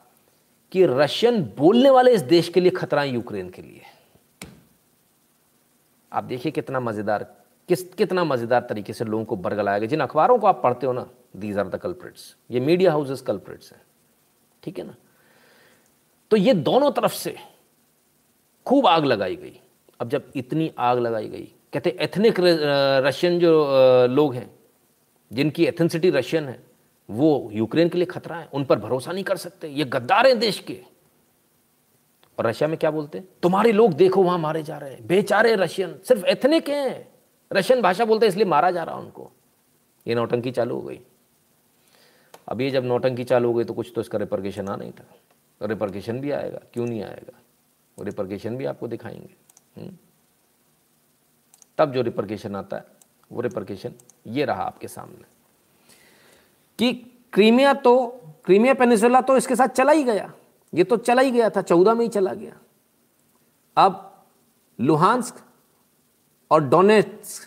[0.72, 3.82] कि रशियन बोलने वाले इस देश के लिए खतरा है यूक्रेन के लिए।
[6.12, 7.22] आप देखिए कितना मज़ेदार,
[7.68, 10.92] किस, कितना मज़ेदार तरीके से लोगों को बरगलाया गया। जिन अखबारों को आप पढ़ते हो
[10.92, 13.80] ना दीज आर द कल्प्रिट्स ये मीडिया हाउसेस कल्प्रिट्स हैं।
[14.62, 14.94] ठीक है ना?
[16.30, 17.36] तो ये दोनों तरफ़ से
[18.66, 19.60] खूब आग लगाई गई।
[20.00, 24.50] अब जब इतनी आग लगाई गई, कहते एथनिक रशियन जो लोग हैं,
[25.30, 26.62] जिनकी एथेंसिटी रशियन है
[27.10, 30.38] वो यूक्रेन के लिए खतरा है, उन पर भरोसा नहीं कर सकते। ये गद्दार हैं
[30.38, 30.84] देश के।
[32.38, 33.28] और रशिया में क्या बोलते हैं?
[33.42, 37.08] तुम्हारे लोग देखो, वहाँ मारे जा रहे हैं। बेचारे रशियन, सिर्फ़ एथनिक हैं।
[37.52, 39.32] रशियन भाषा बोलते हैं, इसलिए मारा जा रहा उनको।
[40.06, 41.00] ये नौटंकी चालू हो गई।
[42.48, 45.04] अब ये जब नौटंकी चालू हो गई तो कुछ तो इसका रिपर्केशन आ नहीं था।
[45.60, 47.38] तो रिपर्केशन भी आएगा, क्यों नहीं आएगा?
[47.98, 49.34] वो रिपर्केशन भी आपको दिखाएँगे।
[49.80, 49.96] हम्म।
[51.78, 52.84] तब जो रिपर्केशन आता है,
[53.32, 53.92] वो रिपर्केशन
[54.26, 55.33] ये रहा आपके सामने।
[56.78, 56.92] कि
[57.32, 57.96] क्रीमिया तो
[58.44, 60.32] क्रीमिया पेनिसुला तो इसके साथ चला ही गया।
[60.72, 62.56] ये तो चला ही गया था, चौदह में ही चला गया।
[63.76, 64.10] अब
[64.78, 65.36] लुहानस्क
[66.50, 67.40] और डोनेट्स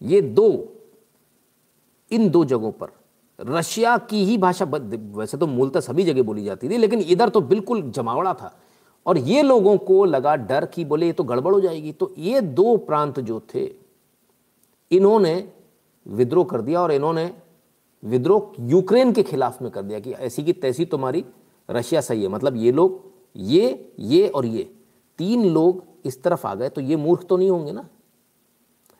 [0.00, 0.48] ये दो,
[2.10, 2.88] इन दो जगहों पर,
[3.38, 7.40] रशिया की ही भाषा वैसे तो मूलतः सभी जगह बोली जाती थी, लेकिन इधर तो
[7.42, 8.56] बिल्कुल जमावड़ा था।
[9.06, 12.40] और ये लोगों को लगा डर कि बोले ये तो गड़बड़ हो जाएगी। तो ये
[12.40, 13.64] दो प्रांत जो थे,
[14.90, 15.52] इन्होंने
[16.06, 17.24] विद्रोह कर दिया और इन्होंने
[18.02, 21.24] विद्रोह यूक्रेन के खिलाफ में कर दिया कि ऐसी की तैसी तुम्हारी
[21.68, 23.00] रशिया सही है। मतलब ये लोग,
[23.36, 24.70] ये ये और ये,
[25.18, 27.86] तीन लोग इस तरफ़ आ गए तो ये मूर्ख तो नहीं होंगे ना?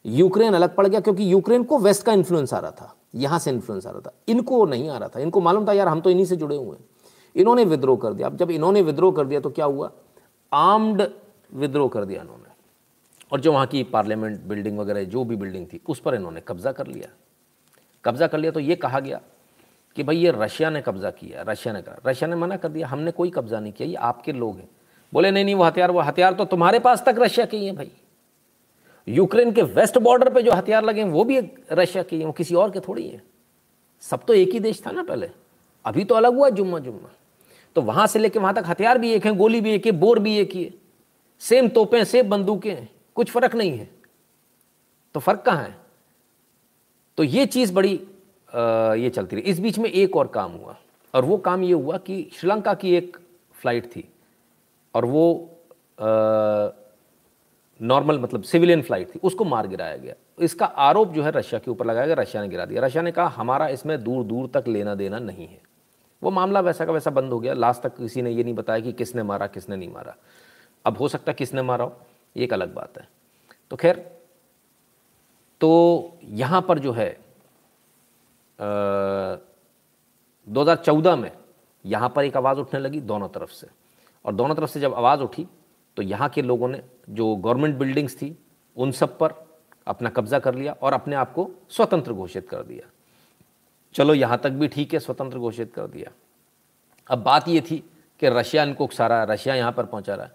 [0.05, 3.51] यूक्रेन अलग पड़ गया क्योंकि यूक्रेन को वेस्ट का इन्फ्लुएंस आ रहा था, यहाँ से
[3.51, 6.11] इन्फ्लुएंस आ रहा था। इनको नहीं आ रहा था। इनको मालूम था, यार, हम तो
[6.11, 6.85] इन्हीं से जुड़े हुए हैं।
[7.37, 9.91] इन्होंने विद्रोह कर दिया। अब जब इन्होंने विद्रोह कर दिया तो क्या हुआ?
[10.53, 11.03] आर्म्ड
[11.55, 12.51] विद्रोह कर दिया इन्होंने।
[13.33, 16.73] और जो वहाँ की पार्लियामेंट बिल्डिंग वगैरह, जो भी बिल्डिंग थी, उस पर इन्होंने कब्जा
[16.73, 17.09] कर लिया।
[18.05, 19.21] कब्जा कर लिया तो ये कहा गया
[19.97, 22.87] कि भाई ये रशिया ने कब्जा किया, रशिया ने कहा रशिया ने मना कर दिया,
[22.87, 24.69] हमने कोई कब्जा नहीं किया, ये आपके लोग हैं।
[25.13, 27.77] बोले, नहीं नहीं, वो हथियार वो हथियार तो तुम्हारे पास तक रशिया के ही हैं
[27.77, 27.91] भाई।
[29.09, 31.41] यूक्रेन के वेस्ट बॉर्डर पे जो हथियार लगे हैं, वो भी
[31.73, 33.23] रशिया के ही, वो किसी और के थोड़ी है।
[34.01, 35.31] सब तो एक ही देश था ना पहले।
[35.85, 37.11] अभी तो अलग हुआ, जुम्मा जुम्मा।
[37.75, 40.19] तो वहाँ से लेके वहाँ तक हथियार भी एक हैं, गोली भी एक है, बोर
[40.19, 40.75] भी एक ही है।
[41.41, 43.91] सेम तोपें, सेम बंदूकें हैं, कुछ फ़र्क नहीं है।
[45.15, 45.82] तो फ़र्क कहाँ है?
[47.19, 47.95] तो ये चीज़ बड़ी
[48.49, 50.77] आ, ये चलती रही। इस बीच में एक और काम हुआ
[51.15, 53.17] और वो काम ये हुआ कि श्रीलंका की एक
[53.55, 54.09] फ़्लाइट थी
[54.95, 55.25] और वो
[57.81, 61.71] नॉर्मल मतलब सिविलियन फ़्लाइट थी उसको मार गिराया गया। इसका आरोप जो है रशिया के
[61.71, 64.69] ऊपर लगाया गया रशिया ने गिरा दिया। रशिया ने कहा हमारा इसमें दूर दूर तक
[64.69, 65.61] लेना देना नहीं है।
[66.23, 68.81] वो मामला वैसा का वैसा बंद हो गया। लास्ट तक किसी ने ये नहीं बताया
[68.81, 70.15] कि किसने मारा किसने नहीं मारा।
[70.85, 71.97] अब हो सकता किसने मारा हो
[72.37, 73.09] ये एक अलग बात है।
[73.71, 74.05] तो खैर
[75.63, 77.09] तो यहाँ पर जो है
[80.47, 81.31] दो हज़ार चौदह में
[81.85, 83.67] यहाँ पर एक आवाज़ उठने लगी दोनों तरफ़ से।
[84.25, 85.47] और दोनों तरफ़ से जब आवाज़ उठी
[85.97, 88.37] तो यहाँ के लोगों ने जो गवर्नमेंट बिल्डिंग्स थी,
[88.77, 89.35] उन सब पर
[89.87, 92.89] अपना कब्जा कर लिया और अपने आप को स्वतंत्र घोषित कर दिया।
[93.95, 96.11] चलो यहाँ तक भी ठीक है, स्वतंत्र घोषित कर दिया।
[97.11, 97.79] अब बात ये थी
[98.23, 100.33] कि रशिया इनको उकसा रहा रशिया यहाँ पर पहुँचा रहा है।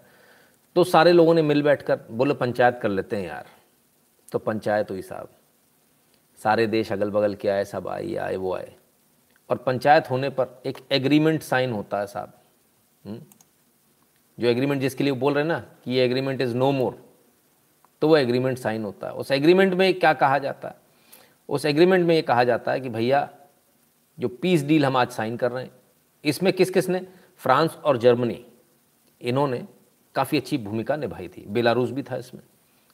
[0.76, 3.46] तो सारे लोगों ने मिल बैठ कर बोले, पंचायत कर लेते हैं यार।
[4.32, 5.28] तो पंचायत हुई साहब।
[6.36, 8.74] सारे देश अगल बगल के आए, सब आए आए, वो आए।
[9.50, 12.32] और पंचायत होने पर एक एग्रीमेंट साइन होता है साहब।
[13.06, 13.20] हम्म?
[14.40, 17.08] जो एग्रीमेंट जिसके लिए बोल रहे हैं ना कि ये एग्रीमेंट इज़ नो मोर
[18.00, 20.74] तो वो एग्रीमेंट साइन होता है। उस एग्रीमेंट में क्या कहा जाता है?
[21.48, 23.30] उस एग्रीमेंट में ये कहा जाता है कि भैया,
[24.18, 25.70] जो पीस डील हम आज साइन कर रहे हैं,
[26.24, 27.06] इसमें किस किस ने
[27.36, 28.46] फ्रांस और जर्मनी।
[29.22, 29.68] इन्होंने
[30.14, 32.42] काफ़ी अच्छी भूमिका निभाई थी। बेलारूस भी था इसमें।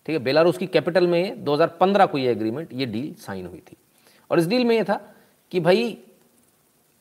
[0.06, 3.76] ठीक है, बेलारूस की कैपिटल में 2015 को ये एग्रीमेंट ये डील साइन हुई थी।
[4.30, 5.14] और इस डील में ये था
[5.50, 5.98] कि भाई,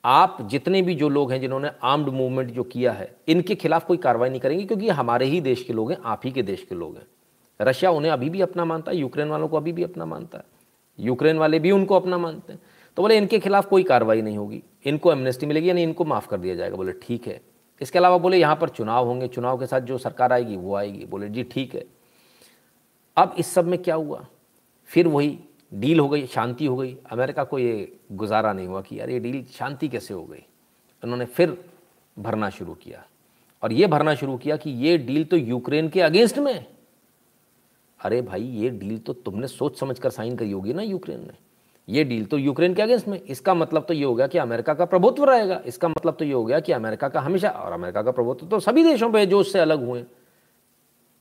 [0.06, 3.98] आप जितने भी जो लोग हैं जिन्होंने आर्म्ड मूवमेंट जो किया है, इनके खिलाफ कोई
[3.98, 6.76] कार्रवाई नहीं करेंगे, क्योंकि हमारे ही देश के लोग हैं, आप ही के देश के
[6.76, 7.08] लोग हैं।
[7.62, 10.44] रशिया उन्हें अभी भी अपना मानता है, यूक्रेन वालों को अभी भी अपना मानता है।
[11.00, 12.60] यूक्रेन वाले भी उनको अपना मानते हैं।
[12.96, 16.38] तो बोले, इनके खिलाफ कोई कार्रवाई नहीं होगी। इनको एमनेस्टी मिलेगी, यानी इनको माफ़ कर
[16.38, 17.42] दिया जाएगा। बोले, ठीक है।
[17.82, 21.06] इसके अलावा बोले, यहाँ पर चुनाव होंगे, चुनाव के साथ जो सरकार आएगी, वो आएगी।
[21.06, 21.86] बोले, जी, ठीक है।
[23.18, 24.26] अब इस सब में क्या हुआ?
[24.90, 25.38] फिर वही
[25.74, 29.20] डील हो गई, शांति हो गई। अमेरिका को ये गुजारा नहीं हुआ कि यार ये
[29.20, 30.44] डील शांति कैसे हो गई?
[31.04, 31.58] उन्होंने फिर
[32.18, 33.04] भरना शुरू किया।
[33.64, 36.66] और ये भरना शुरू किया कि ये डील तो यूक्रेन के अगेंस्ट में।
[38.00, 41.42] अरे भाई, ये डील तो तुमने सोच समझ कर साइन करी होगी ना यूक्रेन ने
[41.88, 44.74] ये डील तो यूक्रेन के अगेंस्ट में। इसका मतलब तो ये हो गया कि अमेरिका
[44.74, 48.02] का प्रभुत्व रहेगा। इसका मतलब तो ये हो गया कि अमेरिका का हमेशा, और अमेरिका
[48.02, 50.04] का प्रभुत्व तो सभी देशों पर जो उससे अलग हुए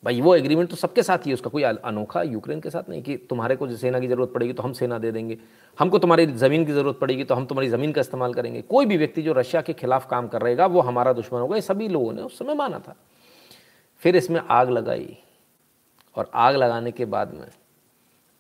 [0.03, 3.03] भाई, वो एग्रीमेंट तो सबके साथ ही है, उसका कोई अनोखा यूक्रेन के साथ नहीं
[3.03, 5.39] कि तुम्हारे को सेना की ज़रूरत पड़ेगी तो हम सेना दे देंगे।
[5.79, 8.97] हमको तुम्हारी ज़मीन की ज़रूरत पड़ेगी तो हम तुम्हारी ज़मीन का इस्तेमाल करेंगे। कोई भी
[8.97, 12.13] व्यक्ति जो रशिया के खिलाफ काम कर रहेगा, वो हमारा दुश्मन होगा। ये सभी लोगों
[12.13, 12.97] ने उस समय माना था।
[14.03, 15.17] फिर इसमें आग लगाई
[16.17, 17.47] और आग लगाने के बाद में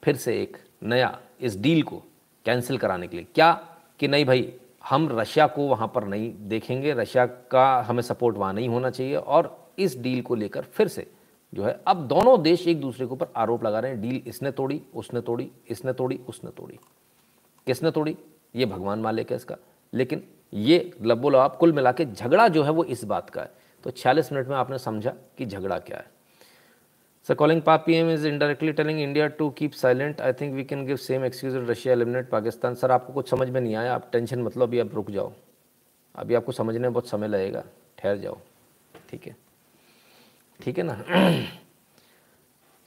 [0.03, 2.03] फिर से एक नया इस डील को
[2.47, 3.53] कैंसिल कराने के लिए। क्या
[4.01, 4.53] कि नहीं भाई,
[4.85, 9.17] हम रशिया को वहाँ पर नहीं देखेंगे। रशिया का हमें सपोर्ट वहाँ नहीं होना चाहिए
[9.17, 11.07] और इस डील को लेकर फिर से
[11.55, 14.51] जो है, अब दोनों देश एक दूसरे के ऊपर आरोप लगा रहे हैं, डील इसने
[14.51, 16.79] तोड़ी, उसने तोड़ी, इसने तोड़ी, उसने तोड़ी।
[17.67, 18.19] किसने तोड़ी?
[18.57, 19.57] ये भगवान मालिक है इसका।
[19.95, 23.51] लेकिन ये लब्बो आप, कुल मिला के झगड़ा जो है वो इस बात का है।
[23.85, 26.11] तो छियालीस मिनट में आपने समझा कि झगड़ा क्या है।
[27.29, 30.65] Sir calling Pak P M is indirectly telling India to keep silent I think we
[30.65, 34.09] can give same excuse Russia eliminate Pakistan sir आपको कुछ समझ में नहीं आया। आप
[34.13, 35.33] टेंशन मतलब अभी आप रुक जाओ।
[36.15, 37.65] अभी आपको समझने में बहुत समय लगेगा।
[37.99, 38.39] ठहर जाओ।
[39.11, 39.37] ठीक है।
[40.63, 40.95] ठीक है ना?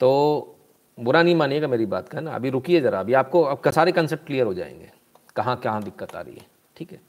[0.00, 0.56] तो
[1.00, 2.34] बुरा नहीं मानिएगा मेरी बात का ना?
[2.34, 4.90] अभी रुकिए ज़रा, अभी आपको, अब सारे कंसेप्ट क्लियर हो जाएँगे,
[5.36, 6.46] कहाँ कहाँ दिक्कत आ रही है,
[6.76, 7.00] ठीक है?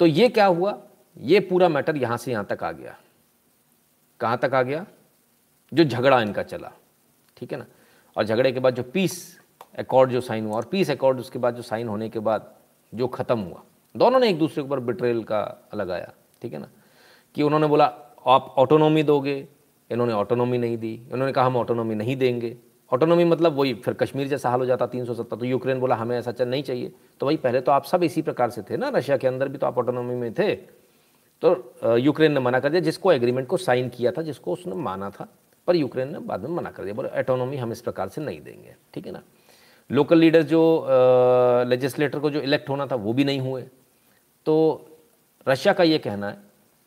[0.00, 0.78] तो ये क्या हुआ?
[1.18, 2.96] ये पूरा मैटर यहाँ से यहाँ तक आ गया।
[4.20, 4.86] कहाँ तक आ गया?
[5.74, 6.72] जो झगड़ा इनका चला,
[7.36, 7.66] ठीक है ना?
[8.16, 9.40] और झगड़े के बाद जो पीस
[9.78, 12.54] अकॉर्ड जो साइन हुआ, और पीस अकॉर्ड उसके बाद जो साइन होने के बाद
[12.94, 13.62] जो ख़त्म हुआ,
[13.96, 16.68] दोनों ने एक दूसरे के ऊपर बिट्रेल का लगाया ठीक है ना?
[17.34, 17.84] कि उन्होंने बोला,
[18.26, 19.48] आप ऑटोनॉमी दोगे
[19.94, 22.56] इन्होंने ऑटोनॉमी नहीं दी, इन्होंने कहा हम ऑटोनॉमी नहीं देंगे।
[22.90, 25.94] ऑटोनॉमी मतलब वही, फिर कश्मीर जैसा हाल हो जाता, तीन सौ सत्तर तो यूक्रेन बोला,
[25.94, 28.76] हमें ऐसा चल नहीं चाहिए। तो भाई पहले तो आप सब इसी प्रकार से थे
[28.76, 30.54] ना, रशिया के अंदर भी तो आप ऑटोनॉमी में थे।
[31.42, 35.10] तो यूक्रेन ने मना कर दिया, जिसको एग्रीमेंट को साइन किया था, जिसको उसने माना
[35.10, 35.28] था,
[35.66, 38.40] पर यूक्रेन ने बाद में मना कर दिया, बोले ऑटोनॉमी हम इस प्रकार से नहीं
[38.40, 39.22] देंगे। ठीक है ना?
[39.90, 40.86] लोकल लीडर जो
[41.68, 43.62] लेजिस्लेटर को जो इलेक्ट होना था, वो भी नहीं हुए।
[44.46, 44.86] तो
[45.46, 46.43] रशिया का ये कहना है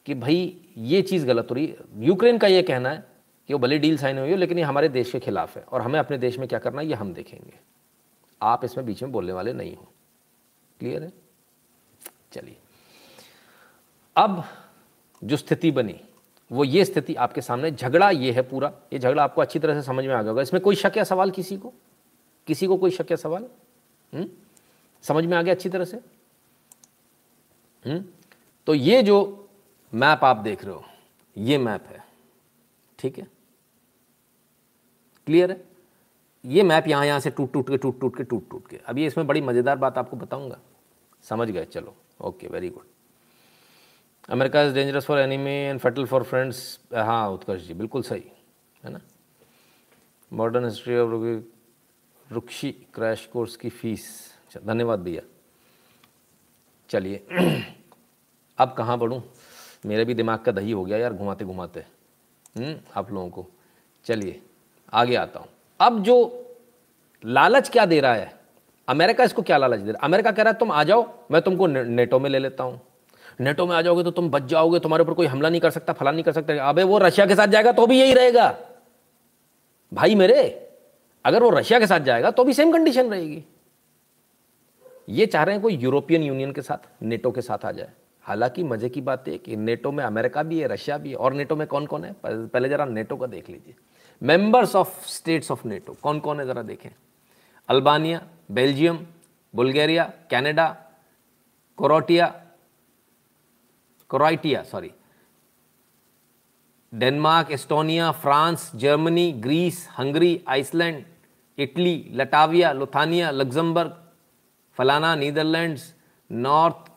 [0.07, 3.03] कि भाई, ये चीज़ गलत हो रही यूक्रेन का ये कहना है
[3.49, 5.81] कि वो भले डील साइन हुई हो, लेकिन ये हमारे देश के खिलाफ है और
[5.81, 7.53] हमें अपने देश में क्या करना है, ये हम देखेंगे
[8.41, 9.87] आप इसमें बीच में बोलने वाले नहीं हो
[10.79, 11.11] क्लियर है
[12.33, 12.55] चलिए
[14.15, 14.43] अब
[15.21, 15.95] जो स्थिति बनी,
[16.51, 19.85] वो ये स्थिति आपके सामने, झगड़ा ये है पूरा ये झगड़ा आपको अच्छी तरह से
[19.87, 21.73] समझ में आ गया होगा इसमें कोई शक या सवाल किसी को
[22.47, 23.49] किसी को कोई शक या सवाल हुँ?
[24.13, 24.29] हम्म?
[25.03, 26.03] समझ में आ गया अच्छी तरह से हुँ?
[27.85, 28.03] हम्म?
[28.67, 29.43] तो ये जो
[29.93, 30.83] मैप आप देख रहे हो,
[31.35, 32.03] ये मैप है,
[32.99, 33.27] ठीक है?
[35.27, 35.61] क्लियर है?
[36.43, 39.05] ये मैप यहाँ यहाँ से टूट टूट के, टूट टूट के, टूट टूट के। अभी
[39.05, 40.59] इसमें बड़ी मज़ेदार बात आपको बताऊँगा।
[41.23, 41.65] समझ गए?
[41.65, 42.85] चलो okay very good
[44.29, 48.23] America is dangerous for enemy and fatal for friends हाँ उत्कर्ष जी, बिल्कुल सही,
[48.83, 48.99] है ना?
[50.31, 51.43] मॉडर्न हिस्ट्री ऑफ़
[52.27, 54.07] रुक्षी क्रैश कोर्स की फ़ीस
[54.45, 55.21] अच्छा धन्यवाद भैया।
[56.89, 57.25] चलिए,
[58.57, 59.21] अब कहाँ बढ़ूँ?
[59.83, 61.79] मेरे भी दिमाग का दही हो गया यार घुमाते घुमाते।
[62.57, 63.45] हम्म, आप लोगों को।
[64.05, 64.39] चलिए
[64.93, 65.47] आगे आता हूँ।
[65.79, 66.15] अब जो
[67.23, 68.33] लालच क्या दे रहा है?
[68.87, 70.07] अमेरिका इसको क्या लालच दे रहा है?
[70.07, 72.79] अमेरिका कह रहा है तुम आ जाओ मैं तुमको नेटो में ले लेता हूँ।
[73.41, 75.93] नेटो में आ जाओगे तो तुम बच जाओगे तुम्हारे ऊपर कोई हमला नहीं कर सकता
[75.93, 78.55] फला नहीं कर सकता। अबे वो रशिया के साथ जाएगा तो भी यही रहेगा।
[79.91, 80.43] भाई मेरे
[81.25, 83.43] अगर वो रशिया के साथ जाएगा तो भी सेम कंडीशन रहेगी।
[85.09, 87.91] ये चाह रहे हैं कोई यूरोपियन यूनियन के साथ नेटो के साथ आ जाए।
[88.27, 91.33] हालाँकि मज़े की बात है कि नेटो में अमेरिका भी है, रशिया भी है, और
[91.33, 92.15] नेटो में कौन कौन है?
[92.25, 93.75] पहले जरा नेटो का देख लीजिए।
[94.21, 96.89] Members of states of NATO कौन कौन है ज़रा देखें?
[97.69, 98.21] Albania,
[98.51, 99.05] Belgium,
[99.53, 100.67] Bulgaria, Canada
[101.77, 102.27] Croatia
[104.09, 104.91] Croatia sorry
[106.93, 111.03] Denmark, Estonia, France, Germany, Greece, Hungary, Iceland,
[111.57, 113.95] Italy Latvia Lithuania, Luxembourg,
[114.77, 115.93] फलाना, Netherlands,
[116.31, 116.96] North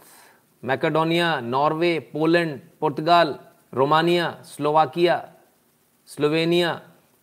[0.62, 3.38] Macedonia, Norway, Poland, Portugal,
[3.74, 5.16] Romania, Slovakia,
[6.08, 6.80] Slovenia,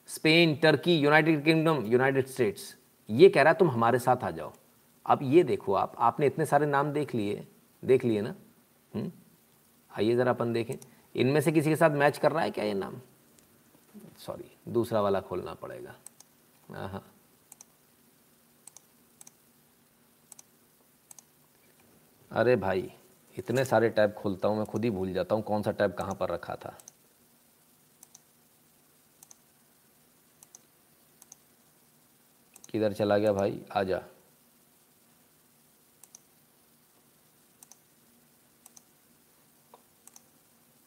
[0.10, 2.76] Spain, Turkey, United Kingdom, United States.
[3.10, 4.54] ये कह रहा है, तुम हमारे साथ आ जाओ।
[5.06, 7.48] अब ये देखो आप, आपने इतने सारे नाम देख लिए
[7.84, 8.34] देख लिए ना?
[9.92, 10.76] आइए ज़रा अपन देखें।
[11.16, 13.00] इनमें से किसी के साथ मैच कर रहा है क्या ये नाम?
[14.18, 15.96] सॉरी, दूसरा वाला खोलना पड़ेगा।
[16.70, 17.04] हाँ
[22.32, 22.92] अरे भाई
[23.38, 26.16] इतने सारे टैब खोलता हूँ, मैं खुद ही भूल जाता हूँ कौन सा टैब कहाँ
[26.20, 26.78] पर रखा था।
[32.72, 33.60] किधर चला गया भाई?
[33.72, 34.02] आ जा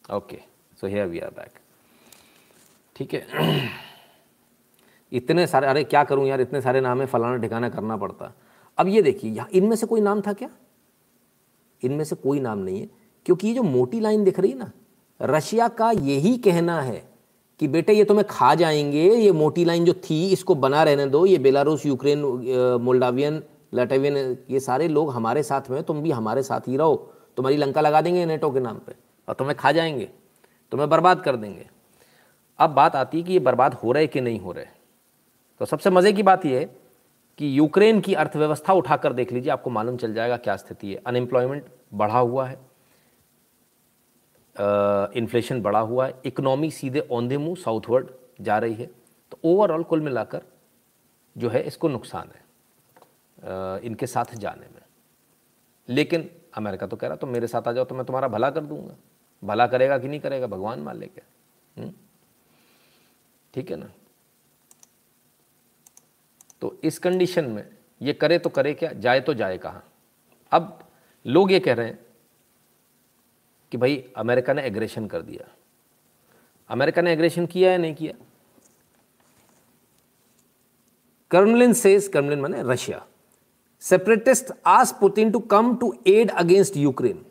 [0.05, 0.37] okay
[0.77, 1.59] so here we are back
[2.95, 3.69] ठीक है।
[5.11, 8.31] इतने सारे, अरे क्या करूँ यार, इतने सारे नाम है, फलाना ठिकाना करना पड़ता।
[8.77, 10.49] अब ये देखिए, यहाँ इनमें से कोई नाम था क्या?
[11.83, 12.89] इनमें से कोई नाम नहीं है,
[13.25, 14.71] क्योंकि ये जो मोटी लाइन दिख रही है ना,
[15.19, 17.03] रशिया का यही कहना है
[17.59, 21.25] कि बेटे ये तुम्हें खा जाएँगे, ये मोटी लाइन जो थी इसको बना रहने दो,
[21.25, 22.21] ये बेलारूस, यूक्रेन
[22.81, 23.41] मोल्डावियन,
[23.73, 26.95] लटेवियन, ये सारे लोग हमारे साथ में तुम भी हमारे साथ ही रहो,
[27.37, 28.95] तुम्हारी लंका लगा देंगे नेटो के नाम पर
[29.27, 30.09] और तुम्हें खा जाएँगे,
[30.71, 31.65] तुम्हें बर्बाद कर देंगे।
[32.59, 34.65] अब बात आती है कि ये बर्बाद हो रहे कि नहीं हो रहे
[35.61, 36.65] तो सबसे मज़े की बात यह है
[37.41, 41.69] कि यूक्रेन की अर्थव्यवस्था उठाकर देख लीजिए आपको मालूम चल जाएगा क्या स्थिति है। अनएम्प्लॉयमेंट
[41.93, 42.57] बढ़ा हुआ है।
[45.15, 48.09] इन्फ्लेशन uh, बढ़ा हुआ है। इकोनॉमी सीधे औंधे मुँह साउथवर्ड
[48.41, 48.85] जा रही है।
[49.31, 50.41] तो ओवरऑल कुल मिलाकर
[51.35, 52.43] जो है इसको नुकसान है
[53.37, 54.81] uh, इनके साथ जाने में।
[55.89, 58.61] लेकिन अमेरिका तो कह रहा तो मेरे साथ आ जाओ तो मैं तुम्हारा भला कर
[58.61, 58.95] दूँगा।
[59.43, 61.21] भला करेगा कि नहीं करेगा भगवान मान लेके।
[61.81, 61.93] हम्म?
[63.53, 63.91] ठीक है ना?
[66.61, 67.67] तो इस कंडीशन में
[68.01, 69.83] ये करे तो करे क्या, जाए तो जाए कहाँ?
[70.51, 70.79] अब
[71.25, 71.99] लोग ये कह रहे हैं
[73.71, 75.47] कि भाई, अमेरिका ने एग्रेशन कर दिया।
[76.69, 78.13] अमेरिका ने एग्रेशन किया या नहीं किया?
[81.31, 83.05] कर्मलिन सेज कर्मलिन माने Russia
[83.81, 87.25] separatist ask Putin to come to aid against Ukraine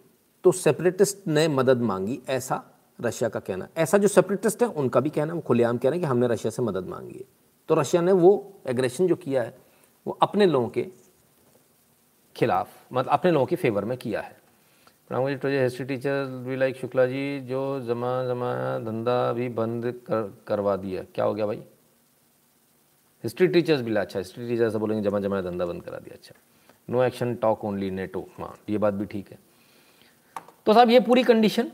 [0.44, 2.62] तो सेपरेटिस्ट ने मदद मांगी, ऐसा
[3.00, 6.06] रशिया का कहना। ऐसा जो सेपरेटिस्ट है, उनका भी कहना वो खुलेआम कहना है कि
[6.06, 7.24] हमने रशिया से मदद मांगी है।
[7.70, 8.30] तो रशिया ने वो
[8.68, 9.54] एग्रेशन जो किया है
[10.06, 10.82] वो अपने लोगों के
[12.36, 14.38] खिलाफ मतलब अपने लोगों के फेवर में किया है।
[15.12, 18.52] जी टू हिस्ट्री टीचर भी लाइक शुक्ला जी जो जमा जमा
[18.84, 21.62] धंधा भी बंद कर करवा दिया। क्या हो गया भाई?
[23.24, 26.34] हिस्ट्री टीचर्स भी अच्छा हिस्ट्री टीचर्स बोलेंगे जमा जमा धंधा बंद करा दिया अच्छा।
[26.90, 29.38] No action talk only NATO हाँ ये बात भी ठीक है।
[30.66, 31.70] तो साहब ये पूरी कंडीशन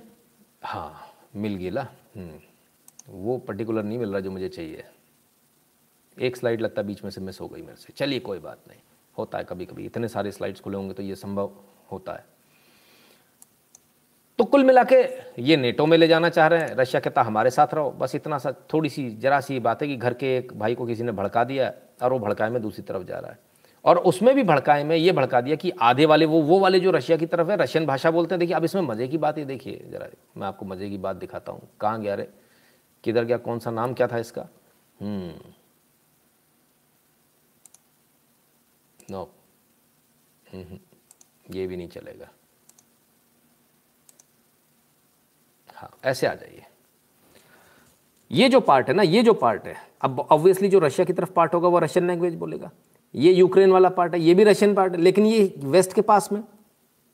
[0.64, 0.90] हाँ
[1.36, 1.86] मिल गई ला
[2.16, 2.38] हम्म,
[3.08, 4.84] वो पर्टिकुलर नहीं मिल रहा जो मुझे चाहिए।
[6.18, 8.58] एक स्लाइड लगता है, बीच में से मिस हो गई मेरे से। चलिए, कोई बात
[8.68, 8.80] नहीं।
[9.18, 11.50] होता है कभी कभी इतने सारे स्लाइड्स खुले होंगे तो ये संभव
[11.92, 12.24] होता है।
[14.38, 14.96] तो कुल मिला के
[15.42, 18.38] ये नेटो में ले जाना चाह रहे हैं। रशिया कहता, हमारे साथ रहो। बस इतना
[18.38, 21.12] सा थोड़ी सी जरा सी बात है कि घर के एक भाई को किसी ने
[21.12, 23.38] भड़का दिया और वो भड़काए में दूसरी तरफ़ जा रहा है।
[23.84, 26.90] और उसमें भी भड़काए में ये भड़का दिया कि आधे वाले, वो वो वाले जो
[26.90, 29.44] रशिया की तरफ़ है, रशियन भाषा बोलते हैं। देखिए, अब इसमें मज़े की बात ही
[29.44, 32.28] देखिए, जरा मैं आपको मज़े की बात दिखाता हूँ। कहाँ गया रे?
[33.04, 33.36] किधर गया?
[33.36, 34.48] कौन सा नाम क्या था इसका?
[35.00, 35.34] हम्म
[39.10, 39.30] नो हम्म, हम्म,
[40.54, 42.28] ये भी नहीं चलेगा।
[45.74, 46.62] हाँ ऐसे आ जाइए।
[48.30, 51.30] ये जो पार्ट है ना, ये जो पार्ट है, अब ऑब्वियसली जो रशिया की तरफ़
[51.30, 52.70] पार्ट होगा, वो रशियन लैंग्वेज बोलेगा।
[53.14, 56.32] ये यूक्रेन वाला पार्ट है, ये भी रशियन पार्ट है, लेकिन ये वेस्ट के पास
[56.32, 56.42] में।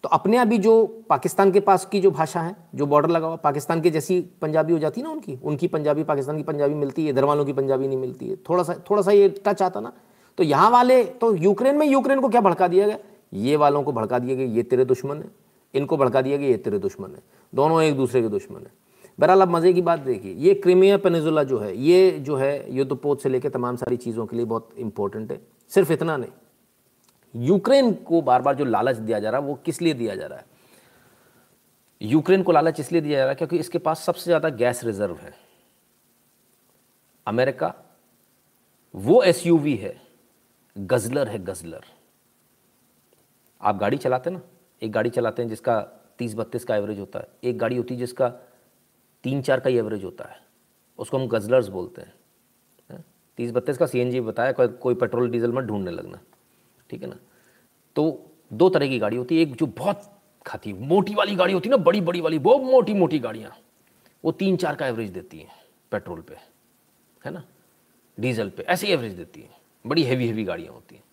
[0.04, 3.36] तो अपने अभी जो पाकिस्तान के पास की जो भाषा है, जो बॉर्डर लगा हुआ,
[3.36, 7.04] पाकिस्तान के जैसी पंजाबी हो जाती है ना उनकी उनकी पंजाबी, पाकिस्तान की पंजाबी मिलती
[7.04, 9.80] है, इधर वालों की पंजाबी नहीं मिलती है। थोड़ा सा थोड़ा सा ये टच आता
[9.80, 9.92] ना।
[10.38, 12.98] तो यहाँ वाले तो यूक्रेन में यूक्रेन को क्या भड़का दिया गया?
[13.32, 15.30] ये वालों को भड़का दिया गया ये तेरे दुश्मन है,
[15.74, 17.22] इनको भड़का दिया गया ये तेरे दुश्मन है।
[17.52, 18.72] दोनों एक दूसरे के दुश्मन है।
[19.18, 23.22] बहरहाल, अब मज़े की बात देखिए, ये क्रीमिया पेनिजुला जो है, ये जो है युद्धपोत
[23.22, 26.30] से लेकर तमाम सारी चीज़ों के लिए बहुत इंपॉर्टेंट है। सिर्फ़ इतना नहीं,
[27.34, 30.26] यूक्रेन को बार बार जो लालच दिया जा रहा है, वो किस लिए दिया जा
[30.26, 30.44] रहा है?
[32.00, 35.16] यूक्रेन को लालच इसलिए दिया जा रहा है क्योंकि इसके पास सबसे ज़्यादा गैस रिज़र्व
[35.16, 35.34] है।
[37.26, 37.74] अमेरिका,
[38.94, 39.94] वो एसयूवी है,
[40.76, 41.84] गजलर है गजलर।
[43.62, 44.40] आप गाड़ी चलाते ना,
[44.82, 45.80] एक गाड़ी चलाते हैं जिसका
[46.18, 48.28] तीस बत्तीस का एवरेज होता है, एक गाड़ी होती है जिसका
[49.24, 50.36] तीन चार का ही एवरेज होता है,
[50.98, 52.14] उसको हम गजलर्स बोलते हैं।
[53.38, 56.20] तीस बत्तीस का सीएनजी बताया, कोई कोई पेट्रोल डीजल में ढूँढने लगना,
[56.90, 57.16] ठीक है ना?
[57.96, 60.10] तो दो तरह की गाड़ी होती है, एक जो बहुत
[60.46, 63.56] खाती मोटी वाली गाड़ी होती है ना बड़ी बड़ी वाली बहुत मोटी मोटी गाड़ियाँ,
[64.24, 65.50] वो तीन चार का एवरेज देती हैं
[65.92, 66.34] पेट्रोल पे,
[67.22, 67.44] है ना?
[68.18, 71.04] डीजल पे, ऐसे ही एवरेज देती हैं, बड़ी हैवी हैवी गाड़ियाँ होती हैं।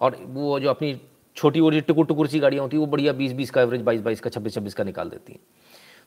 [0.00, 1.00] और वो जो अपनी
[1.36, 4.00] छोटी मोटी टुकुर टुकुर सी गाड़ियाँ होती हैं, वो बढ़िया बीस बीस का एवरेज बाईस
[4.00, 5.40] बाईस का छब्बीस छब्बीस का निकाल देती हैं।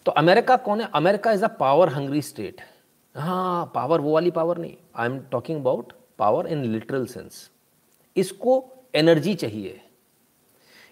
[0.05, 0.89] तो अमेरिका कौन है?
[0.95, 2.61] America is a power hungry state
[3.15, 7.49] हाँ पावर वो वाली पावर नहीं। I am talking about power in literal sense
[8.15, 8.63] इसको
[8.95, 9.81] एनर्जी चाहिए।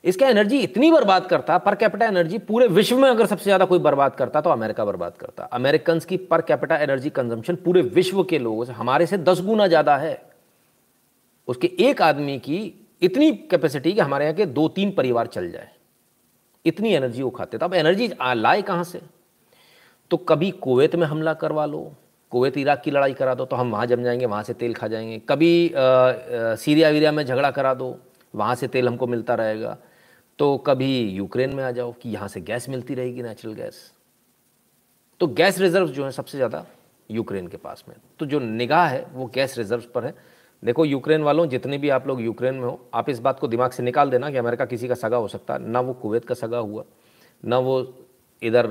[0.03, 3.79] इसका एनर्जी इतनी बर्बाद करता पर कैपिटा एनर्जी पूरे विश्व में अगर सबसे ज़्यादा कोई
[3.79, 8.39] बर्बाद करता तो अमेरिका बर्बाद करता। अमेरिकन की पर कैपिटा एनर्जी कंजम्पशन पूरे विश्व के
[8.39, 10.21] लोगों से, हमारे से दस गुना ज़्यादा है।
[11.47, 12.59] उसके एक आदमी की
[13.01, 15.69] इतनी कैपेसिटी कि हमारे यहाँ के दो तीन परिवार चल जाए।
[16.65, 19.01] इतनी एनर्जी वो खाते थे अब एनर्जी लाए कहाँ से?
[20.11, 21.91] तो कभी कुवैत में हमला करवा लो,
[22.31, 24.87] कुवैत इराक की लड़ाई करा दो तो हम वहाँ जम जाएँगे, वहाँ से तेल खा
[24.87, 27.97] जाएँगे। कभी सीरिया वीरिया में झगड़ा करा दो,
[28.33, 29.77] वहाँ से तेल हमको मिलता रहेगा।
[30.39, 33.75] तो कभी यूक्रेन में आ जाओ कि यहाँ से गैस मिलती रहेगी नेचुरल गैस।
[35.21, 36.65] तो गैस रिज़र्व जो है सबसे ज़्यादा
[37.09, 40.13] यूक्रेन के पास में। तो जो निगाह है वो गैस रिज़र्व पर है।
[40.65, 43.71] देखो, यूक्रेन वालों, जितने भी आप लोग यूक्रेन में हो, आप इस बात को दिमाग
[43.71, 46.57] से निकाल देना कि अमेरिका किसी का सगा हो सकता ना वो कुवैत का सगा
[46.57, 46.83] हुआ,
[47.45, 47.75] ना वो
[48.41, 48.67] इधर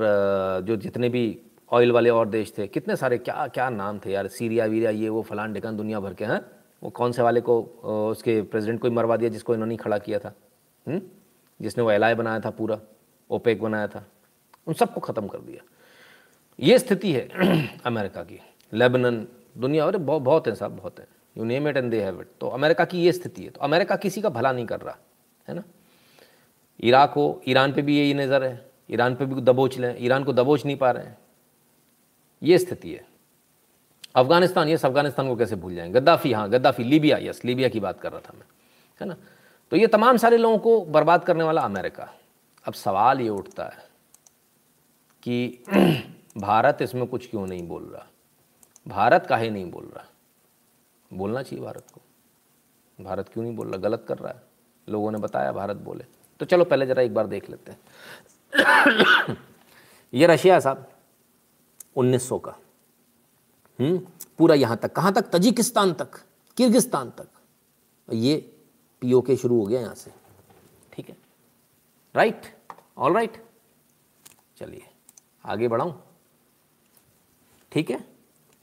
[0.67, 1.23] जो जितने भी
[1.71, 5.09] ऑयल वाले और देश थे, कितने सारे, क्या क्या नाम थे यार, सीरिया, वीरिया, ये
[5.09, 6.41] वो फलान ढिकान दुनिया भर के, हैं
[6.83, 7.61] वो कौन से वाले को
[8.11, 10.33] उसके प्रेसिडेंट को ही मरवा दिया जिसको इन्होंने खड़ा किया था
[10.87, 10.93] हुँ?
[10.93, 11.01] हम्म?
[11.61, 12.79] जिसने वो एलआई बनाया था पूरा,
[13.29, 14.05] ओपेक बनाया था,
[14.67, 15.63] उन सबको ख़त्म कर दिया
[16.59, 17.27] ये स्थिति है
[17.85, 18.39] अमेरिका की,
[18.73, 19.27] लेबनन,
[19.57, 22.27] दुनिया और बहुत बहुत हैं साहब, बहुत हैं you name it and they have it
[22.39, 24.97] तो अमेरिका की ये स्थिति है। तो अमेरिका किसी का भला नहीं कर रहा,
[25.47, 25.63] है ना?
[26.79, 30.33] इराक हो, ईरान पे भी यही नज़र है। ईरान पे भी दबोच लें। ईरान को
[30.33, 31.17] दबोच नहीं पा रहे हैं।
[32.41, 33.05] ये स्थिति है।
[34.15, 37.99] अफ़गानिस्तान, यस, अफ़गानिस्तान को कैसे भूल जाएँगे गद्दाफी हाँ गद्दाफी, लीबिया, यस, लीबिया की बात
[38.01, 38.45] कर रहा था मैं,
[39.01, 39.15] है ना?
[39.71, 42.13] तो ये तमाम सारे लोगों को बर्बाद करने वाला अमेरिका।
[42.65, 43.87] अब सवाल ये उठता है
[45.23, 45.63] कि
[46.37, 48.05] भारत इसमें कुछ क्यों नहीं बोल रहा?
[48.87, 50.05] भारत काहे नहीं बोल रहा?
[51.15, 52.01] बोलना चाहिए भारत को।
[53.03, 53.77] भारत क्यों नहीं बोल रहा?
[53.77, 54.43] गलत कर रहा है।
[54.89, 56.05] लोगों ने बताया भारत बोले।
[56.39, 57.79] तो चलो पहले ज़रा एक बार देख लेते हैं।
[60.13, 60.91] ये रशिया साहब
[61.95, 62.51] 1900 का?
[63.79, 63.97] हम्म,
[64.37, 65.21] पूरा यहाँ तक। कहाँ तक?
[65.21, 66.11] तजिकिस्तान तक
[66.57, 67.27] किर्गिस्तान तक।
[68.13, 68.57] ये
[69.01, 70.11] पीओके शुरू हो गया यहाँ से।
[70.93, 71.17] ठीक है?
[72.15, 72.41] राइट
[72.97, 73.45] ऑल राइट
[74.57, 74.85] चलिए
[75.45, 76.03] आगे बढ़ाऊँ।
[77.71, 78.07] ठीक है?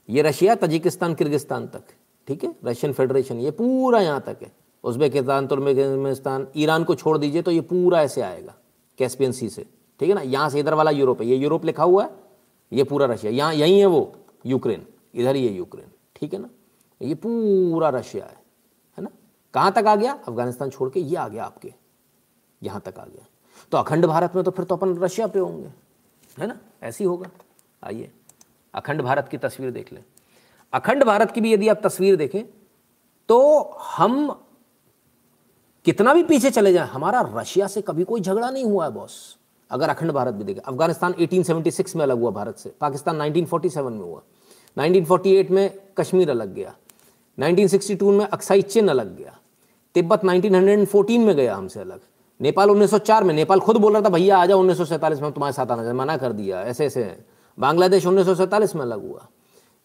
[0.09, 1.83] ये रशिया तजिकिस्तान किर्गिस्तान तक।
[2.27, 2.55] ठीक है?
[2.65, 4.51] रशियन फेडरेशन ये पूरा यहाँ तक है।
[4.83, 8.53] उज्बेकिस्तान, तुर्कमेनिस्तान, ईरान को छोड़ दीजिए तो ये पूरा ऐसे आएगा,
[8.99, 9.65] कैस्पियन सी से।
[9.99, 10.21] ठीक है ना?
[10.21, 12.09] यहाँ से इधर वाला यूरोप है। ये यूरोप लिखा हुआ है,
[12.71, 14.11] ये पूरा रशिया। यहाँ, यहीं है वो,
[14.45, 16.49] यूक्रेन। इधर ही है यूक्रेन। ठीक है ना?
[17.01, 18.37] ये पूरा रशिया है।
[18.97, 19.09] है ना?
[19.53, 20.13] कहाँ तक आ गया?
[20.13, 21.73] अफ़गानिस्तान छोड़ के, ये आ गया आपके।
[22.61, 23.25] यहाँ तक आ गया।
[23.71, 25.71] तो अखंड भारत में तो फिर तो अपन रशिया पे होंगे।
[26.37, 26.57] है ना?
[26.83, 27.29] ऐसे ही होगा।
[27.83, 28.11] आइए,
[28.73, 30.03] अखंड भारत की तस्वीर देख लें।
[30.73, 32.43] अखंड भारत की भी यदि आप तस्वीर देखें
[33.29, 33.39] तो
[33.87, 34.27] हम
[35.85, 39.37] कितना भी पीछे चले जाएँ, हमारा रशिया से कभी कोई झगड़ा नहीं हुआ है बॉस
[39.71, 43.99] अगर अखंड भारत भी देखें, अफ़गानिस्तान 1876 में अलग हुआ भारत से, पाकिस्तान 1947 में
[43.99, 44.21] हुआ
[44.77, 46.73] 1948 में कश्मीर अलग गया
[47.37, 49.37] 1962 में अक्साई चिन अलग गया,
[49.95, 51.99] तिब्बत 1914 में गया हमसे अलग,
[52.39, 55.31] नेपाल 1904 में, नेपाल खुद बोल रहा था, भैया आ जाओ उन्नीस सौ सैंतालीस में
[55.31, 57.03] तुम्हारे साथ आना मना कर दिया, ऐसे ऐसे।
[57.57, 59.27] बांग्लादेश उन्नीस सौ सैंतालीस में अलग हुआ।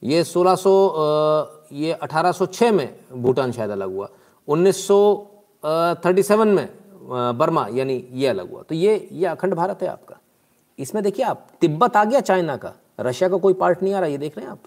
[0.03, 0.73] ये 1600
[1.73, 4.09] ये 1806 में भूटान शायद अलग हुआ।
[4.49, 6.69] 1937 में
[7.39, 10.17] बर्मा यानी ये अलग हुआ। तो ये ये अखंड भारत है आपका।
[10.79, 14.09] इसमें देखिए आप, तिब्बत आ गया चाइना का। रशिया का कोई पार्ट नहीं आ रहा,
[14.09, 14.63] ये देख रहे हैं आप।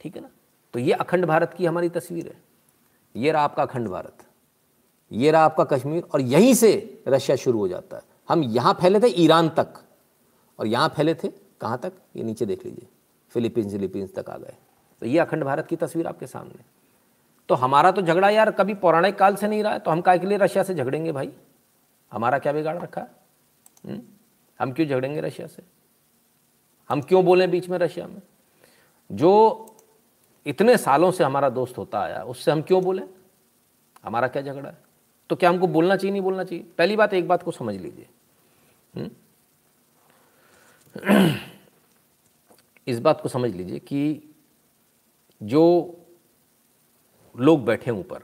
[0.00, 0.28] ठीक है ना?
[0.74, 2.42] तो ये अखंड भारत की हमारी तस्वीर है।
[3.14, 4.16] ये रहा आपका अखंड भारत।
[5.12, 9.00] ये रहा आपका कश्मीर और यहीं से रशिया शुरू हो जाता है। हम यहाँ फैले
[9.00, 9.74] थे ईरान तक।
[10.58, 11.28] और यहाँ फैले थे
[11.60, 11.92] कहाँ तक?
[12.16, 12.88] ये नीचे देख लीजिए।
[13.30, 14.54] फिलीपींस फिलीपींस तक आ गए।
[15.00, 16.64] तो ये अखंड भारत की तस्वीर आपके सामने।
[17.48, 20.18] तो हमारा तो झगड़ा यार कभी पौराणिक काल से नहीं रहा है तो हम काय
[20.18, 21.32] के लिए रशिया से झगड़ेंगे भाई?
[22.12, 23.08] हमारा क्या बिगाड़ रखा है?
[23.86, 24.02] हम्म?
[24.60, 25.62] हम क्यों झगड़ेंगे रशिया से?
[26.88, 28.22] हम क्यों बोले बीच में रशिया में?
[29.12, 29.64] जो
[30.46, 33.02] इतने सालों से हमारा दोस्त होता आया, उससे हम क्यों बोले?
[34.04, 34.78] हमारा क्या झगड़ा है?
[35.30, 36.64] तो क्या हमको बोलना चाहिए, नहीं बोलना चाहिए?
[36.78, 38.06] पहली बात एक बात को समझ लीजिए।
[38.96, 39.10] हम्म?
[42.88, 44.34] इस बात को समझ लीजिए कि
[45.40, 45.62] जो
[47.34, 48.22] लोग बैठे हैं ऊपर,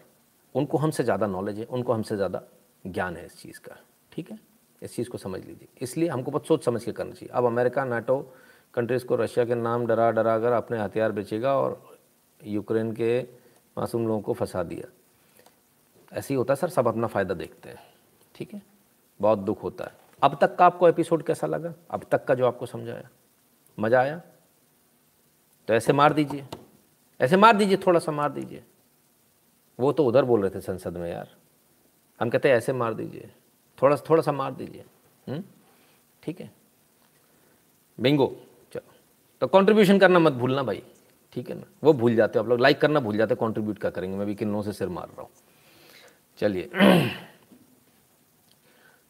[0.54, 2.42] उनको हमसे ज़्यादा नॉलेज है, उनको हमसे ज़्यादा
[2.86, 3.76] ज्ञान है इस चीज़ का,
[4.12, 4.38] ठीक है?
[4.82, 7.84] इस चीज़ को समझ लीजिए। इसलिए हमको बहुत सोच समझ के करना चाहिए। अब अमेरिका,
[7.84, 8.34] नाटो
[8.74, 11.98] कंट्रीज़ को रशिया के नाम डरा डरा कर अपने हथियार बेचेगा और
[12.44, 13.20] यूक्रेन के
[13.76, 14.90] मासूम लोगों को फंसा दिया।
[16.18, 17.82] ऐसे ही होता है, सर, सब अपना फ़ायदा देखते हैं,
[18.34, 18.62] ठीक है?
[19.20, 21.74] बहुत दुख होता है। अब तक का आपको एपिसोड कैसा लगा?
[21.90, 23.08] अब तक का जो आपको समझाया।
[23.78, 24.20] मज़ा आया?
[25.68, 26.46] तो ऐसे मार दीजिए।
[27.20, 28.64] ऐसे मार दीजिए, थोड़ा सा मार दीजिए।
[29.80, 31.30] वो तो उधर बोल रहे थे संसद में, यार।
[32.20, 33.30] हम कहते हैं ऐसे मार दीजिए।
[33.82, 34.84] थोड़ा थोड़ा सा मार दीजिए।
[35.28, 35.44] हम्म?
[36.22, 36.50] ठीक है।
[38.00, 38.36] बिंगो,
[38.72, 38.92] चलो।
[39.40, 40.82] तो कंट्रीब्यूशन करना मत भूलना भाई।
[41.32, 41.64] ठीक है ना?
[41.84, 44.16] वो भूल जाते हो। आप लोग लाइक करना भूल जाते कंट्रीब्यूट क्या करेंगे?
[44.16, 45.30] मैं भी किन्नों से सिर मार रहा हूँ।
[46.38, 46.70] चलिए।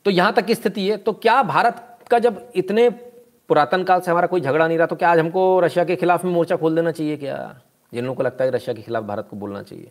[0.05, 3.14] तो यहाँ तक की स्थिति है। तो क्या भारत का जब इतने
[3.49, 6.25] पुरातन काल से हमारा कोई झगड़ा नहीं रहा तो क्या आज हमको रशिया के खिलाफ
[6.25, 7.61] में मोर्चा खोल देना चाहिए क्या
[7.93, 9.91] जिन लोगों को लगता है रशिया के खिलाफ भारत को बोलना चाहिए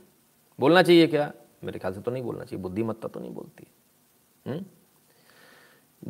[0.60, 1.32] बोलना चाहिए क्या
[1.64, 3.68] मेरे ख्याल से तो नहीं बोलना चाहिए, बुद्धिमत्ता तो नहीं बोलती
[4.48, 4.54] हुँ?
[4.54, 4.66] हम्म?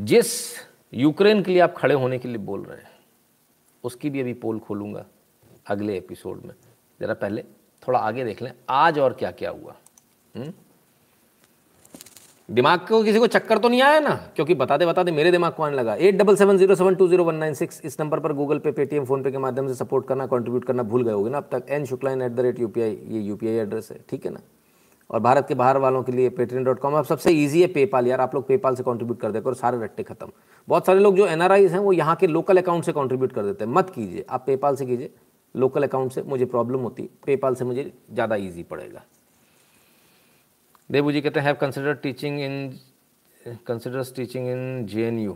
[0.03, 0.31] जिस
[0.93, 2.91] यूक्रेन के लिए आप खड़े होने के लिए बोल रहे हैं,
[3.83, 5.05] उसकी भी अभी पोल खोलूँगा
[5.67, 6.53] अगले एपिसोड में
[7.01, 7.43] ज़रा पहले
[7.87, 9.75] थोड़ा आगे देख लें, आज और क्या क्या हुआ
[10.37, 10.51] हुँ?
[12.49, 14.15] दिमाग को किसी को चक्कर तो नहीं आया ना?
[14.35, 17.23] क्योंकि बताते बताते मेरे दिमाग को आने लगा। Eight double seven zero seven two zero
[17.23, 20.07] one nine six इस नंबर पर Google Pay Paytm PhonePe के माध्यम से सपोर्ट
[20.07, 21.37] करना कंट्रीब्यूट करना भूल गए होगे ना?
[21.37, 24.39] अब तक N Shukla at the rate U ये यूपीआई एड्रेस है, ठीक है ना?
[25.09, 28.07] और भारत के बाहर वालों के लिए पेटीएम डॉट कॉम अब सबसे ईजी है पेपाल
[28.07, 30.27] यार, आप लोग पेपाल से कॉन्ट्रीब्यूट कर देते और सारे रट्टे खत्म।
[30.67, 33.65] बहुत सारे लोग जो एन हैं, वो यहाँ के लोकल अकाउंट से कॉन्ट्रीब्यूट कर देते
[33.65, 35.13] हैं। मत कीजिए, आप पेपाल से कीजिए
[35.55, 39.03] लोकल अकाउंट से मुझे प्रॉब्लम होती है। पेपाल से मुझे ज़्यादा ईजी पड़ेगा।
[40.89, 42.55] देबू जी कहते हैं consider teaching in
[43.67, 45.33] considers teaching in J N U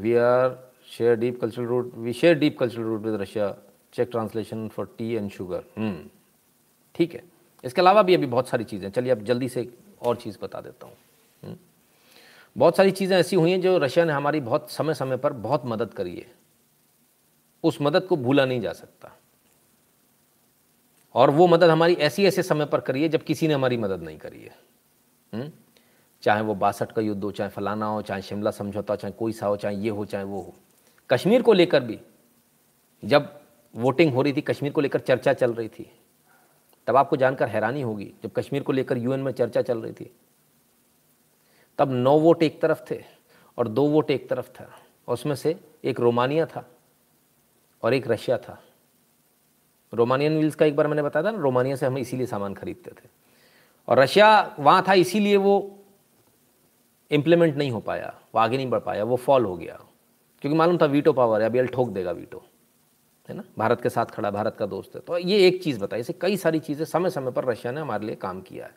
[0.00, 0.56] we are
[0.90, 3.54] share deep cultural root we share deep cultural root with Russia
[3.94, 5.64] check translation for tea and sugar
[6.94, 7.22] ठीक है।
[7.64, 9.68] इसके अलावा भी अभी बहुत सारी चीज़ें चलिए अब जल्दी से
[10.02, 10.94] और चीज़ बता देता हूँ।
[11.42, 11.56] hmm,
[12.56, 15.62] बहुत सारी चीज़ें ऐसी हुई हैं जो रशिया ने हमारी बहुत समय समय पर बहुत
[15.66, 16.26] मदद करी है।
[17.64, 19.16] उस मदद को भूला नहीं जा सकता।
[21.14, 24.02] और वो मदद हमारी ऐसी ऐसे समय पर करी है जब किसी ने हमारी मदद
[24.02, 24.58] नहीं करी है।
[25.34, 25.52] हुँ?
[26.22, 29.46] चाहे वो बासठ का युद्ध हो, चाहे फलाना हो, चाहे शिमला समझौता, चाहे कोई सा
[29.46, 30.54] हो, चाहे ये हो, चाहे वो हो।
[31.10, 32.00] कश्मीर को लेकर भी
[33.04, 33.40] जब
[33.74, 36.00] वोटिंग हो रही थी, कश्मीर को लेकर चर्चा चल रही थी,
[36.86, 40.16] तब आपको जानकर हैरानी होगी, जब कश्मीर को लेकर यूएन में चर्चा चल रही थी।
[41.78, 43.04] तब नौ वोट एक तरफ़ थे
[43.58, 46.70] और दो वोट एक तरफ़ था उसमें से एक रोमानिया था
[47.82, 48.63] और एक रशिया था।
[49.94, 52.90] रोमानियन व्हील्स का एक बार मैंने बताया था ना, रोमानिया से हम इसीलिए सामान खरीदते
[52.90, 53.08] थे।
[53.88, 55.78] और रशिया वहाँ था, इसीलिए वो
[57.10, 59.80] इम्प्लीमेंट नहीं हो पाया, वो आगे नहीं बढ़ पाया, वो फॉल हो गया।
[60.40, 62.44] क्योंकि मालूम था वीटो पावर है, अभी एल ठोक देगा वीटो।
[63.28, 63.42] है ना?
[63.58, 66.36] भारत के साथ खड़ा, भारत का दोस्त है। तो ये एक चीज़ बताई, ऐसे कई
[66.36, 68.74] सारी चीज़ें समय समय पर रशिया ने हमारे लिए काम किया है।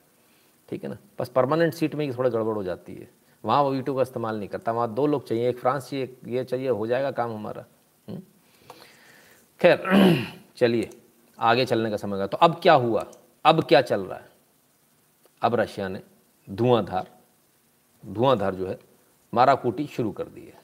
[0.69, 0.97] ठीक है ना?
[1.19, 3.09] बस परमानेंट सीट में ही थोड़ा गड़बड़ हो जाती है।
[3.45, 6.19] वहाँ वो वीटो का इस्तेमाल नहीं करता, वहाँ दो लोग चाहिए, एक फ्रांस चाहिए, एक
[6.27, 7.65] ये चाहिए, हो जाएगा काम हमारा।
[8.09, 8.19] हम्म।
[9.61, 9.83] खैर,
[10.57, 10.89] चलिए।
[11.39, 13.05] आगे चलने का समय तो अब क्या हुआ?
[13.45, 14.29] अब क्या चल रहा है?
[15.41, 16.01] अब रशिया ने
[16.49, 17.07] धुआंधार
[18.05, 18.79] धुआंधार जो है
[19.33, 20.61] माराकूटी शुरू कर दी है।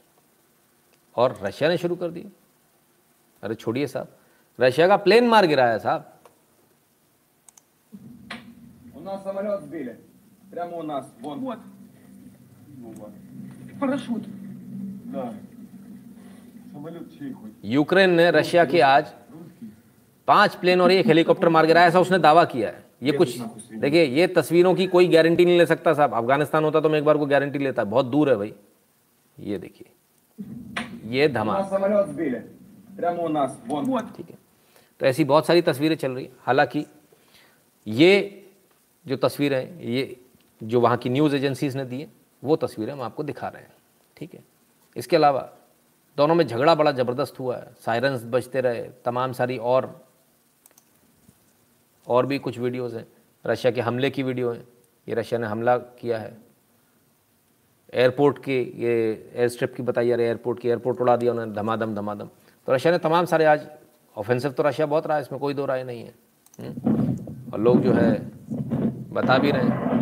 [1.16, 2.26] और रशिया ने शुरू कर दी।
[3.44, 4.18] अरे छोड़िए साहब
[4.60, 6.10] रशिया का प्लेन मार गिराया साहब।
[17.66, 19.14] यूक्रेन ने रशिया के आज
[20.28, 23.38] पाँच प्लेन और एक हेलीकॉप्टर मार गिराया ऐसा उसने दावा किया है। ये कुछ
[23.74, 27.06] देखिए ये तस्वीरों की कोई गारंटी नहीं ले सकता साहब। अफ़गानिस्तान होता तो मैं एक
[27.06, 28.54] बार को गारंटी लेता। बहुत दूर है भाई।
[29.38, 29.90] ये देखिए।
[31.10, 32.02] ये धमाका
[34.18, 34.38] ठीक है।
[35.00, 36.86] तो ऐसी बहुत सारी तस्वीरें चल रही हालाँकि
[37.88, 38.44] ये
[39.06, 40.16] जो तस्वीरें हैं ये
[40.62, 42.08] जो वहाँ की न्यूज़ एजेंसीज ने दी है
[42.44, 43.72] वो तस्वीरें हम आपको दिखा रहे हैं।
[44.18, 44.44] ठीक है?
[44.96, 45.50] इसके अलावा
[46.18, 50.06] दोनों में झगड़ा बड़ा ज़बरदस्त हुआ है। सायरन्स बजते रहे। तमाम सारी और
[52.08, 53.08] और भी कुछ वीडियोज़ हैं।
[53.46, 54.68] रशिया के हमले की वीडियो हैं।
[55.10, 56.38] ये रशिया ने हमला किया है।
[57.94, 58.92] एयरपोर्ट के, ये
[59.36, 62.30] एयर स्ट्रिप की बताई जा रही है, एयरपोर्ट की एयरपोर्ट उड़ा दिया उन्होंने, धमाधम धमाधम।
[62.68, 63.68] तो रशिया ने तमाम सारे आज
[64.18, 66.14] ऑफेंसिव तो रशिया बहुत रहा है, इसमें कोई दो राय नहीं है।
[66.60, 67.52] हम्म?
[67.54, 68.32] और लोग जो है,
[69.14, 69.94] बता भी रहे हैं।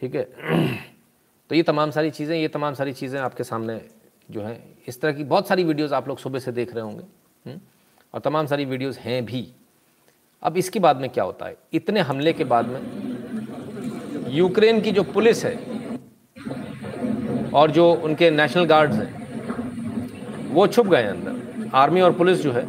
[0.00, 0.86] ठीक है।
[1.50, 3.80] तो ये तमाम सारी चीज़ें, ये तमाम सारी चीज़ें आपके सामने
[4.30, 7.04] जो है, इस तरह की बहुत सारी वीडियोस आप लोग सुबह से देख रहे होंगे
[7.46, 7.60] हम्म?
[8.14, 9.52] और तमाम सारी वीडियोस हैं भी।
[10.42, 11.56] अब इसके बाद में क्या होता है?
[11.72, 12.80] इतने हमले के बाद में
[14.28, 15.54] यूक्रेन की जो पुलिस है
[17.54, 22.62] और जो उनके नेशनल गार्ड्स हैं, वो छुप गए अंदर। आर्मी और पुलिस जो है,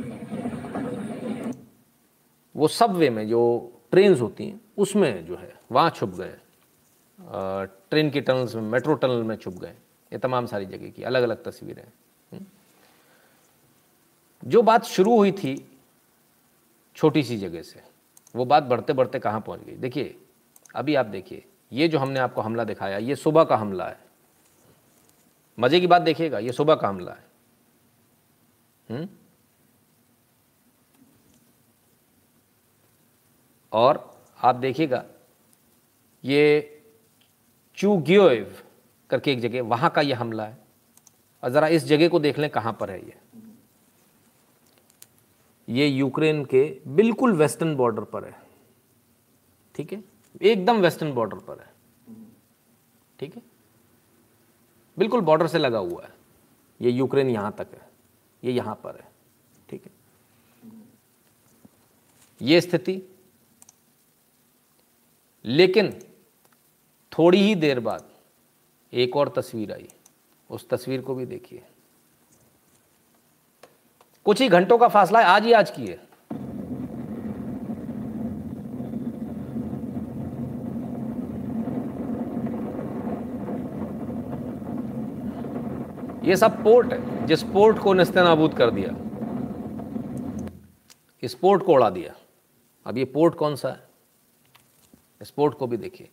[2.56, 3.42] वो सब वे में जो
[3.92, 6.34] ट्रेन्स होती हैं, उसमें जो है, वहाँ छुप गए
[7.92, 9.74] ट्रेन की टनल्स में, मेट्रो टनल में छुप गए
[10.12, 11.84] ये तमाम सारी जगह की अलग अलग तस्वीरें
[12.32, 12.46] हम्म।
[14.44, 15.56] जो बात शुरू हुई थी
[16.98, 17.82] छोटी सी जगह से,
[18.36, 20.16] वो बात बढ़ते बढ़ते कहाँ पहुँच गई देखिए,
[20.76, 24.06] अभी आप देखिए, ये जो हमने आपको हमला दिखाया, ये सुबह का हमला है
[25.58, 27.26] मज़े की बात देखिएगा, ये सुबह का हमला है
[28.90, 28.98] हुँ?
[28.98, 29.08] हम्म।
[33.72, 34.04] और
[34.40, 35.04] आप देखिएगा,
[36.24, 36.77] ये
[37.78, 38.64] चूग्योव
[39.10, 40.58] करके एक जगह, वहाँ का यह हमला है।
[41.44, 43.18] और ज़रा इस जगह को देख लें कहाँ पर है ये।
[45.70, 48.42] ये यूक्रेन के बिल्कुल वेस्टर्न बॉर्डर पर है।
[49.76, 50.04] ठीक है?
[50.42, 51.70] एकदम वेस्टर्न बॉर्डर पर है।
[53.20, 53.42] ठीक है?
[54.98, 56.14] बिल्कुल बॉर्डर से लगा हुआ है।
[56.82, 57.90] ये यूक्रेन यहाँ तक है।
[58.44, 59.12] ये यहाँ पर है।
[59.70, 59.92] ठीक है?
[62.42, 63.02] ये स्थिति।
[65.46, 66.07] लेकिन
[67.12, 68.10] थोड़ी ही देर बाद
[68.94, 69.88] एक और तस्वीर आई।
[70.50, 71.64] उस तस्वीर को भी देखिए।
[74.26, 76.08] कुछ ही घंटों का फासला है आज ही आज की है
[86.24, 88.90] ये सब पोर्ट है, जिस पोर्ट को नस्ते नाबूद कर दिया।
[91.24, 92.14] इस पोर्ट को उड़ा दिया।
[92.86, 93.88] अब ये पोर्ट कौन सा है?
[95.22, 96.10] इस पोर्ट को भी देखिए।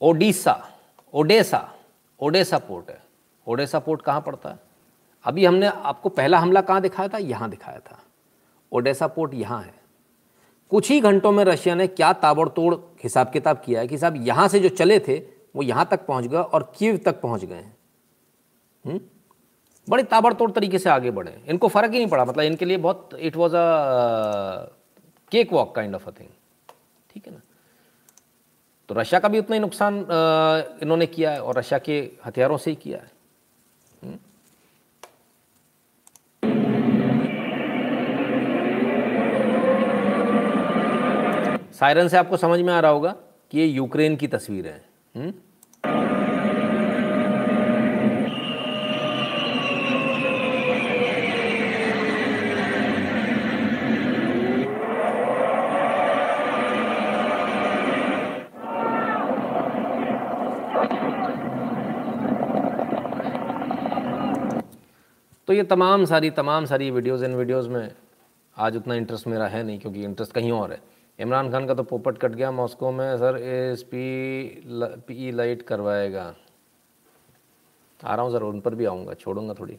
[0.00, 0.68] ओडिशा,
[1.14, 1.72] ओडेसा
[2.20, 3.02] ओडेसा पोर्ट है।
[3.46, 4.58] ओडेसा पोर्ट कहाँ पड़ता है?
[5.24, 7.18] अभी हमने आपको पहला हमला कहाँ दिखाया था?
[7.18, 7.98] यहाँ दिखाया था।
[8.72, 9.74] ओडेसा पोर्ट यहाँ है।
[10.70, 14.48] कुछ ही घंटों में रशिया ने क्या ताबड़तोड़ हिसाब किताब किया है कि साहब यहाँ
[14.48, 15.16] से जो चले थे,
[15.56, 17.76] वो यहाँ तक पहुँच गए और कीव तक पहुँच गए हैं।
[18.84, 19.00] हम्म?
[19.88, 23.08] बड़े ताबड़तोड़ तरीके से आगे बढ़े। इनको फ़र्क ही नहीं पड़ा। मतलब इनके लिए बहुत
[23.18, 23.60] it was a
[25.32, 26.28] cake walk kind of a thing
[27.10, 27.40] ठीक है ना?
[28.88, 29.94] तो रशिया का भी उतना ही नुकसान
[30.82, 33.10] इन्होंने किया है और रशिया के हथियारों से ही किया है।
[34.02, 34.18] हम्म?
[41.72, 43.14] सायरन से आपको समझ में आ रहा होगा
[43.50, 44.84] कि ये यूक्रेन की तस्वीर है।
[65.48, 67.90] तो ये तमाम सारी तमाम सारी वीडियोज़ इन वीडियोज़ में
[68.56, 70.80] आज उतना इंटरेस्ट मेरा है नहीं, क्योंकि इंटरेस्ट कहीं और है।
[71.18, 74.64] इमरान खान का तो पोपट कट गया मॉस्को में, sir S P
[75.06, 76.24] P light करवाएगा।
[78.00, 79.78] आ रहा हूँ सर, उन पर भी आऊँगा, छोड़ूँगा थोड़ी।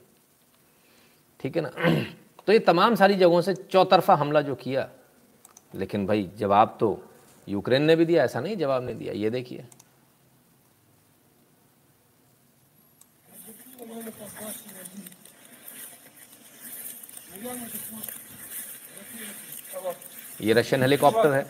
[1.39, 1.69] ठीक है ना?
[2.47, 4.89] तो ये तमाम सारी जगहों से चौतरफा हमला जो किया,
[5.75, 6.97] लेकिन भाई जवाब तो
[7.47, 9.65] यूक्रेन ने भी दिया, ऐसा नहीं जवाब नहीं दिया, ये देखिए।
[20.41, 21.45] ये रशियन हेलीकॉप्टर है।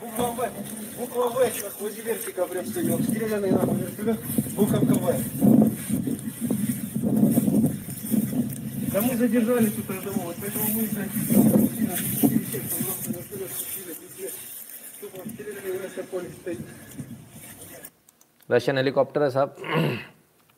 [18.51, 19.55] रशियन हेलीकॉप्टर है साहब।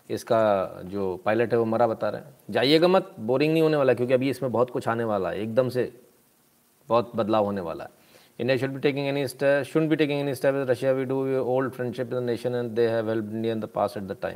[0.10, 3.94] इसका जो पायलट है वो मरा बता रहे हैं। जाइएगा मत बोरिंग नहीं होने वाला
[3.94, 5.92] क्योंकि अभी इसमें बहुत कुछ आने वाला है एकदम से
[6.90, 7.98] बहुत बदलाव होने वाला है।
[8.40, 10.94] India should be taking any step, shouldn't be taking any step with Russia.
[10.96, 13.98] We do old friendship with the nation and they have helped India in the past
[13.98, 14.36] at.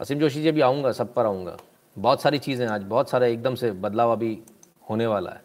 [0.00, 1.56] Asim Joshi जी अभी आऊँगा सब पर आऊँगा।
[1.96, 4.38] बहुत सारी चीज़ें आज बहुत सारा एकदम से बदलाव अभी
[4.90, 5.42] होने वाला है।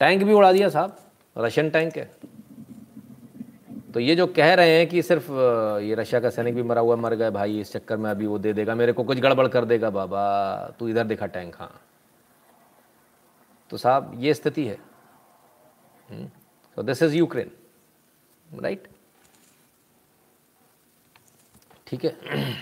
[0.00, 0.96] टैंक भी उड़ा दिया साहब।
[1.38, 2.10] रशियन टैंक है।
[3.94, 5.32] तो ये जो कह रहे हैं कि सिर्फ़
[5.82, 8.38] ये रशिया का सैनिक भी मरा हुआ मर गए भाई इस चक्कर में अभी वो
[8.38, 10.22] दे देगा मेरे को कुछ गड़बड़ कर देगा बाबा
[10.78, 11.80] तू इधर देखा टैंक हाँ।
[13.70, 14.78] तो साहब ये स्थिति है?
[16.76, 17.50] So this is Ukraine,
[18.62, 18.78] right?
[21.86, 22.16] ठीक है।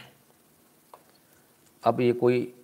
[1.84, 2.54] अब ये कोई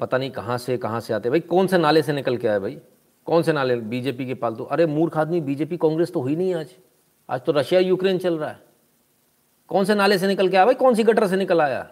[0.00, 2.58] पता नहीं कहाँ से कहाँ से आते भाई कौन से नाले से निकल के आए
[2.58, 2.78] भाई?
[3.26, 3.76] कौन से नाले?
[3.76, 6.74] बीजेपी के पालतू। अरे मूर्ख आदमी बीजेपी कांग्रेस तो हुई नहीं आज।
[7.28, 8.58] आज तो रशिया यूक्रेन चल रहा है।
[9.68, 10.74] कौन से नाले से निकल के आया भाई?
[10.74, 11.90] कौन सी गटर से निकल आया?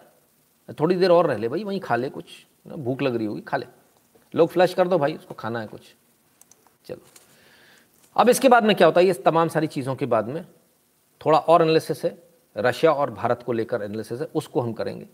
[0.79, 2.25] थोड़ी देर और रह ले भाई, वहीं खा ले कुछ।
[2.67, 3.65] भूख लग रही होगी, खा ले।
[4.35, 5.81] लोग फ्लश कर दो भाई, उसको खाना है कुछ।
[6.85, 7.01] चलो।
[8.15, 9.07] अब इसके बाद में क्या होता है?
[9.07, 10.45] ये तमाम सारी चीज़ों के बाद में
[11.25, 12.17] थोड़ा और एनालिसिस है।
[12.57, 15.07] रशिया और भारत को लेकर एनालिसिस है, उसको हम करेंगे।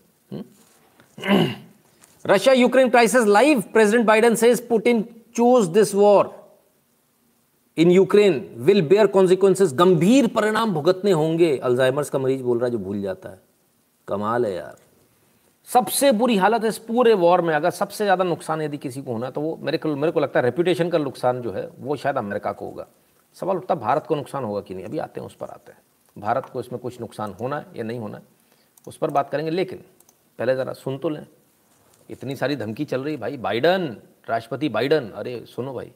[2.26, 5.02] Russia Ukraine crisis live President Biden says Putin
[5.34, 6.39] choose this war
[7.76, 12.70] in Ukraine will bear consequences गंभीर परिणाम भुगतने होंगे। अल्जाइमर्स का मरीज़ बोल रहा है
[12.72, 13.40] जो भूल जाता है।
[14.08, 14.76] कमाल है यार।
[15.68, 19.12] सबसे बुरी हालत है इस पूरे वॉर में, अगर सबसे ज़्यादा नुकसान यदि किसी को
[19.12, 21.96] होना तो वो मेरे को मेरे को लगता है रेपुटेशन का नुकसान जो है, वो
[21.96, 22.86] शायद अमेरिका को होगा।
[23.36, 24.84] सवाल उठता भारत को नुकसान होगा कि नहीं?
[24.84, 25.78] अभी आते हैं, उस पर आते हैं।
[26.16, 28.22] भारत को इसमें कुछ नुकसान होना है या नहीं होना है,
[28.86, 29.84] उस पर बात करेंगे। लेकिन
[30.38, 31.26] पहले ज़रा सुन तो लें।
[32.10, 33.96] इतनी सारी धमकी चल रही भाई। बाइडन,
[34.28, 35.92] राष्ट्रपति बाइडन। अरे सुनो भाई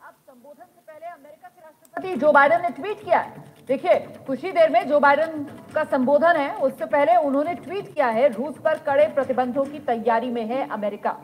[0.00, 1.60] अब संबोधन से पहले अमेरिका के
[1.98, 3.94] राष्ट्रपति जो बाइडन ने ट्वीट किया है। देखिए,
[4.26, 5.44] कुछ ही देर में जो बाइडन
[5.74, 10.30] का संबोधन है। उससे पहले उन्होंने ट्वीट किया है, रूस पर कड़े प्रतिबंधों की तैयारी
[10.30, 11.16] में है अमेरिका।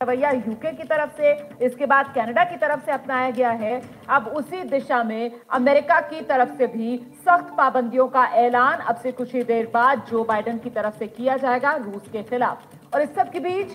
[0.00, 1.32] रवैया यूके की तरफ़ से,
[1.62, 6.20] इसके बाद कनाडा की तरफ़ से अपनाया गया है। अब उसी दिशा में अमेरिका की
[6.22, 10.58] तरफ़ से भी सख्त पाबंदियों का ऐलान। अब से कुछ ही देर बाद जो बाइडन
[10.58, 13.70] की तरफ़ से किया जाएगा रूस के खिलाफ। और इस सब के बीच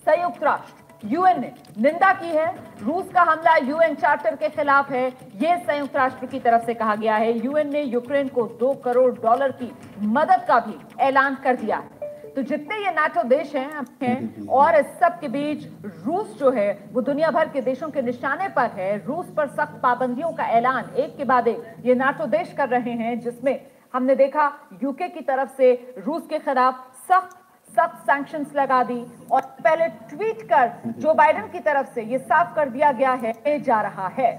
[0.00, 2.46] संयुक्त राष्ट्र यूएन ने निंदा की है।
[2.82, 5.06] रूस का हमला यूएन चार्टर के खिलाफ है।
[5.36, 9.12] ये संयुक्त राष्ट्र की तरफ़ से कहा गया है। यूएन ने यूक्रेन को दो करोड़
[9.14, 9.72] डॉलर की
[10.08, 14.76] मदद का भी ऐलान कर दिया है। तो जितने ये नाटो देश हैं, हैं और
[14.76, 18.70] इस सब के बीच रूस जो है वो दुनिया भर के देशों के निशाने पर
[18.70, 22.68] है। रूस पर सख्त पाबंदियों का ऐलान एक के बाद एक ये नाटो देश कर
[22.68, 23.60] रहे हैं जिसमें
[23.94, 24.52] हमने देखा
[24.82, 27.37] यूके की तरफ़ से रूस के खिलाफ सख्त
[27.78, 29.00] सख्त सैंक्शंस लगा दी
[29.32, 33.58] और पहले ट्वीट कर जो बाइडेन की तरफ़ से ये साफ़ कर दिया गया है
[33.62, 34.30] जा रहा है।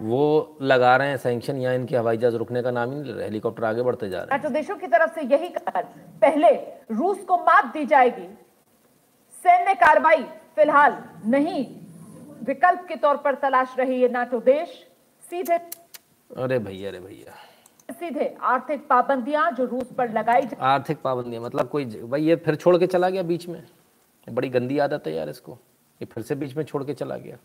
[0.00, 3.12] वो लगा रहे हैं सैंक्शन या इनके हवाई जहाज़ रुकने का नाम ही नहीं ले
[3.12, 5.82] रहे हेलीकॉप्टर आगे बढ़ते जा रहे हैं। तो देशों की तरफ़ से यही कर
[6.22, 6.50] पहले
[6.92, 8.28] रूस को मात दी जाएगी
[9.44, 10.22] सैन्य कार्रवाई
[10.56, 11.64] फ़िलहाल नहीं
[12.46, 14.68] विकल्प के तौर पर तलाश रही है नाटो देश
[15.22, 15.58] सीधे
[16.30, 17.34] अरे भैया अरे भैया।
[17.94, 22.76] सीधे आर्थिक पाबंदियाँ जो रूस पर लगाई आर्थिक पाबंदियाँ मतलब कोई भाई ये फिर छोड़
[22.78, 23.62] के चला गया बीच में?
[24.26, 25.58] बड़ी गंदी आदत है यार इसको।
[26.00, 27.36] ये फिर से बीच में छोड़ के चला गया।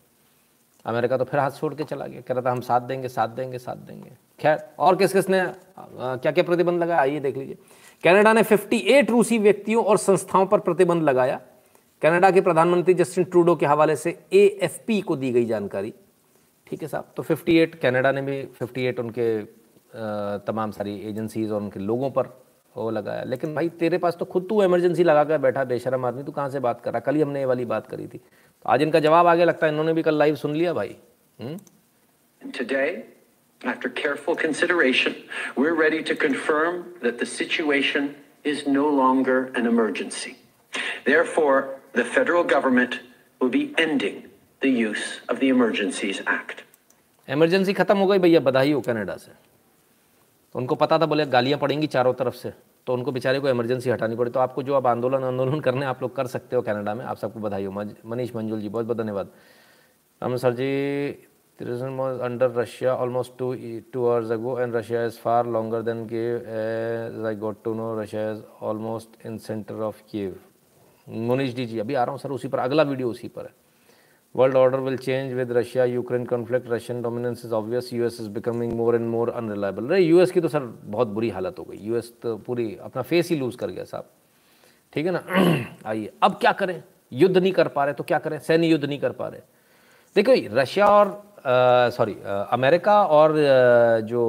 [0.84, 3.28] अमेरिका तो फिर हाथ छोड़ के चला गया। कह रहा था, हम साथ देंगे साथ
[3.28, 4.10] देंगे साथ देंगे।
[4.40, 5.42] खैर, और किस किसने
[5.78, 7.00] क्या क्या प्रतिबंध लगाया?
[7.00, 7.56] आइए देख लीजिए।
[8.04, 11.40] कनाडा ने 58 रूसी व्यक्तियों और संस्थाओं पर प्रतिबंध लगाया।
[12.02, 15.92] कनाडा के प्रधानमंत्री जस्टिन ट्रूडो के हवाले से एएफपी को दी गई जानकारी।
[16.66, 19.59] ठीक है साहब तो 58 कनाडा ने भी 58 उनके
[19.94, 22.28] तमाम सारी एजेंसीज और उनके लोगों पर
[22.76, 26.22] वो लगाया लेकिन भाई तेरे पास तो खुद तू इमरजेंसी लगा कर बैठा बेशरम आदमी
[26.22, 28.70] तू कहाँ से बात कर रहा कल ही हमने ये वाली बात करी थी तो
[28.70, 30.96] आज इनका जवाब आगे लगता है इन्होंने भी कल लाइव सुन लिया भाई
[32.42, 33.04] Today,
[33.60, 35.14] after careful consideration,
[35.56, 38.14] we're ready to confirm that the situation
[38.44, 40.36] is no longer an emergency.
[41.04, 41.58] Therefore,
[41.94, 43.00] the federal government
[43.40, 44.16] will be ending
[44.62, 46.64] the use of the Emergencies Act.
[47.28, 49.32] Emergency खत्म हो गई भैया बधाई हो Canada से
[50.54, 52.52] तो उनको पता था बोले गालियाँ पड़ेंगी चारों तरफ़ से
[52.86, 56.02] तो उनको बेचारे को इमरजेंसी हटानी पड़ी तो आपको जो आप आंदोलन आंदोलन करने आप
[56.02, 58.98] लोग कर सकते हो कनाडा में आप सबको बधाई हो मनीष मंजुल जी बहुत बहुत
[58.98, 59.30] धन्यवाद
[60.22, 60.70] Ram sir ji
[61.58, 66.08] terrorism was under Russia almost two two hours ago, and Russia is far longer than
[66.08, 66.46] Kiev.
[66.46, 70.38] As I got to know, Russia is almost in center of Kiev.
[71.08, 73.52] D G अभी आ रहा हूँ sir उसी पर अगला video उसी पर है
[74.34, 76.68] World order will change with Russia Ukraine conflict.
[76.68, 77.92] Russian dominance is obvious.
[77.92, 79.88] US is becoming more and more unreliable.
[79.88, 83.28] अरे यूएस की तो सर बहुत बुरी हालत हो गई यूएस तो पूरी अपना फेस
[83.30, 84.08] ही लूज कर गया साहब
[84.92, 85.22] ठीक है ना
[85.90, 86.82] आइए अब क्या करें
[87.12, 89.40] युद्ध नहीं कर पा रहे तो क्या करें सैन्य युद्ध नहीं कर पा रहे
[90.16, 91.12] देखो रशिया और
[91.96, 92.16] सॉरी
[92.52, 94.22] अमेरिका और आ, जो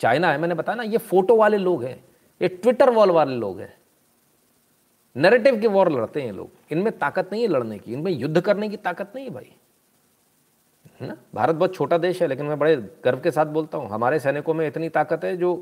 [0.00, 1.98] चाइना है मैंने बताया ना ये फ़ोटो वाले लोग हैं
[2.40, 3.74] ये ट्विटर वॉल वाले लोग हैं
[5.16, 8.68] नैरेटिव के वॉर लड़ते हैं लोग। इनमें ताकत नहीं है लड़ने की इनमें युद्ध करने
[8.68, 9.52] की ताकत नहीं है भाई।
[11.00, 11.16] है ना?
[11.34, 14.54] भारत बहुत छोटा देश है लेकिन मैं बड़े गर्व के साथ बोलता हूँ हमारे सैनिकों
[14.54, 15.52] में इतनी ताकत है जो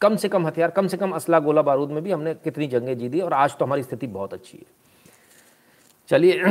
[0.00, 2.96] कम से कम हथियार कम से कम असला गोला बारूद में भी हमने कितनी जंगें
[2.98, 4.64] जीती और आज तो हमारी स्थिति बहुत अच्छी है।
[6.08, 6.42] चलिए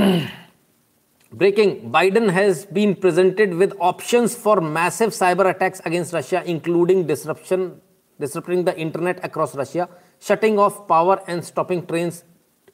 [1.34, 7.72] breaking Biden has been presented with options for massive cyber attacks against Russia including disruption
[8.19, 9.86] disrupting the internet across Russia,
[10.24, 12.24] shutting off power and stopping trains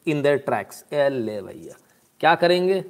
[0.06, 0.84] in their tracks.
[0.94, 1.76] ले भैया।
[2.22, 2.84] क्या करेंगे?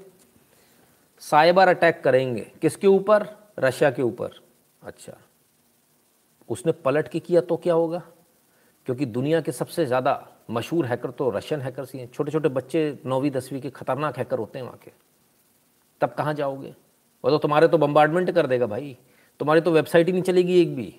[1.22, 3.26] साइबर अटैक करेंगे। किसके ऊपर?
[3.60, 4.40] Russia के ऊपर।
[4.82, 5.18] अच्छा।
[6.49, 8.02] उसने पलट के किया तो क्या होगा?
[8.86, 10.14] क्योंकि दुनिया के सबसे ज़्यादा
[10.52, 14.38] मशहूर हैकर तो रशियन हैकर्स ही हैं। छोटे छोटे बच्चे नौवीं, दसवीं के खतरनाक हैकर
[14.38, 14.91] होते हैं वहाँ के।
[16.02, 16.73] तब कहाँ जाओगे?
[17.23, 18.98] वो तो तुम्हारे तो बम्बार्डमेंट कर देगा भाई।
[19.40, 20.94] तुम्हारी तो वेबसाइट ही नहीं चलेगी एक भी।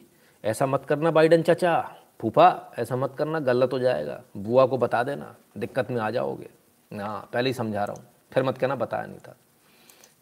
[0.45, 1.74] ऐसा मत करना बाइडन चाचा।
[2.20, 6.51] फूफा, ऐसा मत करना, गलत हो जाएगा। बुआ को बता देना, दिक्कत में आ जाओगे।
[6.97, 9.36] हाँ पहले ही समझा रहा हूँ। फिर मत कहना, बताया नहीं था।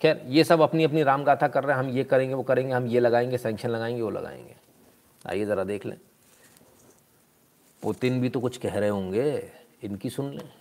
[0.02, 2.72] खैर, ये सब अपनी अपनी राम गाथा कर रहे हैं। हम ये करेंगे, वो करेंगे,
[2.72, 4.56] हम ये लगाएँगे सेंक्शन लगाएँगे, वो लगाएँगे।
[5.28, 5.98] आइए ज़रा देख लें।
[7.82, 9.52] पुतिन भी तो कुछ कह रहे होंगे,
[9.82, 10.59] इनकी सुन लें।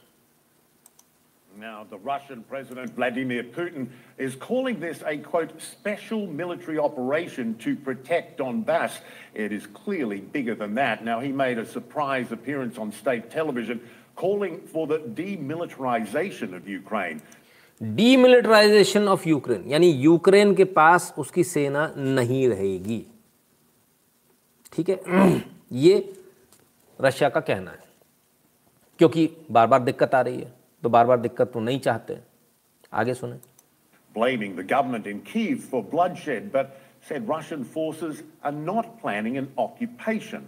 [1.59, 3.86] Now, the Russian President Vladimir Putin
[4.19, 8.98] is calling this a, quote, special military operation to protect Donbass.
[9.35, 11.05] It is clearly bigger than that.
[11.05, 13.81] Now, he made a surprise appearance on state television
[14.16, 17.23] calling for the demilitarization of Ukraine.
[17.82, 23.01] Demilitarization of Ukraine यानी Ukraine के पास उसकी सेना नहीं रहेगी
[24.73, 25.43] ठीक है
[25.85, 25.97] ये
[26.98, 27.82] Russia का कहना है
[28.98, 30.52] क्योंकि बार बार दिक्कत आ रही है
[30.82, 32.19] तो बार बार दिक्कत तो नहीं चाहते
[33.02, 33.39] आगे सुने
[34.15, 39.52] blaming the government in Kiev for bloodshed, but said Russian forces are not planning an
[39.59, 40.47] occupation.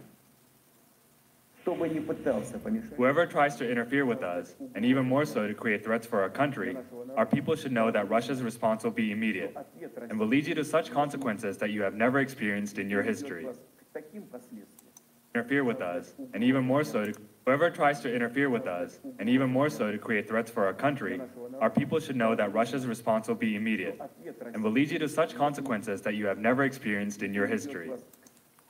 [2.96, 6.30] Whoever tries to interfere with us, and even more so to create threats for our
[6.30, 6.76] country,
[7.16, 9.56] our people should know that Russia's response will be immediate
[10.08, 13.48] and will lead you to such consequences that you have never experienced in your history.
[15.34, 17.12] interfere with us, and even more so to
[17.46, 20.74] whoever tries to interfere with us, and even more so to create threats for our
[20.74, 21.20] country,
[21.60, 24.00] our people should know that Russia's response will be immediate
[24.52, 27.90] and will lead you to such consequences that you have never experienced in your history.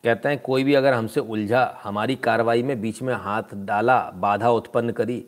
[0.05, 4.51] कहते हैं कोई भी अगर हमसे उलझा हमारी कार्रवाई में बीच में हाथ डाला बाधा
[4.59, 5.19] उत्पन्न करी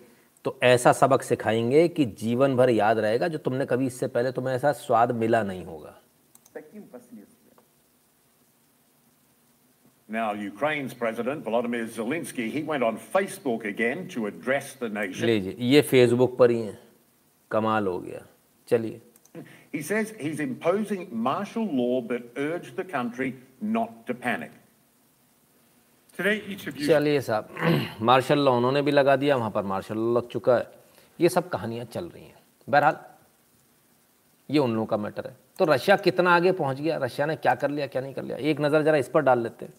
[0.44, 4.54] तो ऐसा सबक सिखाएंगे कि जीवन भर याद रहेगा जो तुमने कभी इससे पहले तुम्हें
[4.54, 5.94] ऐसा स्वाद मिला नहीं होगा
[10.09, 15.25] Now, Ukraine's President Volodymyr Zelensky, he went on Facebook again to address the nation.
[15.25, 16.77] लीजिए ये फेसबुक पर ही है
[17.51, 18.21] कमाल हो गया
[18.67, 19.01] चलिए
[19.73, 24.51] He says he's imposing martial law but urged the country not to panic.
[26.19, 29.97] Today, each of you चलिए साहब मार्शल लॉ उन्होंने भी लगा दिया वहाँ पर मार्शल
[29.97, 30.67] लॉ लग चुका है
[31.19, 32.35] ये सब कहानियाँ चल रही हैं
[32.67, 32.97] बहरहाल
[34.49, 37.55] ये उन लोगों का मैटर है तो रशिया कितना आगे पहुँच गया रशिया ने क्या
[37.55, 39.73] कर लिया क्या नहीं कर लिया एक नज़र ज़रा इस पर डाल लेते हैं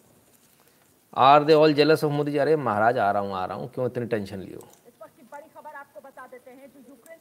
[1.15, 3.87] are they all jealous of Modi अरे महाराज, आ रहा हूँ, आ रहा हूँ। क्यों
[3.87, 4.67] इतनी टेंशन लियो?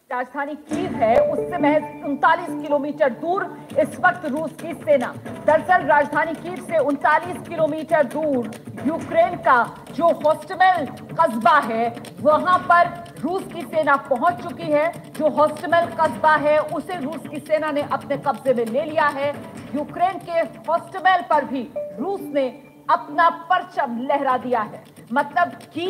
[0.09, 3.43] की राजधानी कीव है, उससे महज उनतालीस किलोमीटर दूर
[3.79, 5.13] इस वक्त रूस की सेना।
[5.45, 8.51] दरअसल राजधानी कीव से उनतालीस किलोमीटर दूर
[8.87, 11.87] यूक्रेन का जो हॉस्टमेल कस्बा है,
[12.21, 12.91] वहाँ पर
[13.21, 17.81] रूस की सेना पहुँच चुकी है। जो हॉस्टमेल कस्बा है, उसे रूस की सेना ने
[17.91, 19.33] अपने कब्जे में ले लिया है।
[19.75, 20.39] यूक्रेन के
[20.69, 22.47] हॉस्टमेल पर भी रूस ने
[22.89, 24.83] अपना परचम लहरा दिया है।
[25.13, 25.87] मतलब कि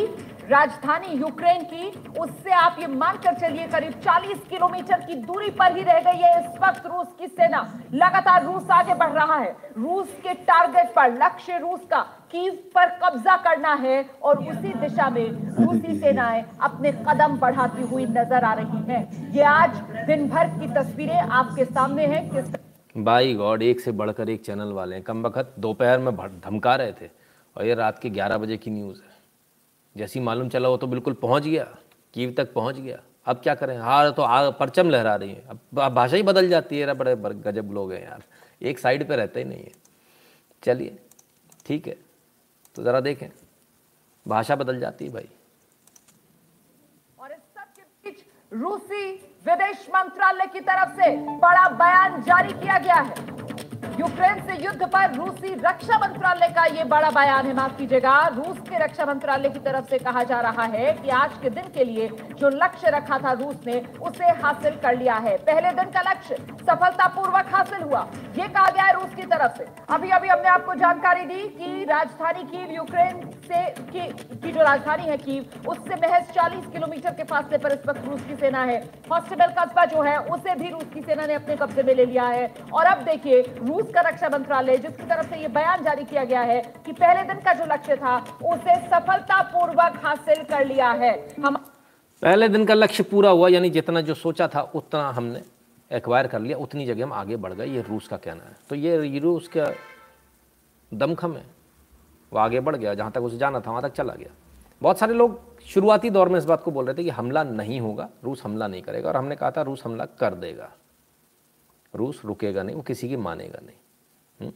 [0.49, 1.87] राजधानी यूक्रेन की,
[2.19, 6.39] उससे आप ये मानकर चलिए, करीब 40 किलोमीटर की दूरी पर ही रह गई है
[6.39, 7.61] इस वक्त रूस की सेना।
[7.93, 12.01] लगातार रूस आगे बढ़ रहा है। रूस के टारगेट पर, लक्ष्य रूस का,
[12.31, 15.25] कीव पर कब्जा करना है और उसी दिशा में
[15.57, 20.73] रूसी सेनाएँ अपने कदम बढ़ाती हुई नज़र आ रही हैं। ये आज दिन भर की
[20.73, 22.62] तस्वीरें आपके सामने हैं। किस
[22.95, 26.91] बाई गॉड एक से बढ़कर एक चैनल वाले हैं। कम वक्त दोपहर में धमका रहे
[26.91, 27.09] थे
[27.57, 29.09] और ये रात के 11 बजे की न्यूज़ है।
[29.97, 31.63] जैसी मालूम चला वो तो बिल्कुल पहुँच गया
[32.13, 33.77] कीव तक पहुँच गया। अब क्या करें?
[33.77, 37.71] हार तो आ, परचम लहरा रही है। अब भाषा ही बदल जाती है। बड़े गजब
[37.71, 38.23] लोग हैं यार।
[38.61, 39.71] एक साइड पे रहते ही नहीं है।
[40.63, 40.97] चलिए
[41.65, 41.97] ठीक है।
[42.75, 43.27] तो ज़रा देखें।
[44.27, 45.29] भाषा बदल जाती है भाई।
[47.19, 48.09] और इस सब के
[48.57, 51.09] रूसी विदेश मंत्रालय की तरफ़ से
[51.39, 53.52] बड़ा बयान जारी किया गया है।
[53.99, 58.57] यूक्रेन से युद्ध पर रूसी रक्षा मंत्रालय का ये बड़ा बयान है। माफ़ कीजिएगा रूस
[58.59, 61.83] के रक्षा मंत्रालय की तरफ़ से कहा जा रहा है कि आज के दिन के
[61.83, 62.07] लिए
[62.39, 66.35] जो लक्ष्य रखा था रूस ने उसे हासिल कर लिया है। पहले दिन का लक्ष्य
[66.61, 68.01] सफलतापूर्वक हासिल हुआ।
[68.37, 71.83] ये कहा गया है रूस की तरफ़ से। अभी अभी हमने आपको जानकारी दी कि
[71.83, 74.07] राजधानी कीव यूक्रेन से की,
[74.37, 78.25] की जो राजधानी है कीव उससे महज 40 किलोमीटर के फासले पर इस वक्त रूस
[78.27, 78.79] की सेना है।
[79.11, 82.27] हॉस्पिटल कस्बा जो है उसे भी रूस की सेना ने अपने कब्जे में ले लिया
[82.27, 86.23] है। और अब देखिए रूस का रक्षा मंत्रालय, जिसकी तरफ़ से ये बयान जारी किया
[86.23, 91.35] गया है कि पहले दिन का जो लक्ष्य था, उसे सफलतापूर्वक हासिल कर लिया है।
[91.45, 91.55] हम
[92.21, 95.41] पहले दिन का लक्ष्य पूरा हुआ, यानी जितना जो सोचा था, उतना हमने
[95.91, 98.75] एक्वायर कर लिया, उतनी जगह हम आगे बढ़ गए। ये रूस का कहना है। तो
[98.75, 99.73] ये रूस का
[100.93, 101.43] दमखम है।
[102.33, 104.29] वो आगे बढ़ गया, जहाँ तक उसे जाना था, वहाँ तक चला गया।
[104.81, 107.79] बहुत सारे लोग शुरुआती दौर में इस बात को बोल रहे थे कि हमला नहीं
[107.79, 110.69] होगा, रूस हमला नहीं करेगा, और हमने कहा था, रूस हमला कर देगा।
[111.95, 113.75] रूस रुकेगा नहीं, वो किसी की मानेगा नहीं।
[114.41, 114.53] हम्म?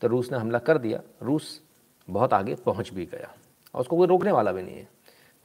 [0.00, 1.62] तो रूस ने हमला कर दिया। रूस
[2.10, 3.34] बहुत आगे पहुँच भी गया।
[3.74, 4.88] और उसको कोई रोकने वाला भी नहीं है।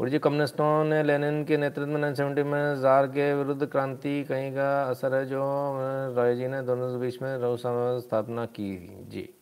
[0.02, 4.52] और जी, कम्युनिस्टों ने लेनिन के नेतृत्व में 1970 में जार के विरुद्ध क्रांति कहीं
[4.52, 5.40] का असर है जो
[6.16, 7.64] रॉय जी ने दोनों बीच में रूस
[8.06, 9.34] स्थापना की जी।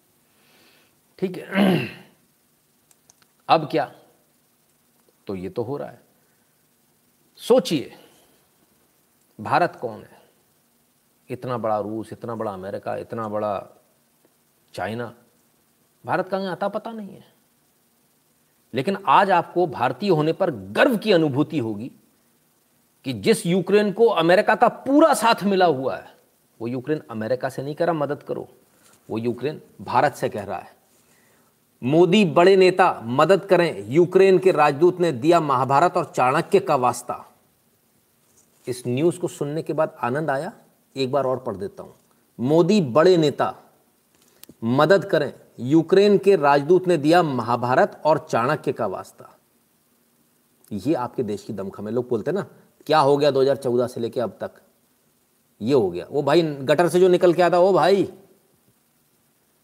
[1.19, 1.87] ठीक है।
[3.49, 3.95] अब क्या?
[5.27, 6.01] तो ये तो हो रहा है।
[7.35, 7.91] सोचिए,
[9.41, 10.16] भारत कौन है?
[11.29, 13.67] इतना बड़ा रूस, इतना बड़ा अमेरिका, इतना बड़ा
[14.73, 15.13] चाइना,
[16.05, 17.33] भारत का आता पता नहीं है।
[18.73, 21.91] लेकिन आज आपको भारतीय होने पर गर्व की अनुभूति होगी
[23.03, 26.17] कि जिस यूक्रेन को अमेरिका का पूरा साथ मिला हुआ है,
[26.61, 28.47] वो यूक्रेन अमेरिका से नहीं कह रहा, मदद करो।
[29.09, 30.75] वो यूक्रेन भारत से कह रहा है।
[31.83, 37.33] मोदी बड़े नेता, मदद करें। यूक्रेन के राजदूत ने दिया महाभारत और चाणक्य का वास्ता।
[38.67, 40.53] इस न्यूज़ को सुनने के बाद आनंद आया?
[40.97, 41.93] एक बार और पढ़ देता हूँ।
[42.39, 43.55] मोदी बड़े नेता,
[44.63, 49.37] मदद करें। यूक्रेन के राजदूत ने दिया महाभारत और चाणक्य का वास्ता।
[50.71, 52.45] ये आपके देश की दमखम है। लोग बोलते ना,
[52.85, 54.51] क्या हो गया 2014 से लेके अब तक?
[55.61, 58.13] ये हो गया। वो भाई गटर से जो निकल के आता वो भाई,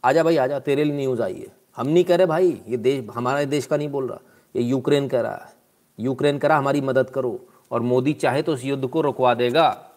[0.03, 3.05] आजा भाई, आजा, तेरे लिए न्यूज़ आई है। हम नहीं कह रहे, भाई, ये देश,
[3.13, 4.19] हमारे देश का नहीं बोल रहा।
[4.55, 5.53] ये यूक्रेन कह रहा है।
[5.99, 7.39] यूक्रेन कह रहा, हमारी मदद करो
[7.71, 9.89] और मोदी चाहे तो इस युद्ध को रुकवा देगा।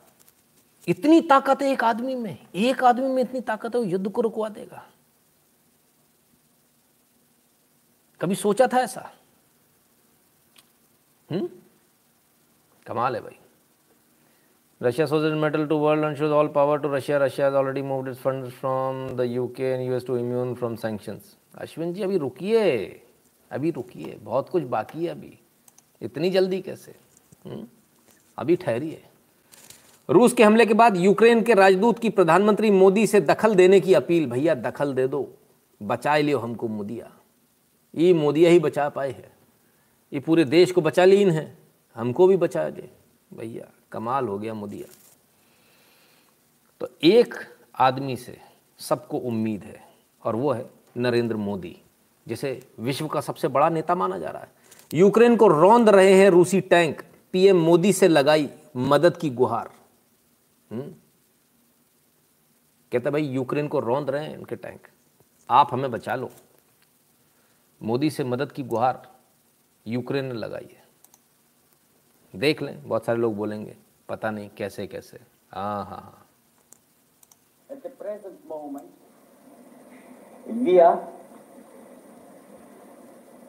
[0.88, 4.20] इतनी ताकत है एक आदमी में, एक आदमी में इतनी ताकत है, वो युद्ध को
[4.20, 4.86] रुकवा देगा।
[8.20, 9.12] कभी सोचा था ऐसा?
[11.30, 11.48] हम्म?
[12.86, 13.38] कमाल है भाई।
[14.82, 18.18] Russia shows metal to world and shows all power to Russia Russia already moved its
[18.18, 22.86] funds from the UK and US to immune from sanctions Ashwin ji, अभी रुकिए।
[23.50, 25.38] अभी रुकिए। बहुत कुछ बाकी है अभी।
[26.02, 26.94] इतनी जल्दी कैसे?
[27.46, 27.54] हुँ?
[27.54, 27.66] हम्म?
[28.38, 29.08] अभी ठहरिए।
[30.11, 33.95] रूस के हमले के बाद यूक्रेन के राजदूत की प्रधानमंत्री मोदी से दखल देने की
[33.95, 35.35] अपील, भैया, दखल दे दो।
[35.83, 37.12] बचा लियो हमको मोदिया।
[37.95, 39.33] ये मोदिया ही बचा पाए है।
[40.12, 41.59] ये पूरे देश को बचा लीन है।
[41.95, 42.91] हमको भी बचा दे।
[43.35, 44.95] भैया, कमाल हो गया मोदिया।
[46.81, 47.35] तो एक
[47.78, 48.39] आदमी से
[48.78, 49.85] सबको उम्मीद है,
[50.24, 51.77] और वो है नरेंद्र मोदी,
[52.28, 54.49] जिसे विश्व का सबसे बड़ा नेता माना जा रहा है।
[54.95, 57.03] यूक्रेन को रौंद रहे हैं रूसी टैंक।
[57.33, 59.76] पीएम मोदी से लगाई मदद की गुहार?
[60.72, 64.86] कहता भाई यूक्रेन को रौंद रहे हैं इनके टैंक।
[65.51, 66.30] आप हमें बचा लो।
[67.82, 69.14] मोदी से मदद की गुहार
[69.86, 70.84] यूक्रेन ने लगाई है।
[72.40, 73.76] देख लें बहुत सारे लोग बोलेंगे
[74.09, 75.20] पता नहीं कैसे कैसे।
[75.51, 76.22] हाँ हाँ हाँ।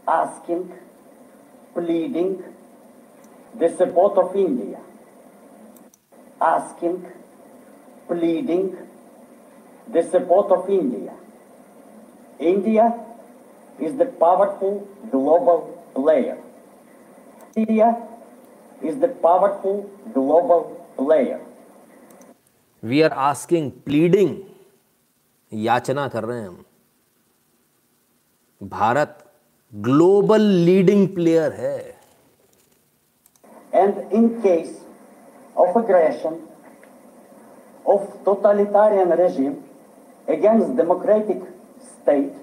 [0.09, 0.71] Asking,
[1.75, 2.43] pleading
[3.53, 4.79] the support of India,
[6.41, 7.05] asking,
[8.07, 8.77] pleading
[9.87, 11.13] the support of India.
[12.39, 12.93] India
[13.79, 16.37] is the powerful global player.
[17.55, 17.97] India
[18.81, 20.63] is the powerful global
[20.97, 21.39] player.
[22.83, 24.35] We are asking pleading
[25.51, 26.63] याचना कर रहे हैं हम
[28.61, 29.23] भारत
[29.73, 31.95] ग्लोबल लीडिंग प्लेयर है
[33.73, 34.75] And in case
[35.57, 36.35] of aggression
[37.85, 39.55] of totalitarian regime
[40.27, 41.41] against democratic
[41.83, 42.33] state,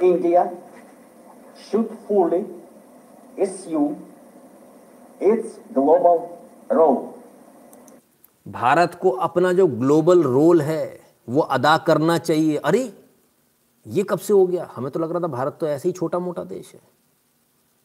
[0.00, 0.50] India
[1.64, 2.44] should fully
[3.38, 3.94] assume
[5.20, 6.18] its global
[6.70, 7.02] role.
[8.46, 12.92] Bharat को अपना जो global role है वो अदा करना चाहिए। अरे
[13.86, 14.68] ये कब से हो गया?
[14.74, 16.80] हमें तो लग रहा था भारत तो ऐसे ही छोटा मोटा देश है।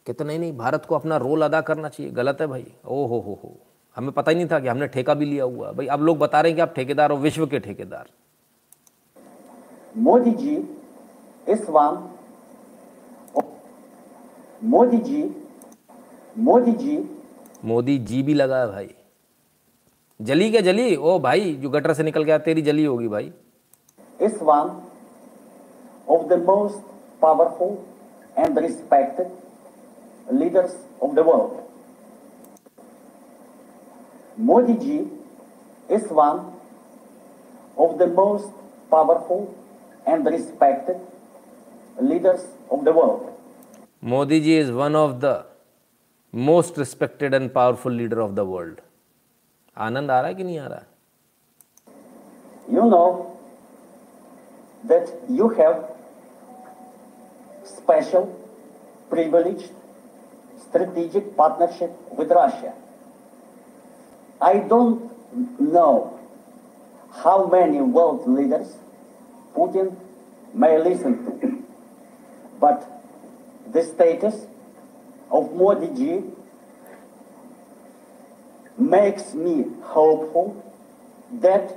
[0.06, 3.18] कहते नहीं नहीं भारत को अपना रोल अदा करना चाहिए। गलत है भाई। ओ हो
[3.20, 3.56] हो हो।
[3.96, 6.40] हमें पता ही नहीं था कि हमने ठेका भी लिया हुआ भाई अब लोग बता
[6.40, 8.08] रहे हैं कि आप ठेकेदार हो विश्व के ठेकेदार।
[9.96, 10.56] Modi ji
[11.48, 12.08] is one
[14.64, 15.22] Modi ji
[16.38, 16.96] Modi ji.
[17.64, 18.90] Modi ji भी लगा है भाई।
[20.20, 20.96] जली क्या जली?
[20.96, 23.32] ओ भाई जो गटर से निकल गया तेरी जली होगी भाई।
[24.20, 24.70] Is one
[26.08, 26.80] of the most
[27.22, 27.72] powerful
[28.36, 29.28] and respected
[30.32, 31.59] leaders of the world.
[34.39, 34.97] Modi ji
[35.89, 36.39] is one
[37.77, 38.49] of the most
[38.91, 39.53] powerful
[40.07, 40.97] and respected
[42.01, 43.31] leaders of the world.
[44.03, 45.29] Modi ji is one of the
[46.33, 48.81] most respected and powerful leader of the world
[49.77, 50.93] आनंद आ रहा है कि नहीं आ रहा है
[52.67, 53.07] You know
[54.83, 55.75] that you have
[57.71, 58.23] special,
[59.09, 59.67] privileged,
[60.63, 62.73] strategic partnership with Russia.
[64.40, 66.18] I don't know
[67.12, 68.74] how many world leaders
[69.54, 69.96] Putin
[70.54, 71.64] may listen to,
[72.58, 72.86] but
[73.70, 74.46] the status
[75.30, 76.22] of Modi ji
[78.78, 80.64] makes me hopeful
[81.40, 81.76] that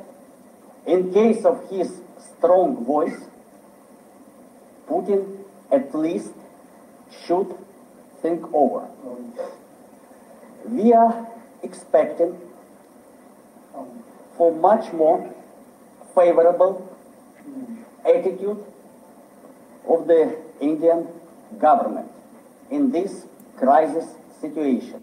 [0.86, 2.02] in case of his
[2.38, 3.20] strong voice,
[4.88, 6.32] Putin at least
[7.26, 7.56] should
[8.22, 8.88] think over.
[10.66, 11.28] We are
[11.62, 12.40] expecting
[14.38, 15.18] for much more
[16.16, 16.74] favorable
[18.06, 18.60] attitude
[19.86, 20.20] of the
[20.62, 21.08] Indian
[21.62, 22.10] government
[22.72, 23.12] in this
[23.60, 24.06] crisis
[24.42, 25.00] situation.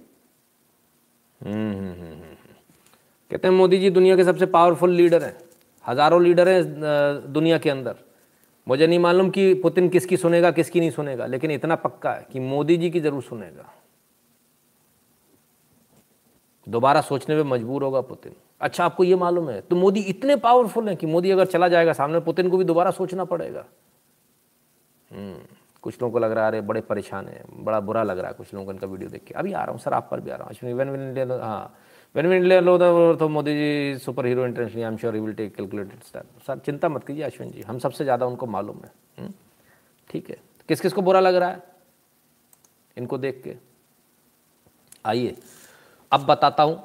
[3.31, 5.36] कहते हैं मोदी जी दुनिया के सबसे powerful leader हैं।
[5.85, 6.62] हज़ारों leader हैं
[7.32, 7.94] दुनिया के अंदर।
[8.66, 12.40] मुझे नहीं मालूम कि पुतिन किसकी सुनेगा, किसकी नहीं सुनेगा, लेकिन इतना पक्का है कि
[12.40, 13.73] मोदी जी की ज़रूर सुनेगा।
[16.70, 20.88] दोबारा सोचने में मजबूर होगा पुतिन। अच्छा आपको ये मालूम है तो मोदी इतने पावरफुल
[20.88, 23.64] हैं कि मोदी अगर चला जाएगा सामने पुतिन को भी दोबारा सोचना पड़ेगा।
[25.10, 25.38] हम्म,
[25.84, 28.34] कुछ लोगों को लग रहा है अरे बड़े परेशान है बड़ा बुरा लग रहा है
[28.34, 30.30] कुछ लोगों को इनका वीडियो देख के। अभी आ रहा हूँ सर आप पर भी
[30.30, 31.74] आ रहा हूँ। वेन इंडिया हाँ
[32.14, 32.76] वेन विन इंडिया लो
[33.16, 36.88] तो Modi ji super hero internationally I am sure will take calculated step sir चिंता
[36.88, 39.32] मत कीजिए अश्विन जी हम सबसे ज़्यादा उनको मालूम है। हम्म,
[40.10, 40.36] ठीक है
[40.68, 41.62] किस किस को बुरा लग रहा है?
[42.97, 43.56] इनको देख के।
[45.06, 45.34] आइए।
[46.12, 46.82] अब बताता हूँ,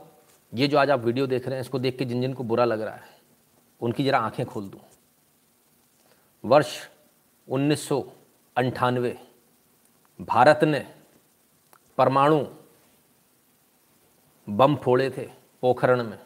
[0.53, 2.65] ये जो आज आप वीडियो देख रहे हैं, इसको देख के जिन जिन को बुरा
[2.65, 3.09] लग रहा है,
[3.81, 4.79] उनकी ज़रा आँखें खोल दूँ।
[6.43, 6.77] वर्ष
[7.47, 7.89] उन्नीस
[10.19, 10.85] भारत ने
[11.97, 12.45] परमाणु
[14.47, 15.27] बम फोड़े थे
[15.61, 16.17] पोखरण में।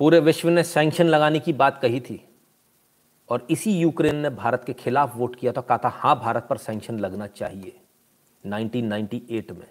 [0.00, 2.20] पूरे विश्व ने सैंक्शन लगाने की बात कही थी
[3.28, 6.56] और इसी यूक्रेन ने भारत के खिलाफ वोट किया तो कहा था हाँ भारत पर
[6.56, 7.80] सैंक्शन लगना चाहिए।
[8.44, 9.66] 1998 में।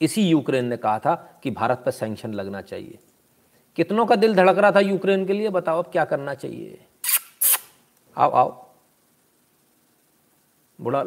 [0.00, 2.98] इसी यूक्रेन ने कहा था कि भारत पर सैंक्शन लगना चाहिए।
[3.76, 6.78] कितनों का दिल धड़क रहा था यूक्रेन के लिए बताओ अब क्या करना चाहिए?
[8.16, 8.64] आओ आओ।
[10.78, 11.02] बुढ़ा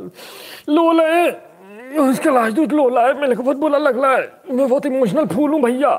[0.70, 1.30] लोला है
[2.00, 5.52] उसका राजदूत लोला है मेरे को बहुत बुरा लग रहा है। मैं बहुत इमोशनल फूल
[5.52, 5.90] हूँ भैया।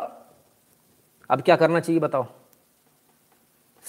[1.31, 2.27] अब क्या करना चाहिए बताओ?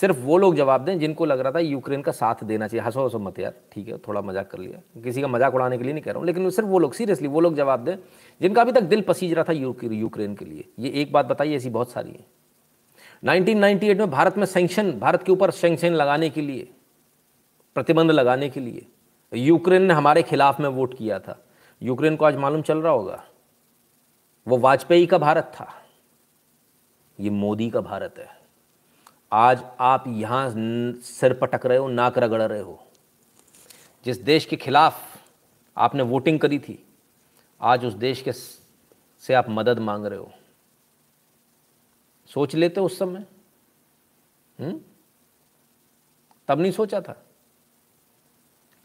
[0.01, 3.03] सिर्फ़ वो लोग जवाब दें जिनको लग रहा था यूक्रेन का साथ देना चाहिए। हंसो
[3.03, 5.93] हंसो मत यार, ठीक है, थोड़ा मज़ाक कर लिया। किसी का मज़ाक उड़ाने के लिए
[5.93, 7.95] नहीं कह रहा हूँ, लेकिन सिर्फ़ वो लोग सीरियसली वो लोग जवाब दें,
[8.41, 11.69] जिनका अभी तक दिल पसीज रहा था यूक्रेन के लिए। ये एक बात बताइए, ऐसी
[11.69, 12.25] बहुत सारी है।
[13.23, 16.67] 1998 में भारत में सेंक्शन भारत के ऊपर सेंक्शन लगाने के लिए,
[17.75, 18.85] प्रतिबंध लगाने के लिए,
[19.31, 21.37] यूक्रेन ने हमारे खिलाफ में वोट किया था।
[21.81, 23.23] यूक्रेन को आज मालूम चल रहा होगा,
[24.47, 25.67] वो वाजपेयी का भारत था।
[27.19, 28.40] ये मोदी का भारत है।
[29.33, 30.53] आज आप यहाँ
[31.01, 32.83] सिर पटक रहे हो, नाक रगड़ रहे हो।
[34.05, 35.17] जिस देश के खिलाफ
[35.77, 36.87] आपने वोटिंग करी थी,
[37.61, 40.31] आज उस देश के से आप मदद मांग रहे हो।
[42.27, 43.25] सोच लेते उस समय?
[44.59, 44.81] हुँ?
[46.47, 47.25] तब नहीं सोचा था।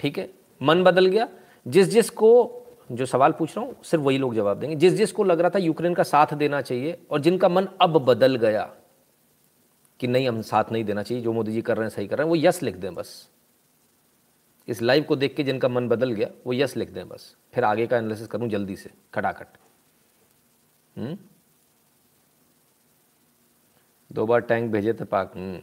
[0.01, 1.28] ठीक है, मन बदल गया।
[1.68, 2.60] जिस जिस को,
[2.93, 5.51] जो सवाल पूछ रहा हूँ, सिर्फ़ वही लोग जवाब देंगे। जिस जिस को लग रहा
[5.51, 8.74] था यूक्रेन का साथ देना चाहिए और जिनका मन अब बदल गया
[10.01, 12.18] कि नहीं हम साथ नहीं देना चाहिए जो मोदी जी कर रहे हैं सही कर
[12.18, 13.28] रहे हैं वो यस लिख दें बस।
[14.68, 17.64] इस लाइव को देख के जिनका मन बदल गया वो यस लिख दें बस। फिर
[17.64, 19.47] आगे का एनालिसिस करूँ जल्दी से खटाखट।
[20.97, 21.18] हम्म?
[24.12, 25.60] दो बार टैंक भेजे थे पाक हम्म,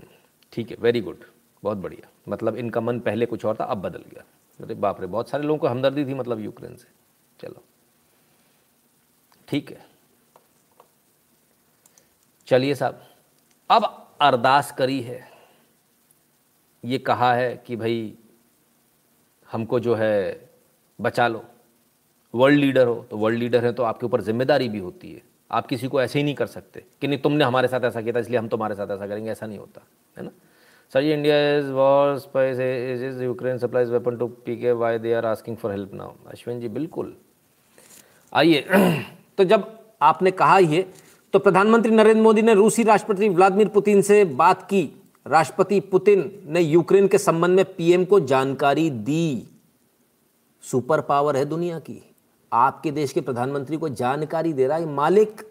[0.51, 1.23] ठीक है वेरी गुड
[1.63, 4.23] बहुत बढ़िया। मतलब इनका मन पहले कुछ और था अब बदल गया।
[4.59, 6.87] अरे बाप रे बहुत सारे लोगों को हमदर्दी थी मतलब यूक्रेन से।
[7.39, 7.63] चलो।
[9.47, 9.85] ठीक है।
[12.47, 13.01] चलिए साहब
[13.69, 15.19] अब अरदास करी है।
[16.83, 18.13] ये कहा है कि भाई,
[19.49, 20.49] हमको जो है
[20.99, 21.43] बचा लो।
[22.33, 25.21] वर्ल्ड लीडर हो तो वर्ल्ड लीडर है तो आपके ऊपर ज़िम्मेदारी भी होती है।
[25.51, 28.13] आप किसी को ऐसे ही नहीं कर सकते कि नहीं, तुमने हमारे साथ ऐसा किया
[28.13, 29.81] था, इसलिए हम तुम्हारे साथ ऐसा करेंगे, ऐसा नहीं होता,
[30.17, 30.31] है ना?
[30.93, 35.13] सर ये India is war spice is Ukraine supplies weapon to P K Y they
[35.13, 37.15] are asking for help now Ashwin ji बिल्कुल।
[38.33, 38.65] आइए
[39.37, 39.71] तो जब
[40.01, 40.85] आपने कहा ये
[41.33, 44.81] तो प्रधानमंत्री नरेंद्र मोदी ने रूसी राष्ट्रपति व्लादिमीर पुतिन से बात की।
[45.25, 49.47] राष्ट्रपति पुतिन ने यूक्रेन के संबंध में पीएम को जानकारी दी।
[50.63, 51.99] सुपर पावर है दुनिया की।
[52.51, 55.41] आपके देश के प्रधानमंत्री को जानकारी दे रहा है, मालिक,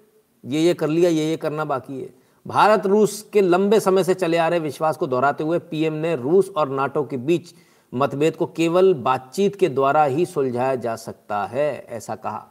[0.45, 2.09] ये ये कर लिया, ये ये करना बाकी है।
[2.47, 6.17] भारत रूस के लंबे समय से चले आ रहे विश्वास को दोहराते हुए पीएम ने
[6.17, 7.55] रूस और नाटो के बीच
[7.93, 12.47] मतभेद को केवल बातचीत के द्वारा ही सुलझाया जा सकता है, ऐसा कहा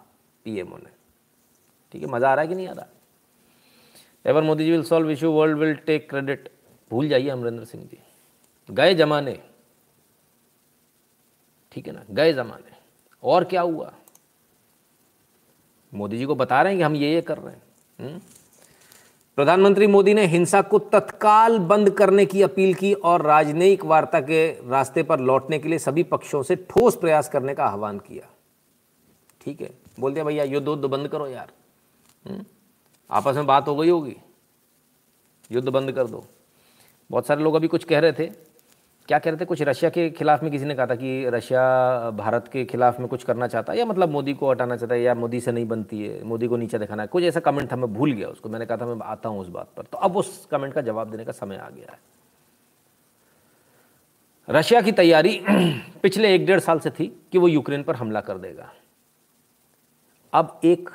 [0.45, 0.89] पीएमओ ने।
[1.93, 2.87] ठीक है, मज़ा आ रहा है कि नहीं आ रहा?
[4.26, 6.49] Ever Modi ji will solve issue world will take credit
[6.91, 7.98] भूल जाइए अमरिंदर सिंह जी।
[8.72, 9.43] गए जमाने।
[11.72, 12.03] ठीक है ना?
[12.11, 12.72] गए जमाने।
[13.23, 13.93] और क्या हुआ?
[15.93, 17.61] मोदी जी को बता रहे हैं कि हम ये ये कर रहे हैं।
[17.99, 18.22] हम्म?
[19.35, 24.69] प्रधानमंत्री मोदी ने हिंसा को तत्काल बंद करने की अपील की और राजनयिक वार्ता के
[24.69, 28.30] रास्ते पर लौटने के लिए सभी पक्षों से ठोस प्रयास करने का आह्वान किया।
[29.41, 29.69] ठीक है?
[29.99, 31.52] बोलते भैया युद्ध उद्ध बंद करो यार।
[32.30, 32.45] हुँ?
[33.11, 34.17] आपस में बात हो गई होगी।
[35.51, 36.25] युद्ध बंद कर दो।
[37.11, 38.27] बहुत सारे लोग अभी कुछ कह रहे थे।
[39.07, 39.45] क्या कह रहे थे?
[39.45, 43.07] कुछ रशिया के खिलाफ में किसी ने कहा था कि रशिया, भारत के खिलाफ में
[43.09, 45.67] कुछ करना चाहता है या मतलब मोदी को हटाना चाहता है या मोदी से नहीं
[45.67, 47.07] बनती है, मोदी को नीचे दिखाना है?
[47.07, 49.47] कुछ ऐसा कमेंट था, मैं भूल गया उसको। मैंने कहा था, मैं आता हूँ उस
[49.47, 51.99] बात पर। तो अब उस कमेंट का जवाब देने का समय आ गया है।
[54.49, 55.43] रशिया की तैयारी
[56.03, 58.73] पिछले एक डेढ़ साल से थी कि वो यूक्रेन पर हमला कर देगा।
[60.33, 60.89] अब एक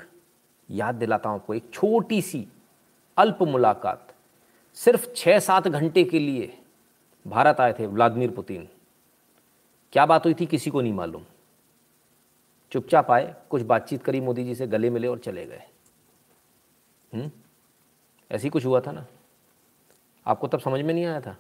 [0.71, 2.49] याद दिलाता हूँ आपको, एक छोटी सी
[3.17, 4.15] अल्प मुलाकात,
[4.75, 6.59] सिर्फ़ छः सात घंटे के लिए
[7.27, 8.69] भारत आए थे व्लादिमीर पुतिन।
[9.93, 11.25] क्या बात हुई थी किसी को नहीं मालूम।
[12.73, 15.63] चुपचाप आए, कुछ बातचीत करी मोदी जी से, गले मिले और चले गए।
[17.15, 17.31] हम्म?
[18.31, 19.07] ऐसी कुछ हुआ था ना?
[20.27, 21.37] आपको तब समझ में नहीं आया था?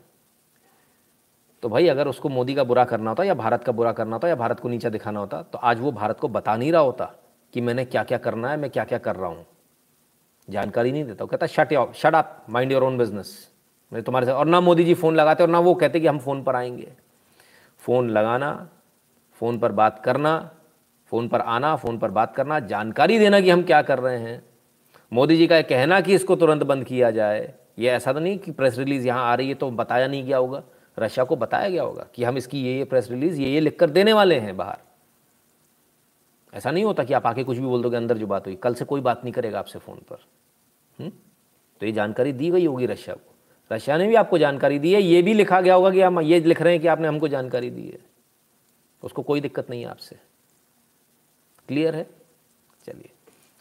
[1.63, 4.29] तो भाई, अगर उसको मोदी का बुरा करना होता या भारत का बुरा करना होता
[4.29, 7.15] या भारत को नीचा दिखाना होता तो आज वो भारत को बता नहीं रहा होता।
[7.55, 9.47] कि मैंने क्या क्या करना है, मैं क्या क्या कर रहा हूँ।
[10.49, 13.53] जानकारी नहीं देता कहता shut off shut up mind your own business
[13.93, 16.19] मैं तुम्हारे साथ और ना मोदी जी फ़ोन लगाते और ना वो कहते कि हम
[16.19, 16.89] फ़ोन पर आएँगे।
[17.83, 18.69] फ़ोन लगाना,
[19.41, 20.39] फ़ोन पर बात करना,
[21.13, 24.43] फ़ोन पर आना, फ़ोन पर बात करना, जानकारी देना कि हम क्या कर रहे हैं।
[25.13, 28.51] मोदी जी का कहना कि इसको तुरंत बंद किया जाए। ये ऐसा तो नहीं कि
[28.51, 30.63] प्रेस रिलीज़ यहाँ आ रही है तो बताया नहीं गया होगा।
[30.99, 33.79] रशिया को बताया गया होगा कि हम इसकी ये ये प्रेस रिलीज़, ये ये लिख
[33.79, 34.79] कर देने वाले हैं बाहर।
[36.57, 38.75] ऐसा नहीं होता कि आप आके कुछ भी बोल दोगे, अंदर जो बात हुई कल
[38.75, 40.17] से कोई बात नहीं करेगा आपसे फ़ोन पर।
[41.01, 41.11] हुँ?
[41.81, 43.35] तो ये जानकारी दी गई होगी रशिया को।
[43.75, 46.41] रशिया ने भी आपको जानकारी दी है, ये भी लिखा गया होगा कि हम ये
[46.41, 47.99] लिख रहे हैं कि आपने हमको जानकारी दी है।
[49.03, 50.17] उसको कोई दिक्कत नहीं है आपसे।
[51.69, 52.11] क्लियर है?
[52.85, 53.11] चलिए।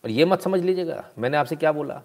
[0.04, 2.04] और ये मत समझ लीजिएगा, मैंने आपसे क्या बोला?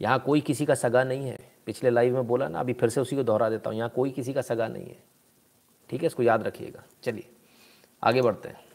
[0.00, 3.00] यहाँ कोई किसी का सगा नहीं है। पिछले लाइव में बोला ना, अभी फिर से
[3.00, 5.02] उसी को दोहरा देता हूँ। यहाँ कोई किसी का सगा नहीं है।
[5.90, 7.30] ठीक है, इसको याद रखिएगा। चलिए,
[8.02, 8.71] आगे बढ़ते हैं।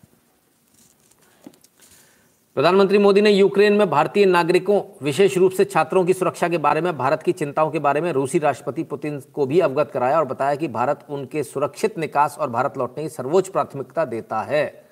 [2.58, 6.82] प्रधानमंत्री मोदी ने यूक्रेन में भारतीय नागरिकों, विशेष रूप से छात्रों की सुरक्षा के बारे
[6.82, 10.26] में, भारत की चिंताओं के बारे में, रूसी राष्ट्रपति पुतिन को भी अवगत कराया और
[10.26, 14.86] बताया कि भारत उनके सुरक्षित निकास और भारत लौटने की सर्वोच्च प्राथमिकता देता है।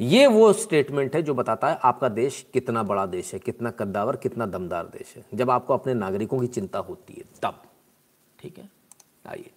[0.00, 4.16] ये वो स्टेटमेंट है जो बताता है आपका देश कितना बड़ा देश है, कितना कद्दावर,
[4.16, 7.62] कितना दमदार देश है। जब आपको अपने नागरिकों की चिंता होती है, तब।
[8.40, 8.68] ठीक है?
[9.28, 9.50] आइए।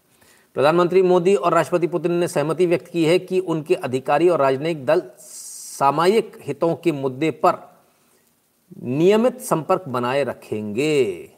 [0.54, 4.86] प्रधानमंत्री मोदी और राष्ट्रपति पुतिन ने सहमति व्यक्त की है कि उनके अधिकारी और राजनयिक
[4.86, 5.02] दल
[5.80, 7.56] सामायिक हितों के मुद्दे पर
[8.84, 11.34] नियमित संपर्क बनाए रखेंगे।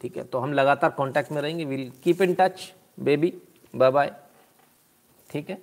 [0.00, 3.32] ठीक है तो हम लगातार कांटेक्ट में रहेंगे। Will keep in touch baby
[3.74, 4.12] bye bye
[5.30, 5.58] ठीक है?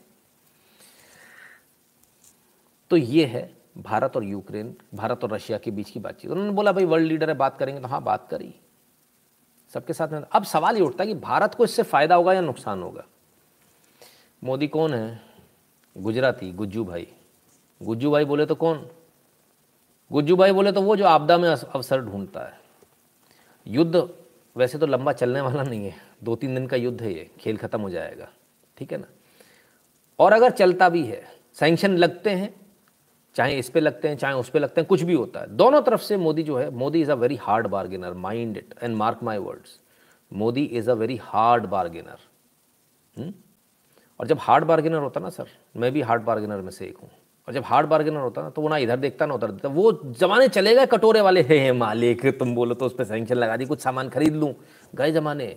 [2.92, 6.72] तो ये है भारत और यूक्रेन, भारत और रशिया के बीच की बातचीत। उन्होंने बोला,
[6.72, 8.54] भाई वर्ल्ड लीडर है, बात करेंगे। तो हाँ बात करी।
[9.72, 12.42] सबके साथ में अब सवाल ये उठता है कि भारत को इससे फ़ायदा होगा या
[12.42, 13.06] नुकसान होगा?
[14.44, 15.22] मोदी कौन है?
[15.96, 17.08] गुजराती गुज्जू भाई।
[17.82, 18.86] गुज्जू भाई बोले तो कौन?
[20.12, 22.60] गुज्जू भाई बोले तो वो जो आपदा में अवसर ढूंढता है।
[23.66, 24.08] युद्ध
[24.56, 25.94] वैसे तो लंबा चलने वाला नहीं है।
[26.24, 28.28] दो तीन दिन का युद्ध है ये, खेल खत्म हो जाएगा।
[28.78, 29.08] ठीक है ना?
[30.20, 31.24] और अगर चलता भी है
[31.56, 32.54] सैंक्शन लगते हैं,
[33.36, 35.82] चाहे इस पे लगते हैं, चाहे उस पे लगते हैं, कुछ भी होता है, दोनों
[35.82, 39.20] तरफ़ से मोदी जो है, Modi is a very hard bargainer mind it and mark
[39.24, 39.80] my words
[40.32, 43.32] Modi is a very hard bargainer
[44.20, 45.48] और जब हार्ड बार्गेनर होता ना सर
[45.78, 47.10] मैं भी हार्ड बार्गेनर में से एक हूँ।
[47.48, 49.92] और जब हार्ड बार्गेनर होता ना तो वो ना इधर देखता, ना उधर देखता। वो
[50.20, 53.82] जमाने चलेगा कटोरे वाले। हे मालिक, तुम बोलो तो उस पर सेंक्शन लगा दी, कुछ
[53.82, 54.54] सामान खरीद लूँ।
[54.94, 55.56] गए जमाने।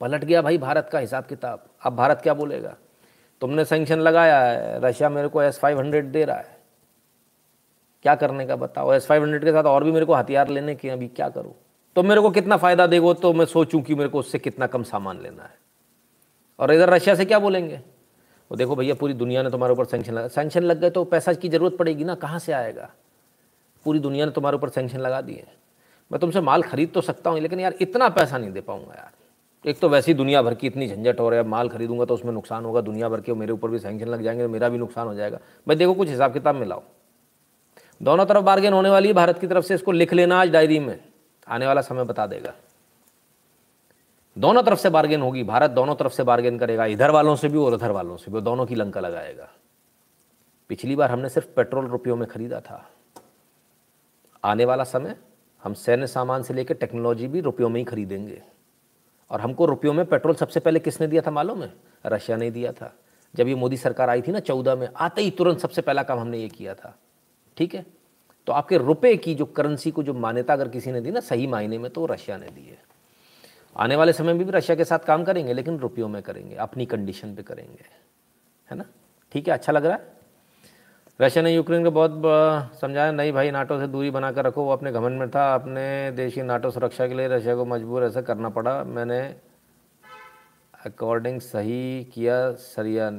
[0.00, 2.76] पलट गया भाई भारत का हिसाब किताब। अब भारत क्या बोलेगा?
[3.42, 6.58] तुमने सेंक्शन लगाया है, रशिया मेरे को एस फाइव हंड्रेड दे रहा है।
[8.04, 8.92] क्या करने का बताओ?
[8.92, 11.54] एस फाइव हंड्रेड के साथ और भी मेरे को हथियार लेने के अभी क्या करूँ?
[11.96, 14.82] तो मेरे को कितना फ़ायदा देगो तो मैं सोचूं कि मेरे को उससे कितना कम
[14.82, 15.58] सामान लेना है।
[16.58, 17.80] और इधर रशिया से क्या बोलेंगे?
[18.50, 21.32] वो देखो भैया, पूरी दुनिया ने तुम्हारे ऊपर सेंक्शन लगा सेंक्शन लग गए तो पैसा
[21.32, 22.90] की ज़रूरत पड़ेगी ना, कहाँ से आएगा?
[23.86, 25.46] पूरी दुनिया ने तुम्हारे ऊपर सेंक्शन लगा दिए
[26.10, 29.10] मैं तुमसे माल खरीद तो सकता हूँ, लेकिन यार इतना पैसा नहीं दे पाऊँगा यार।
[29.64, 32.32] एक तो वैसी दुनिया भर की इतनी झंझट हो रही है, माल खरीदूँगा तो उसमें
[32.32, 35.06] नुकसान होगा, दुनिया भर के मेरे ऊपर भी सेंक्शन लग जाएँगे तो मेरा भी नुकसान
[35.06, 36.82] हो जाएगा। भाई देखो, कुछ हिसाब किताब मिलाओ
[38.00, 40.78] दोनों तरफ़ बार्गेन होने वाली है, भारत की तरफ़ से इसको लिख लेना आज डायरी
[40.78, 40.98] में।
[41.46, 42.54] आने वाला समय बता देगा।
[44.38, 47.58] दोनों तरफ़ से बार्गेन होगी। भारत दोनों तरफ़ से बार्गेन करेगा। इधर वालों से भी
[47.58, 49.50] और उधर वालों से भी। दोनों की लंका लगाएगा।
[50.68, 52.90] पिछली बार हमने सिर्फ़ पेट्रोल रुपयों में खरीदा था।
[54.44, 55.16] आने वाला समय
[55.62, 58.42] हम सैन्य सामान से लेकर टेक्नोलॉजी भी रुपयों में ही खरीदेंगे।
[59.30, 61.74] और हमको रुपयों में पेट्रोल सबसे पहले किसने दिया था मालूम है?
[62.06, 62.94] रशिया ने दिया था।
[63.34, 66.18] जब ये मोदी सरकार आई थी ना चौदह में, आते ही तुरंत सबसे पहला काम
[66.18, 66.98] हमने ये किया था।
[67.56, 67.86] ठीक है?
[68.46, 71.46] तो आपके रुपए की जो करेंसी को जो मान्यता अगर किसी ने दी ना सही
[71.46, 72.99] मायने में तो रशिया ने दी है।
[73.80, 76.86] आने वाले समय में भी रशिया के साथ काम करेंगे लेकिन रुपयों में करेंगे अपनी
[76.86, 77.84] कंडीशन पे करेंगे।
[78.70, 78.84] है ना?
[79.32, 80.12] ठीक है अच्छा लग रहा है?
[81.20, 82.22] रशिया ने यूक्रेन को बहुत
[82.80, 86.34] समझाया नहीं भाई नाटो से दूरी बनाकर रखो वो अपने घमन में था अपने देश
[86.34, 89.36] की नाटो सुरक्षा के लिए रशिया को मजबूर ऐसा करना पड़ा। मैंने
[90.86, 93.10] अकॉर्डिंग सही किया सरिया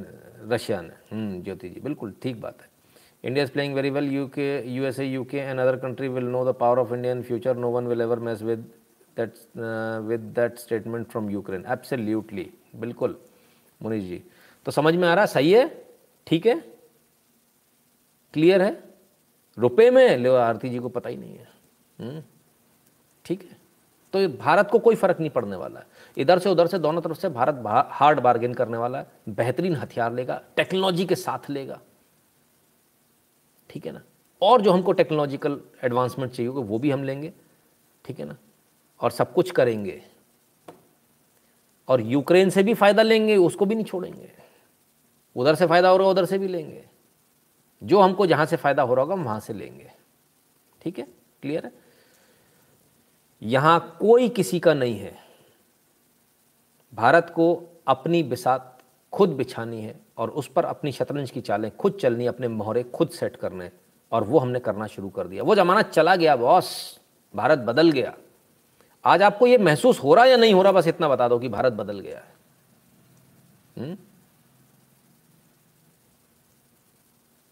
[0.47, 2.71] रशिया ने। हम्म, ज्योति जी बिल्कुल ठीक बात है।
[3.25, 4.07] India is playing very well.
[4.11, 4.45] UK,
[4.79, 7.87] USA, UK, and other country will know the power of India in future no one
[7.87, 8.63] will ever mess with
[9.15, 11.65] that uh, with that statement from Ukraine.
[12.75, 13.19] बिल्कुल
[13.81, 14.23] मुनीश जी
[14.65, 15.25] तो समझ में आ रहा?
[15.25, 15.67] सही है?
[16.27, 16.55] ठीक है?
[18.33, 18.83] Clear है?
[19.57, 21.47] रुपए में लो आरती जी को पता ही नहीं है।
[21.99, 22.21] हम्म,
[23.25, 23.57] ठीक है?
[24.13, 25.83] तो भारत को कोई फ़र्क नहीं पड़ने वाला।
[26.17, 30.13] इधर से उधर से दोनों तरफ़ से भारत हार्ड बार्गेन करने वाला है। बेहतरीन हथियार
[30.13, 31.79] लेगा टेक्नोलॉजी के साथ लेगा।
[33.69, 34.01] ठीक है ना?
[34.41, 37.33] और जो हमको टेक्नोलॉजिकल एडवांसमेंट चाहिए होगा वो भी हम लेंगे।
[38.05, 38.37] ठीक है ना?
[39.01, 40.03] और सब कुछ करेंगे।
[41.87, 44.31] और यूक्रेन से भी फ़ायदा लेंगे, उसको भी नहीं छोड़ेंगे।
[45.35, 46.85] उधर से फ़ायदा हो रहा है, उधर से भी लेंगे।
[47.83, 49.91] जो हमको जहाँ से फ़ायदा हो रहा होगा, हम वहाँ से लेंगे।
[50.81, 51.07] ठीक है?
[51.41, 51.71] क्लियर है?
[53.41, 55.17] यहाँ कोई किसी का नहीं है।
[56.93, 58.79] भारत को अपनी बिसात
[59.13, 63.09] खुद बिछानी है और उस पर अपनी शतरंज की चालें खुद चलनी, अपने मोहरे खुद
[63.09, 63.71] सेट करने
[64.11, 66.99] और वो हमने करना शुरू कर दिया। वो ज़माना चला गया, बॉस।
[67.35, 68.17] भारत बदल गया।
[69.05, 70.71] आज आपको ये महसूस हो रहा या नहीं हो रहा?
[70.71, 72.35] बस इतना बता दो कि भारत बदल गया है।
[73.77, 73.85] हुँ?
[73.85, 73.97] हम्म?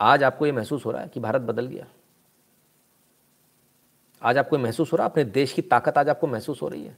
[0.01, 1.85] आज आपको ये महसूस हो रहा है कि भारत बदल गया
[4.23, 6.85] आज आपको महसूस हो रहा है, अपने देश की ताकत आज आपको महसूस हो रही
[6.85, 6.97] है।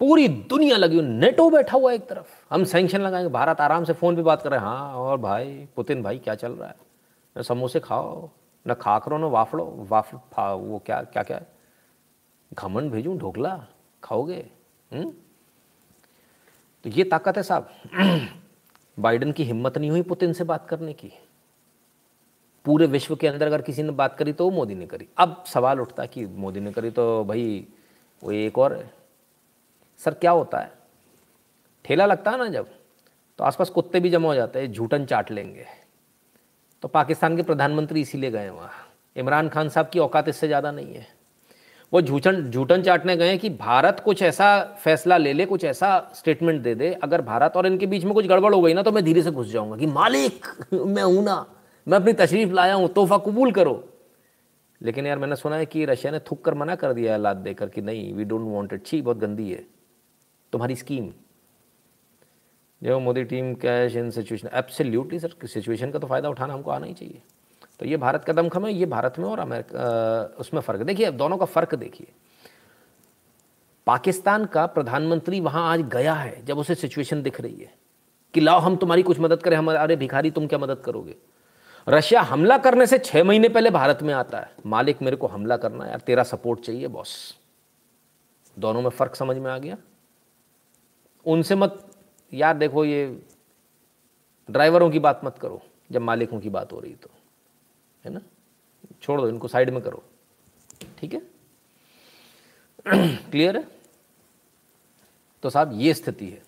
[0.00, 3.92] पूरी दुनिया लगी हुई, नेटो बैठा हुआ एक तरफ़। हम सैंक्शन लगाएँगे, भारत आराम से
[3.92, 6.76] फ़ोन पे बात कर रहे हैं। हाँ और भाई, पुतिन भाई, क्या चल रहा है?
[7.38, 8.30] न समोसे खाओ,
[8.68, 11.40] न खाकरो, न वाफड़ो वाफ वो क्या क्या क्या
[12.54, 13.64] घमंड भेजूँ, ढोकला?
[14.08, 14.50] खाओगे?
[14.92, 15.12] हम्म?
[16.84, 17.70] तो ये ताकत है साहब।
[18.98, 21.12] बाइडन की हिम्मत नहीं हुई पुतिन से बात करने की।
[22.64, 25.44] पूरे विश्व के अंदर अगर किसी ने बात करी तो वो मोदी ने करी। अब
[25.46, 27.66] सवाल उठता है कि मोदी ने करी तो भाई,
[28.24, 28.92] वो एक और है।
[29.98, 30.72] सर, क्या होता है?
[31.84, 32.68] ठेला लगता है ना जब?
[33.38, 35.66] तो आसपास कुत्ते भी जमा हो जाते हैं, झूठन चाट लेंगे।
[36.82, 38.72] तो पाकिस्तान के प्रधानमंत्री इसीलिए गए वहाँ।
[39.16, 41.17] इमरान खान साहब की औकात इससे ज़्यादा नहीं है।
[41.92, 44.48] वो झूठन झूठन चाटने गए कि भारत कुछ ऐसा
[44.80, 48.26] फैसला ले ले, कुछ ऐसा स्टेटमेंट दे दे। अगर भारत और इनके बीच में कुछ
[48.26, 51.44] गड़बड़ हो गई ना तो मैं धीरे से घुस जाऊँगा कि, मालिक, मैं हूँ ना,
[51.86, 53.84] मैं अपनी तशरीफ़ लाया हूँ, तोहफा कबूल करो।
[54.80, 57.36] लेकिन यार मैंने सुना है कि रशिया ने थुक कर मना कर दिया है लाद
[57.36, 59.64] देकर कि नहीं वी डोंट वांट इट छी, बहुत गंदी है।
[60.52, 61.10] तुम्हारी स्कीम
[62.82, 66.86] जो Modi team cash in situation absolutely sir situation का तो फ़ायदा उठाना हमको आना
[66.86, 67.22] ही चाहिए।
[67.80, 71.14] तो ये भारत का दमखम है, ये भारत में और अमेरिका उसमें फ़र्क। देखिए, अब
[71.14, 72.12] दोनों का फ़र्क देखिए।
[73.86, 77.72] पाकिस्तान का प्रधानमंत्री वहाँ आज गया है, जब उसे सिचुएशन दिख रही है
[78.34, 81.16] कि लाओ, हम तुम्हारी कुछ मदद करें हमारे अरे भिखारी, तुम क्या मदद करोगे?
[81.88, 85.56] रशिया हमला करने से छह महीने पहले भारत में आता है। मालिक मेरे को हमला
[85.56, 87.38] करना है, यार, तेरा सपोर्ट चाहिए बॉस
[88.56, 89.76] दोनों में फ़र्क समझ में आ गया?
[91.26, 91.90] उनसे मत,
[92.32, 93.22] यार देखो, ये
[94.50, 97.10] ड्राइवरों की बात मत करो, जब मालिकों की बात हो रही तो।
[98.04, 98.20] है ना?
[99.02, 100.02] छोड़ दो, इनको साइड में करो।
[100.98, 101.22] ठीक है?
[103.30, 103.68] क्लियर है?
[105.42, 106.42] तो साहब, ये स्थिति है।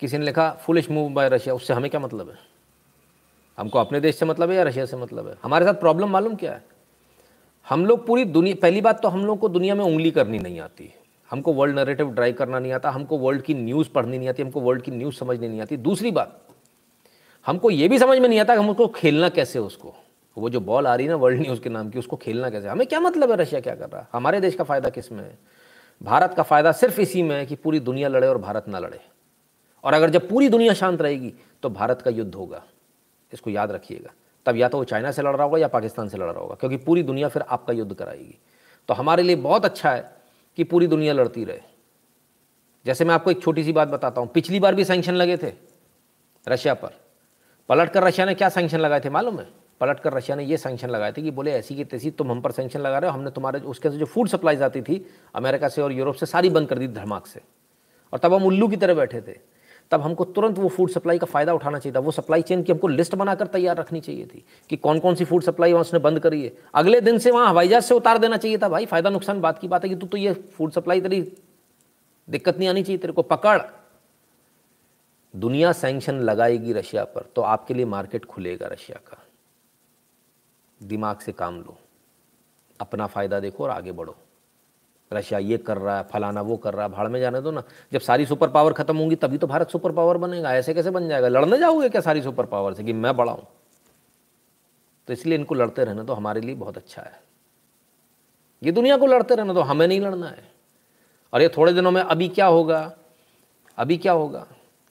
[0.00, 2.38] किसी ने लिखा फुलिश मूव बाय रशिया उससे हमें क्या मतलब है?
[3.58, 5.36] हमको अपने देश से मतलब है या रशिया से मतलब है?
[5.42, 6.64] हमारे साथ प्रॉब्लम मालूम क्या है?
[7.68, 10.60] हम लोग पूरी दुनिया, पहली बात तो हम लोग को दुनिया में उंगली करनी नहीं
[10.60, 10.94] आती।
[11.30, 14.60] हमको वर्ल्ड नरेटिव ड्राइव करना नहीं आता, हमको वर्ल्ड की न्यूज़ पढ़नी नहीं आती, हमको
[14.60, 16.48] वर्ल्ड की न्यूज़ समझनी नहीं आती। दूसरी बात,
[17.46, 19.94] हमको ये भी समझ में नहीं आता कि हम उसको खेलना कैसे उसको।
[20.36, 22.68] वो जो बॉल आ रही ना वर्ल्ड न्यूज़ के नाम की, उसको खेलना कैसे?
[22.68, 24.08] हमें क्या मतलब है रशिया क्या कर रहा है?
[24.12, 25.38] हमारे देश का फ़ायदा किसमें है?
[26.00, 29.00] भारत का फ़ायदा सिर्फ़ इसी में है कि पूरी दुनिया लड़े और भारत ना लड़े।
[29.84, 31.32] और अगर जब पूरी दुनिया शांत रहेगी
[31.62, 32.62] तो भारत का युद्ध होगा।
[33.32, 34.10] इसको याद रखिएगा।
[34.46, 36.54] तब या तो वो चाइना से लड़ रहा होगा या पाकिस्तान से लड़ रहा होगा,
[36.54, 38.38] क्योंकि पूरी दुनिया फिर आपका युद्ध कराएगी।
[38.88, 40.10] तो हमारे लिए बहुत अच्छा है
[40.58, 41.60] कि पूरी दुनिया लड़ती रहे।
[42.86, 45.52] जैसे मैं आपको एक छोटी सी बात बताता हूँ। पिछली बार भी सैंक्शन लगे थे
[46.46, 47.00] रशिया पर।
[47.68, 49.46] पलट कर रशिया ने क्या सैंक्शन लगाए थे, मालूम है?
[49.82, 52.40] पलट कर रशिया ने ये सैंक्शन लगाए थे कि बोले, ऐसी की तैसी तुम हम
[52.40, 55.68] पर सैंक्शन लगा रहे हो। हमने तुम्हारे, उसके से जो फ़ूड सप्लाईज आती थी अमेरिका
[55.68, 57.40] से और यूरोप से, सारी बंद कर दी धमाक से।
[58.12, 59.36] और तब हम उल्लू की तरह बैठे थे।
[59.90, 62.72] तब हमको तुरंत वो फ़ूड सप्लाई का फ़ायदा उठाना चाहिए था। वो सप्लाई चेन की
[62.72, 66.00] हमको लिस्ट बनाकर तैयार रखनी चाहिए थी कि कौन कौन सी फ़ूड सप्लाई वहाँ उसने
[66.00, 68.86] बंद करी है। अगले दिन से वहाँ हवाई जहाज़ से उतार देना चाहिए था। भाई,
[68.86, 71.20] फ़ायदा नुकसान बात की बात है कि तू तो ये फ़ूड सप्लाई तेरी
[72.28, 73.60] दिक्कत नहीं आनी चाहिए, तेरे को पकड़।
[75.34, 79.21] दुनिया सैंक्शन लगाएगी रशिया पर तो आपके लिए मार्केट खुलेगा रशिया का।
[80.82, 81.76] दिमाग से काम लो।
[82.80, 84.16] अपना फ़ायदा देखो और आगे बढ़ो।
[85.10, 87.62] रशिया ये कर रहा है, फलाना वो कर रहा है, भाड़ में जाने दो ना।
[87.92, 91.08] जब सारी सुपर पावर खत्म होंगी तभी तो भारत सुपर पावर बनेगा। ऐसे कैसे बन
[91.08, 91.28] जाएगा?
[91.28, 93.46] लड़ने जाओगे क्या सारी सुपर पावर से कि मैं बड़ा हूँ?
[95.08, 97.20] तो इसलिए इनको लड़ते रहना तो हमारे लिए बहुत अच्छा है।
[98.62, 100.50] ये दुनिया को लड़ते रहना तो हमें नहीं लड़ना है।
[101.32, 102.92] और ये थोड़े दिनों में अभी क्या होगा?
[103.78, 104.46] अभी क्या होगा?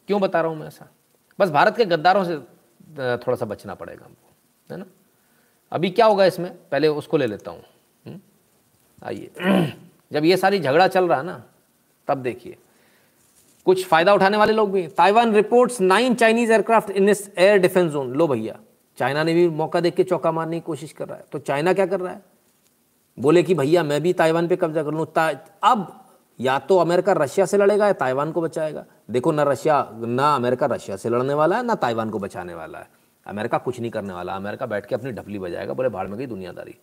[0.08, 0.88] क्यों बता रहा हूँ मैं ऐसा?
[1.40, 2.38] बस भारत के गद्दारों से
[3.18, 4.34] थोड़ा सा बचना पड़ेगा हमको,
[4.70, 4.86] है ना?
[5.72, 6.52] अभी क्या होगा इसमें?
[6.72, 7.64] पहले उसको ले लेता हूँ।
[8.08, 8.20] हम्म?
[9.04, 9.32] आइए।
[10.14, 11.44] जब ये सारी झगड़ा चल रहा है ना,
[12.08, 12.58] तब देखिए।
[13.66, 17.92] कुछ फ़ायदा उठाने वाले लोग भी Taiwan reports nine Chinese aircraft in इस एयर डिफेंस
[17.92, 18.60] जोन। लो भैया,
[18.98, 21.74] चाइना ने भी मौका देख के चौका मारने की कोशिश कर रहा है। तो चाइना
[21.74, 22.22] क्या कर रहा है?
[23.20, 25.08] बोले कि भैया, मैं भी ताइवान पे कब्जा कर लूँ।
[25.64, 26.06] अब
[26.40, 30.66] या तो अमेरिका रशिया से लड़ेगा या ताइवान को बचाएगा। देखो, ना रशिया, ना अमेरिका
[30.66, 34.14] रशिया से लड़ने वाला है, ना ताइवान को बचाने वाला है। अमेरिका कुछ नहीं करने
[34.14, 36.76] वाला, अमेरिका बैठ के अपनी ढपली बजाएगा, बोले, भाड़ में गई दुनियादारी।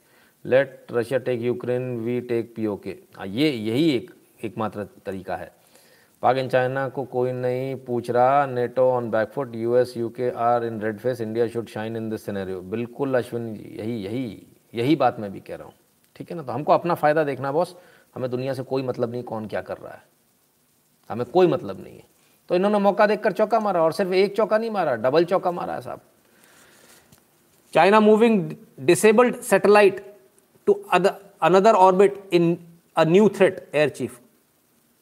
[0.44, 2.96] Let Russia take Ukraine we take P okay
[3.26, 4.10] ये, यही एक,
[4.44, 5.50] एकमात्र तरीका है।
[6.22, 10.80] पाक एंड चाइना को कोई नहीं पूछ रहा NATO on back foot US UK are in
[10.80, 15.20] red face India should shine in this scenario बिल्कुल, अश्विन जी, यही यही यही बात
[15.20, 15.74] मैं भी कह रहा हूँ।
[16.16, 16.42] ठीक है ना?
[16.42, 17.76] तो हमको अपना फ़ायदा देखना बॉस
[18.14, 20.02] हमें दुनिया से कोई मतलब नहीं, कौन क्या कर रहा है।
[21.10, 22.04] हमें कोई मतलब नहीं है।
[22.50, 25.74] तो इन्होंने मौका देखकर चौका मारा, और सिर्फ़ एक चौका नहीं मारा डबल चौका मारा
[25.74, 26.00] है साहब।
[27.74, 28.50] China moving
[28.80, 30.04] disabled satellite
[30.66, 32.56] to another orbit in
[32.96, 34.18] a new threat air chief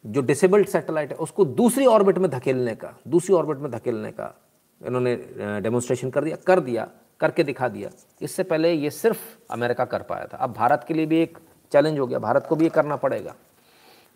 [0.05, 4.35] जो डिसेबल्ड सैटेलाइट है, उसको दूसरी ऑर्बिट में धकेलने का, दूसरी ऑर्बिट में धकेलने का
[4.81, 5.15] इन्होंने
[5.61, 6.89] डेमोन्स्ट्रेशन कर दिया कर दिया,
[7.21, 7.91] करके दिखा दिया।
[8.23, 9.21] इससे पहले ये सिर्फ़
[9.51, 11.39] अमेरिका कर पाया था। अब भारत के लिए भी एक
[11.73, 13.35] चैलेंज हो गया। भारत को भी ये करना पड़ेगा।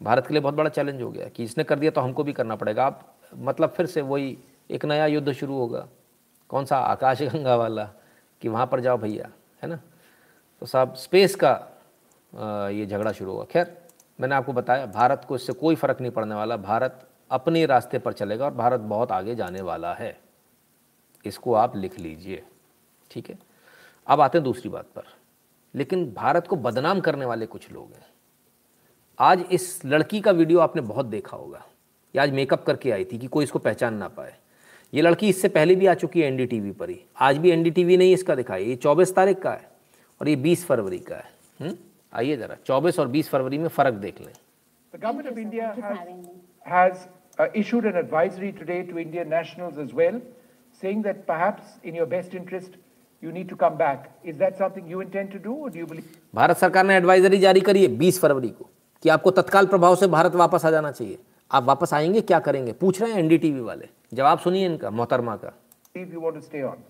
[0.01, 2.33] भारत के लिए बहुत बड़ा चैलेंज हो गया कि इसने कर दिया तो हमको भी
[2.33, 3.01] करना पड़ेगा। अब
[3.39, 4.37] मतलब फिर से वही
[4.71, 5.87] एक नया युद्ध शुरू होगा।
[6.51, 7.89] कौन सा आकाश गंगा वाला?
[8.43, 9.31] कि वहाँ पर जाओ भैया,
[9.63, 9.81] है ना?
[10.63, 11.53] तो साहब स्पेस का
[12.71, 13.77] ये झगड़ा शुरू होगा खैर,
[14.19, 18.13] मैंने आपको बताया, भारत को इससे कोई फ़र्क नहीं पड़ने वाला। भारत अपने रास्ते पर
[18.13, 20.19] चलेगा और भारत बहुत आगे जाने वाला है।
[21.25, 22.43] इसको आप लिख लीजिए,
[23.11, 23.39] ठीक है?
[24.07, 25.05] अब आते हैं दूसरी बात पर।
[25.75, 28.07] लेकिन भारत को बदनाम करने वाले कुछ लोग हैं।
[29.19, 31.65] आज इस लड़की का वीडियो आपने बहुत देखा होगा।
[32.15, 34.37] ये आज मेकअप करके आई थी कि कोई इसको पहचान ना पाए।
[34.93, 38.13] ये लड़की इससे पहले भी आ चुकी है एनडीटीवी पर ही आज भी एनडीटीवी नहीं
[38.15, 39.69] इसका दिखाई ये चौबीस तारीख का है
[40.21, 41.31] और ये बीस फरवरी का है
[41.61, 41.75] हम्म?
[42.13, 44.33] आइए जरा चौबीस और बीस फरवरी में फ़र्क देख लें
[44.95, 46.09] The government of India has,
[46.67, 47.09] has
[47.39, 50.17] uh, issued an advisory today to Indian nationals as well,
[50.83, 52.75] saying that perhaps in your best interest
[53.23, 54.11] you need to come back.
[54.25, 56.09] Is that something you intend to do or do you believe?
[56.35, 58.69] Bharat सरकार ने advisory जारी करी है 20 फरवरी को
[59.05, 61.19] कि आपको तत्काल प्रभाव से भारत वापस आ जाना चाहिए
[61.51, 65.53] आप वापस आएँगे क्या करेंगे पूछ रहे हैं एनडीटीवी वाले जवाब सुनिए इनका मोहतरमा का
[65.95, 66.83] If you want to stay on.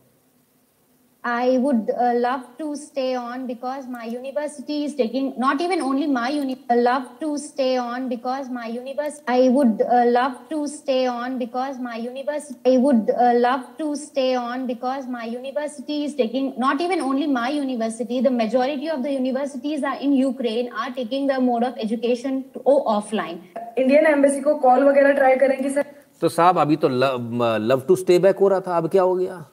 [1.24, 6.06] I would uh, love to stay on because my university is taking not even only
[6.06, 6.56] my uni.
[6.70, 9.24] I love to stay on because my university.
[9.28, 12.58] I would uh, love to stay on because my university.
[12.64, 17.26] I would uh, love to stay on because my university is taking not even only
[17.26, 18.22] my university.
[18.22, 22.62] The majority of the universities are in Ukraine are taking the mode of education to,
[22.64, 23.40] oh, offline.
[23.78, 28.18] Indian embassy को call वगैरह try करेंगे sir तो साहब अभी तो love to stay
[28.18, 29.44] back हो रहा था अब क्या हो गया?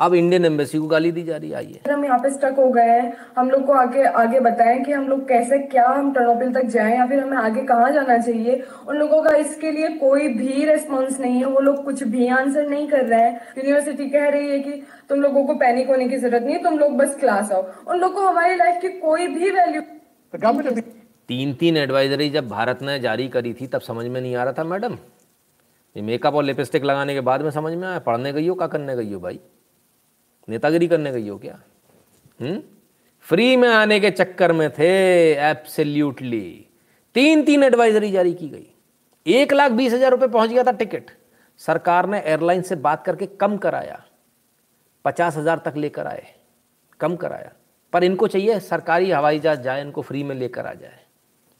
[0.00, 2.68] अब इंडियन एम्बेसी को गाली दी जा रही है आइए। हम यहाँ पे स्टक हो
[2.72, 6.52] गए हैं। हम लोग को आगे आगे बताएँ कि हम लोग कैसे क्या हम टर्नोपिल
[6.54, 8.62] तक जाएँ या फिर हमें आगे कहाँ जाना चाहिए?
[8.88, 12.68] उन लोगों का इसके लिए कोई भी रेस्पॉन्स नहीं है। वो लोग कुछ भी आंसर
[12.68, 16.16] नहीं कर रहे हैं। यूनिवर्सिटी कह रही है कि तुम लोगों को पैनिक होने की
[16.16, 19.26] ज़रूरत नहीं है तुम लोग बस क्लास आओ। उन लोग को हमारी लाइफ की कोई
[19.28, 19.82] भी वैल्यू
[21.28, 24.52] तीन तीन एडवाइजरी जब भारत ने जारी करी थी तब समझ में नहीं आ रहा
[24.52, 24.96] था मैडम।
[25.96, 27.98] ये मेकअप और लिपस्टिक लगाने के बाद में समझ में आया?
[27.98, 28.54] पढ़ने गई हो?
[28.54, 29.40] क्या करने गई हो भाई?
[30.48, 31.58] नेतागिरी करने गई हो क्या?
[32.40, 32.62] हम्म?
[33.20, 34.90] फ्री में आने के चक्कर में थे
[35.32, 36.66] एब्सोल्युटली
[37.14, 38.66] तीन तीन एडवाइजरी जारी की गई।
[39.26, 41.10] एक लाख बीस हज़ार रुपये पहुँच गया था टिकट
[41.56, 44.04] सरकार ने एयरलाइन से बात करके कम कराया।
[45.04, 46.26] पचास हज़ार तक लेकर आए।
[47.00, 47.52] कम कराया।
[47.92, 50.98] पर इनको चाहिए सरकारी हवाई जहाज़ जाए, इनको फ्री में लेकर आ जाए।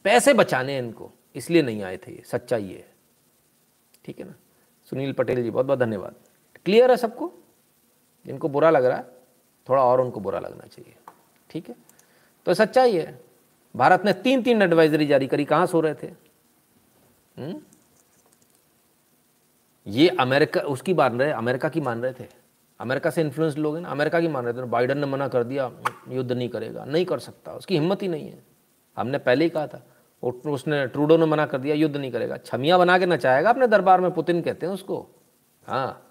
[0.04, 2.87] पैसे बचाने इनको। इसलिए नहीं आए थे सच्चाई है।
[4.08, 4.34] ठीक है ना?
[4.90, 6.14] सुनील पटेल जी बहुत बहुत धन्यवाद।
[6.64, 7.32] क्लियर है सबको?
[8.26, 9.04] जिनको बुरा लग रहा है
[9.68, 10.96] थोड़ा और उनको बुरा लगना चाहिए।
[11.50, 11.76] ठीक है?
[12.46, 13.20] तो सच्चाई है,
[13.76, 16.06] भारत ने तीन तीन एडवाइजरी जारी करी। कहाँ सो रहे थे?
[16.06, 17.46] हुँ?
[17.46, 17.60] हम्म?
[19.86, 22.26] ये अमेरिका, उसकी मान रहे, अमेरिका की मान रहे थे।
[22.80, 25.44] अमेरिका से इन्फ्लुएंस लोग हैं ना, अमेरिका की मान रहे थे। बाइडन ने मना कर
[25.44, 25.72] दिया,
[26.08, 28.42] युद्ध नहीं करेगा। नहीं कर सकता, उसकी हिम्मत ही नहीं है।
[28.96, 29.86] हमने पहले ही कहा था
[30.22, 34.00] उसने ट्रूडो ने मना कर दिया युद्ध नहीं करेगा। छमिया बना के नचाएगा अपने दरबार
[34.00, 35.06] में पुतिन कहते हैं उसको।
[35.66, 36.02] हाँ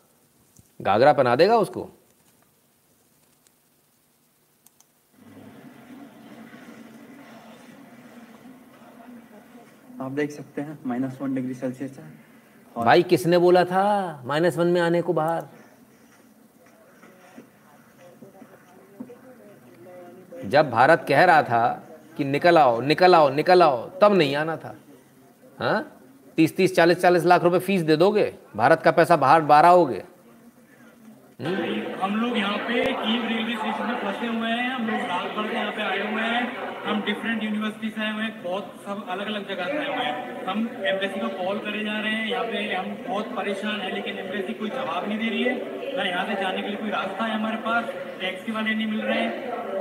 [0.81, 1.89] घाघरा पहना देगा उसको।
[10.01, 12.27] आप देख सकते हैं माइनस वन डिग्री सेल्सियस है।
[12.75, 14.21] भाई किसने बोला था?
[14.25, 15.47] माइनस वन में आने को बाहर।
[20.45, 21.86] जब भारत कह रहा था
[22.17, 24.75] कि निकल आओ निकल आओ निकल आओ। तब नहीं आना था।
[25.59, 25.91] हाँ?
[26.35, 28.33] तीस तीस, चालीस चालीस लाख रुपए फ़ीस दे दोगे?
[28.55, 31.55] भारत का पैसा बाहर बारह हम्म?
[32.01, 35.71] हम लोग यहाँ पे रेलवे स्टेशन में फंसे हुए हैं। हम लोग रात भर यहाँ
[35.71, 39.47] पे आए हुए हैं। हम डिफरेंट यूनिवर्सिटी से आए हुए हैं बहुत सब अलग अलग
[39.47, 42.61] जगह से आए हुए हैं। हम एम्बेसी को कॉल करे जा रहे हैं यहाँ पे
[42.73, 45.55] हम बहुत परेशान हैं लेकिन एम्बेसी कोई जवाब नहीं दे रही है।
[45.97, 47.89] ना यहाँ से जाने के लिए कोई रास्ता है हमारे पास
[48.21, 49.31] टैक्सी वाले नहीं मिल रहे हैं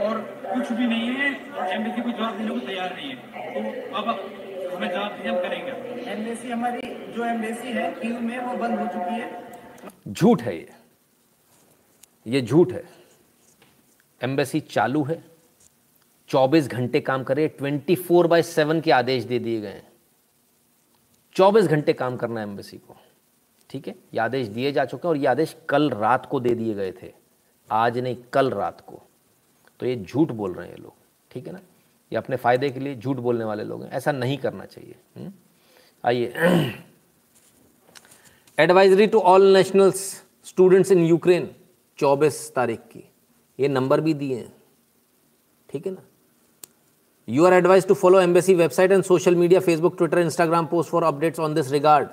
[0.00, 1.28] और कुछ भी नहीं है
[1.76, 3.16] एम्बेसी कोई जवाब देने को तैयार नहीं है।
[3.52, 3.60] तो
[3.98, 4.08] अब
[4.74, 8.86] हमें जवाब दीजिए हम करेंगे। एम्बेसी हमारी जो एम्बेसी है क्यू में वो बंद हो
[8.88, 9.30] चुकी है।
[10.08, 10.68] झूठ है ये।
[12.26, 12.84] ये झूठ है।
[14.20, 15.22] एम्बेसी चालू है।
[16.30, 19.86] 24 घंटे काम करे 24 फोर बाय सेवन के आदेश दे दिए गए हैं।
[21.36, 22.96] 24 घंटे काम करना है एम्बेसी को,
[23.70, 23.94] ठीक है?
[24.14, 26.92] ये आदेश दिए जा चुके हैं और ये आदेश कल रात को दे दिए गए
[27.02, 27.12] थे।
[27.68, 29.02] आज नहीं, कल रात को।
[29.80, 30.92] तो ये झूठ बोल रहे हैं ये लोग,
[31.30, 31.60] ठीक है ना?
[32.12, 35.32] ये अपने फ़ायदे के लिए झूठ बोलने वाले लोग हैं। ऐसा नहीं करना चाहिए हम्म?
[36.04, 36.72] आइए।
[38.58, 40.00] Advisory to all nationals
[40.44, 41.48] students in Ukraine
[41.98, 43.02] 24 तारीख की।
[43.58, 44.52] ये नंबर भी दिए हैं,
[45.68, 46.02] ठीक है ना?
[47.28, 51.00] You are advised to follow embassy website and social media Facebook, Twitter, Instagram posts for
[51.02, 52.08] updates on this regard.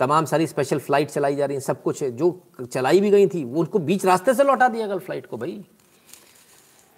[0.00, 3.26] तमाम सारी स्पेशल फ़्लाइट चलाई जा रही हैं सब कुछ है। जो चलाई भी गई
[3.34, 5.64] थी वो उनको बीच रास्ते से लौटा दिया कल फ़्लाइट को भाई।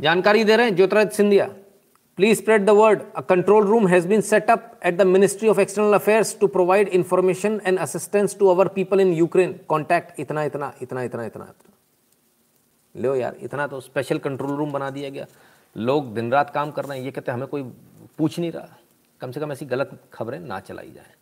[0.00, 1.46] जानकारी दे रहे हैं Jyotiraj Scindia.
[2.18, 5.60] Please spread the word a control room has been set up at the ministry of
[5.60, 10.72] external affairs to provide information and assistance to our people in Ukraine contact इतना इतना
[10.82, 15.26] इतना इतना इतना। इतना लो यार इतना तो स्पेशल कंट्रोल रूम बना दिया गया।
[15.76, 17.62] लोग दिन रात काम कर रहे हैं, ये कहते हैं, हमें कोई
[18.18, 18.78] पूछ नहीं रहा।
[19.20, 21.14] कम से कम ऐसी गलत खबरें ना चलाई जाए।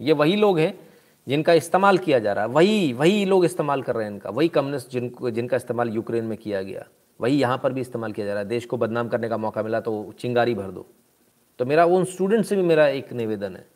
[0.00, 0.88] ये वही लोग हैं
[1.28, 4.48] जिनका इस्तेमाल किया जा रहा है। वही वही लोग इस्तेमाल कर रहे हैं इनका। वही
[4.48, 6.86] कम्युनिस्ट जिनको जिनका इस्तेमाल यूक्रेन में किया गया।
[7.20, 9.62] वही यहाँ पर भी इस्तेमाल किया जा रहा है। देश को बदनाम करने का मौका
[9.62, 10.86] मिला तो चिंगारी भर दो।
[11.58, 13.68] तो मेरा, उन स्टूडेंट से भी मेरा एक निवेदन है।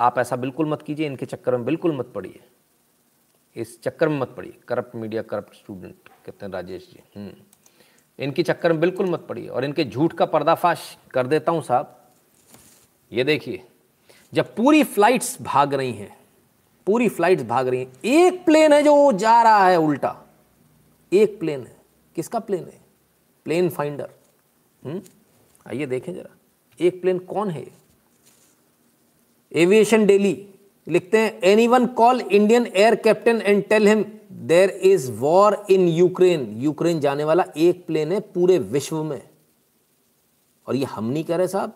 [0.00, 2.40] आप ऐसा बिल्कुल मत कीजिए, इनके चक्कर में बिल्कुल मत पड़िए।
[3.56, 5.94] इस चक्कर में मत पड़िए। करप्ट मीडिया, करप्ट स्टूडेंट,
[6.26, 7.32] कहते हैं राजेश जी। हम्म।
[8.18, 11.98] इनके चक्कर में बिल्कुल मत पड़िए और इनके झूठ का पर्दाफाश कर देता हूँ साहब।
[13.12, 13.62] ये देखिए,
[14.32, 16.16] जब पूरी फ्लाइट्स भाग रही हैं,
[16.86, 20.16] पूरी फ्लाइट्स भाग रही हैं, एक प्लेन है जो जा रहा है उल्टा।
[21.12, 21.76] एक प्लेन है।
[22.16, 22.80] किसका प्लेन है?
[23.46, 24.08] प्लेन फाइंडर
[24.82, 25.00] हम्म?
[25.66, 26.36] आइए देखें जरा।
[26.78, 27.66] एक प्लेन कौन है
[29.52, 30.34] एविएशन डेली
[30.86, 35.88] लिखते हैं any one call Indian air captain and tell him there is war in
[35.88, 39.20] Ukraine Ukraine जाने वाला एक प्लेन है पूरे विश्व में।
[40.66, 41.72] और ये हम नहीं कह रहे साहब।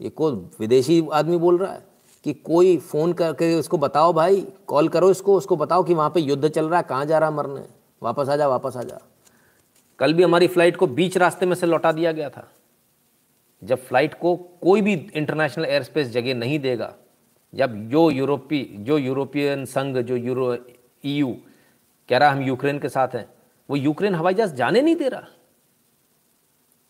[0.00, 1.82] ये कोई विदेशी आदमी बोल रहा है
[2.24, 6.20] कि कोई फ़ोन करके उसको बताओ भाई कॉल करो इसको, उसको बताओ कि वहाँ पे
[6.20, 7.64] युद्ध चल रहा है, कहाँ जा रहा है मरने।
[8.02, 9.00] वापस आ जा, वापस आ जा।
[9.98, 12.48] कल भी हमारी फ़्लाइट को बीच रास्ते में से लौटा दिया गया था।
[13.62, 16.94] जब फ़्लाइट को कोई भी इंटरनेशनल एयर स्पेस जगह नहीं देगा,
[17.52, 20.56] जब जो यूरोपी, जो यूरोपियन संघ, जो यूरो
[21.04, 21.36] ईयू
[22.08, 23.28] कह रहा, हम यूक्रेन के साथ हैं।
[23.70, 25.26] वो यूक्रेन हवाई जहाज़ जाने नहीं दे रहा।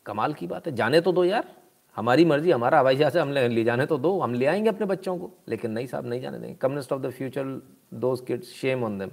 [0.06, 1.54] कमाल की बात है, जाने तो दो यार।
[1.96, 5.18] हमारी मर्ज़ी, हमारा हवाई जहाज़ हम ले जाने तो दो, हम ले आएँगे अपने बच्चों
[5.18, 7.62] को। लेकिन नहीं साहब, नहीं जाने देंगे। Communist of the future
[7.94, 9.10] those kids shame on them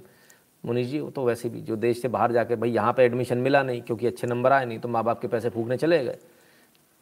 [0.64, 3.38] Munish ji, वो तो वैसे भी, जो देश से बाहर जाके भाई यहाँ पे एडमिशन
[3.38, 6.18] मिला नहीं, क्योंकि अच्छे नंबर आए नहीं तो माँ बाप के पैसे फूकने चले गए।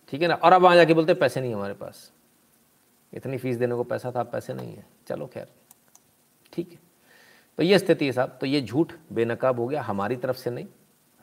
[0.08, 0.34] ठीक है ना?
[0.34, 2.12] और अब वहाँ जाके बोलते पैसे नहीं हमारे पास।
[3.14, 5.46] इतनी फ़ीस देने को पैसा था, पैसे नहीं है। चलो खैर।
[6.52, 6.89] ठीक है।
[7.60, 10.66] तो ये स्थिति है साहब तो ये झूठ बेनकाब हो गया हमारी तरफ़ से नहीं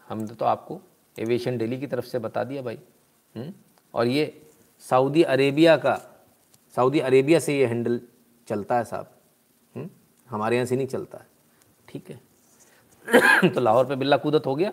[0.07, 0.79] हमने तो आपको
[1.15, 3.43] एविएशन डेली की तरफ़ से बता दिया भाई हुँ?
[3.43, 3.53] हम्म?
[3.93, 4.25] और ये
[4.85, 5.95] सऊदी अरेबिया का,
[6.75, 7.99] सऊदी अरेबिया से ये हैंडल
[8.47, 9.09] चलता है साहब
[9.75, 9.89] हम्म?
[10.27, 11.27] हमारे यहाँ से नहीं चलता है
[11.89, 14.71] ठीक है तो लाहौर पे बिल्ला कूदत हो गया,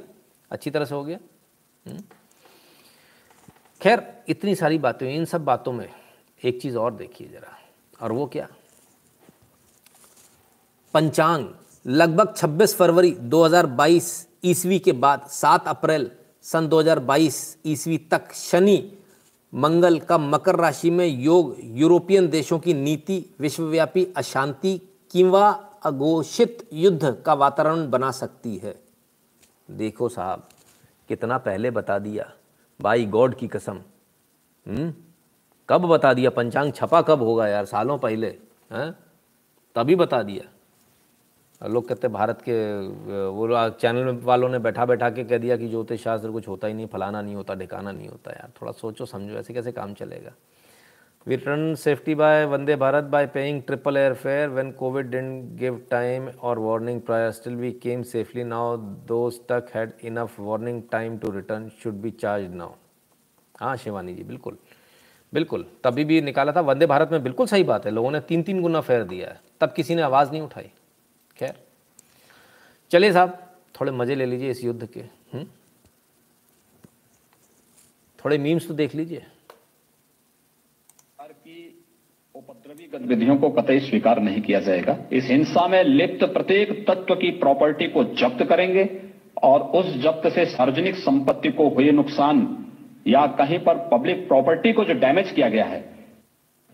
[0.51, 1.19] अच्छी तरह से हो गया
[1.87, 2.03] हम्म?
[3.81, 5.89] खैर, इतनी सारी बातें, इन सब बातों में
[6.43, 7.59] एक चीज़ और देखिए ज़रा,
[8.01, 8.49] और वो क्या
[10.95, 11.47] पंचांग,
[11.87, 16.11] लगभग 26 फरवरी 2022 ईस्वी के बाद 7 अप्रैल
[16.43, 18.93] सन 2022 ईस्वी तक शनि,
[19.55, 24.81] मंगल का मकर राशि में योग यूरोपियन देशों की नीति, विश्वव्यापी अशांति,
[25.11, 28.83] किंवा अघोषित युद्ध का वातावरण बना सकती है।
[29.71, 30.49] देखो साहब,
[31.09, 32.33] कितना पहले बता दिया।
[32.81, 33.81] बाई गॉड की कसम।
[34.69, 34.95] हम्म?
[35.69, 36.31] कब बता दिया?
[36.31, 37.65] पंचांग छपा कब होगा यार?
[37.65, 38.39] सालों पहले,
[38.73, 38.93] हैं?
[39.75, 40.54] तभी बता दिया।
[41.69, 42.55] लोग कहते भारत के,
[43.29, 46.75] वो चैनल वालों ने बैठा बैठा के कह दिया कि ज्योतिष शास्त्र कुछ होता ही
[46.75, 50.33] नहीं, फलाना नहीं होता, ढिकाना नहीं होता यार। थोड़ा सोचो, समझो, ऐसे कैसे काम चलेगा।
[51.27, 55.81] We return safety by Vande Bharat by paying triple air fare when COVID dent give
[55.91, 58.77] time और warning prior still we came safely now
[59.09, 62.75] though stuck had enough warning time to return should be charge now
[63.61, 64.59] हाँ शिवानी जी, बिल्कुल।
[65.33, 68.43] बिल्कुल, तभी भी निकाला था। वंदे भारत में बिल्कुल सही बात है। लोगों ने तीन
[68.43, 70.71] तीन गुना फेयर दिया है। तब किसी ने आवाज़ नहीं उठाई।
[71.37, 71.55] खैर
[72.91, 73.39] चलिए साहब,
[73.75, 75.09] थोड़े मज़े ले लीजिए इस युद्ध के हुँ?
[75.33, 75.45] हम्म?
[78.19, 79.23] थोड़े मीम्स तो देख लीजिए
[82.35, 87.31] उपद्रवी गतिविधियों को कतई स्वीकार नहीं किया जाएगा इस हिंसा में लिप्त प्रत्येक तत्व की
[87.39, 88.89] प्रॉपर्टी को जब्त करेंगे
[89.43, 92.41] और उस जब्त से सार्वजनिक संपत्ति को हुए नुकसान
[93.07, 95.83] या कहीं पर पब्लिक प्रॉपर्टी को जो डैमेज किया गया है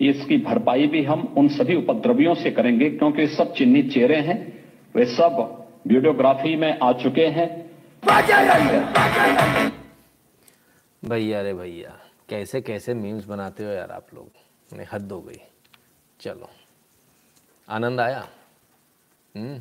[0.01, 4.39] इसकी भरपाई भी हम उन सभी उपद्रवियों से करेंगे, क्योंकि सब चिन्हित चेहरे हैं।
[4.95, 5.37] वे सब
[5.87, 7.49] वीडियोग्राफी में आ चुके हैं।
[11.03, 11.97] भैया रे भैया,
[12.29, 14.31] कैसे कैसे मीम्स बनाते हो यार आप लोग?
[14.93, 15.41] हद हो गई।
[16.21, 16.51] चलो।
[17.69, 18.27] आनंद आया?
[19.35, 19.61] हम्म।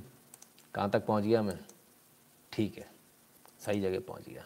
[0.75, 1.57] कहाँ तक पहुँच गया मैं?
[2.51, 2.85] ठीक है।
[3.59, 4.43] सही जगह पहुँच गया।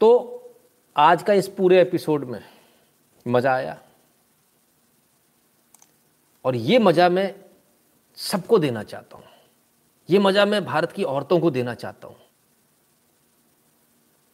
[0.00, 0.08] तो
[0.96, 2.40] आज का इस पूरे एपिसोड में
[3.26, 3.78] मज़ा आया।
[6.46, 7.34] और ये मज़ा मैं
[8.18, 9.24] सबको देना चाहता हूँ।
[10.08, 12.16] ये मज़ा मैं भारत की औरतों को देना चाहता हूँ।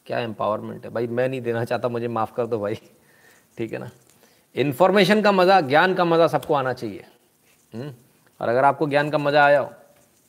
[0.05, 0.91] क्या एम्पावरमेंट है?
[0.91, 2.75] भाई, मैं नहीं देना चाहता, मुझे माफ़ कर दो भाई।
[3.57, 3.89] ठीक है ना?
[4.55, 7.05] इन्फॉर्मेशन का मज़ा, ज्ञान का मज़ा सबको आना चाहिए।
[7.73, 7.93] हम्म?
[8.39, 9.71] और अगर आपको ज्ञान का मज़ा आया हो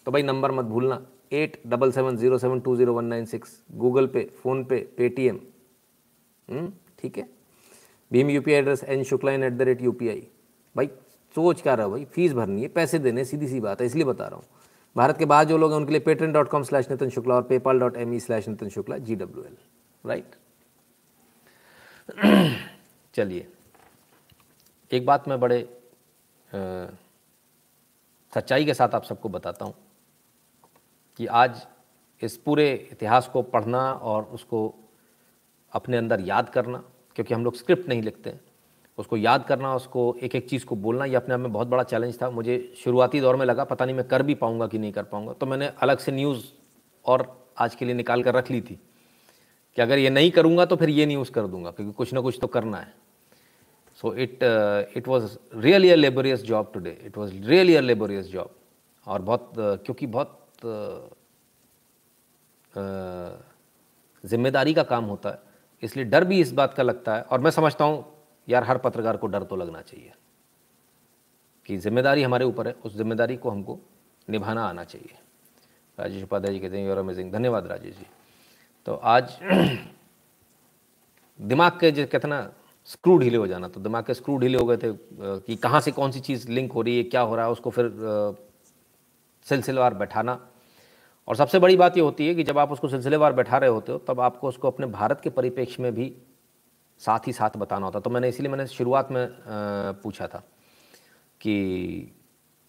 [0.07, 1.01] तो भाई नंबर मत भूलना।
[1.33, 4.25] Eight double seven zero seven two zero one nine six, Google Pay,
[4.65, 5.39] PhonePe, Paytm.
[6.99, 7.29] ठीक है?
[8.11, 10.91] Bhim U address, N Shukla in at the rate U भाई
[11.35, 12.05] सोच क्या रहा भाई?
[12.07, 14.45] फ़ीस भरनी है, पैसे देने सीधी सी बात है, इसलिए बता रहा हूँ।
[14.97, 17.43] भारत के बाहर जो लोग हैं, उनके लिए Patreon dot com slash Nitin Shukla और
[17.45, 19.57] PayPal dot M E slash Nitin Shukla G W L
[20.05, 20.35] right
[23.15, 23.47] चलिए,
[24.91, 25.61] एक बात मैं बड़े
[28.33, 29.75] सच्चाई के साथ आप सबको बताता हूँ
[31.19, 31.67] कि आज
[32.23, 34.75] इस पूरे इतिहास को पढ़ना और उसको
[35.73, 36.83] अपने अंदर याद करना,
[37.17, 38.41] क्योंकि हम लोग स्क्रिप्ट नहीं लिखते हैं।
[38.99, 41.83] उसको याद करना उसको एक एक चीज़ को बोलना ये अपने आप में बहुत बड़ा
[41.83, 44.93] चैलेंज था। मुझे शुरुआती दौर में लगा पता नहीं मैं कर भी पाऊँगा कि नहीं
[44.93, 46.45] कर पाऊँगा। तो मैंने अलग से न्यूज़
[47.05, 47.27] और
[47.59, 48.79] आज के लिए निकाल कर रख ली थी
[49.77, 52.39] कि अगर ये नहीं करूँगा तो फिर ये न्यूज़ कर दूँगा क्योंकि कुछ ना कुछ
[52.41, 52.93] तो करना है।
[53.99, 54.39] So it
[54.97, 58.51] it was really a laborious job today it was really a laborious job
[59.07, 61.13] और बहुत uh, क्योंकि बहुत uh,
[64.25, 65.39] ज़िम्मेदारी का काम होता है।
[65.83, 68.05] इसलिए डर भी इस बात का लगता है। और मैं समझता हूँ
[68.49, 70.13] यार, हर पत्रकार को डर तो लगना चाहिए
[71.69, 73.79] कि ज़िम्मेदारी हमारे ऊपर है, उस ज़िम्मेदारी को हमको
[74.29, 75.19] निभाना आना चाहिए।
[75.99, 78.07] राजेश उपाध्याय जी कहते हैं यूर अमेजिंग धन्यवाद राजेश जी।
[78.87, 79.39] तो आज
[81.41, 82.53] दिमाग के जो कहते ना,
[82.89, 84.93] स्क्रू ढीले हो जाना तो दिमाग के स्क्रू ढीले हो गए थे
[85.41, 87.71] कि कहाँ से कौन सी चीज़ लिंक हो रही है, क्या हो रहा है, उसको
[87.71, 87.91] फिर
[89.47, 90.39] सिलसिलेवार बैठाना।
[91.29, 93.93] और सबसे बड़ी बात ये होती है कि जब आप उसको सिलसिलेवार बैठा रहे होते
[93.93, 96.13] हो, तब आपको उसको अपने भारत के परिप्रेक्ष्य में भी
[97.07, 99.29] साथ ही साथ बताना होता। तो मैंने इसलिए मैंने शुरुआत में
[100.03, 100.39] पूछा था
[101.41, 101.55] कि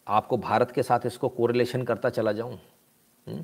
[0.08, 2.58] आपको भारत के साथ इसको कोरिलेशन करता चला जाऊँ?
[3.28, 3.44] हम्म?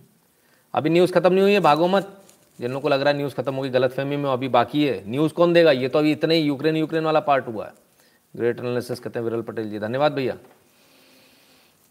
[0.73, 2.17] अभी न्यूज़ ख़त्म नहीं हुई है, भागो मत।
[2.59, 5.03] जिन लोगों को लग रहा है न्यूज़ खत्म होगी गलत फहमी में अभी बाकी है।
[5.09, 5.71] न्यूज़ कौन देगा?
[5.71, 7.73] ये तो अभी इतने ही यूक्रेन यूक्रेन वाला पार्ट हुआ है।
[8.33, 10.37] ग्रेट एनालिसिस कहते हैं विरल पटेल जी। धन्यवाद भैया।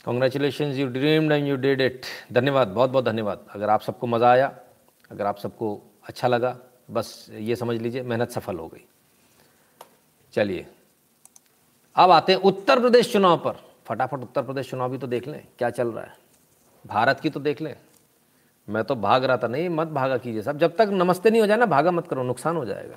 [0.05, 4.31] Congratulation you dreamed and you did it धन्यवाद बहुत बहुत धन्यवाद। अगर आप सबको मज़ा
[4.31, 4.53] आया,
[5.11, 5.75] अगर आप सबको
[6.09, 6.57] अच्छा लगा
[6.91, 8.85] बस ये समझ लीजिए, मेहनत सफल हो गई।
[10.35, 10.67] चलिए,
[11.97, 13.57] अब आते हैं उत्तर प्रदेश चुनाव पर।
[13.87, 16.13] फटाफट उत्तर प्रदेश चुनाव भी तो देख लें, क्या चल रहा है।
[16.85, 17.75] भारत की तो देख लें।
[18.69, 21.47] मैं तो भाग रहा था, नहीं, मत भागा कीजिए सब जब तक नमस्ते नहीं हो
[21.47, 22.97] जाए ना, भागा मत करो, नुकसान हो जाएगा।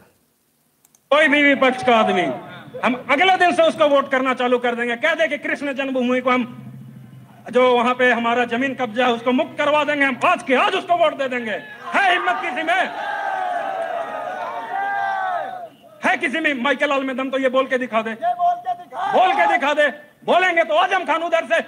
[1.11, 2.22] कोई भी विपक्ष का आदमी,
[2.80, 6.22] हम अगले दिन से उसको वोट करना चालू कर देंगे। कह दे कि कृष्ण जन्मभूमि
[6.22, 6.45] को हम,
[7.52, 10.76] जो वहाँ पे हमारा ज़मीन कब्जा है, उसको मुक्त करवा देंगे। हम आज के आज
[10.76, 11.57] उसको वोट दे देंगे।
[11.94, 13.12] है हिम्मत किसी में?
[16.04, 16.54] है किसी में?
[16.56, 19.88] माइकल लाल में दम तो ये बोल के दिखा दे। बोल के दिखा दे।
[20.26, 21.60] बोलेंगे तो आज़म खान उधर से।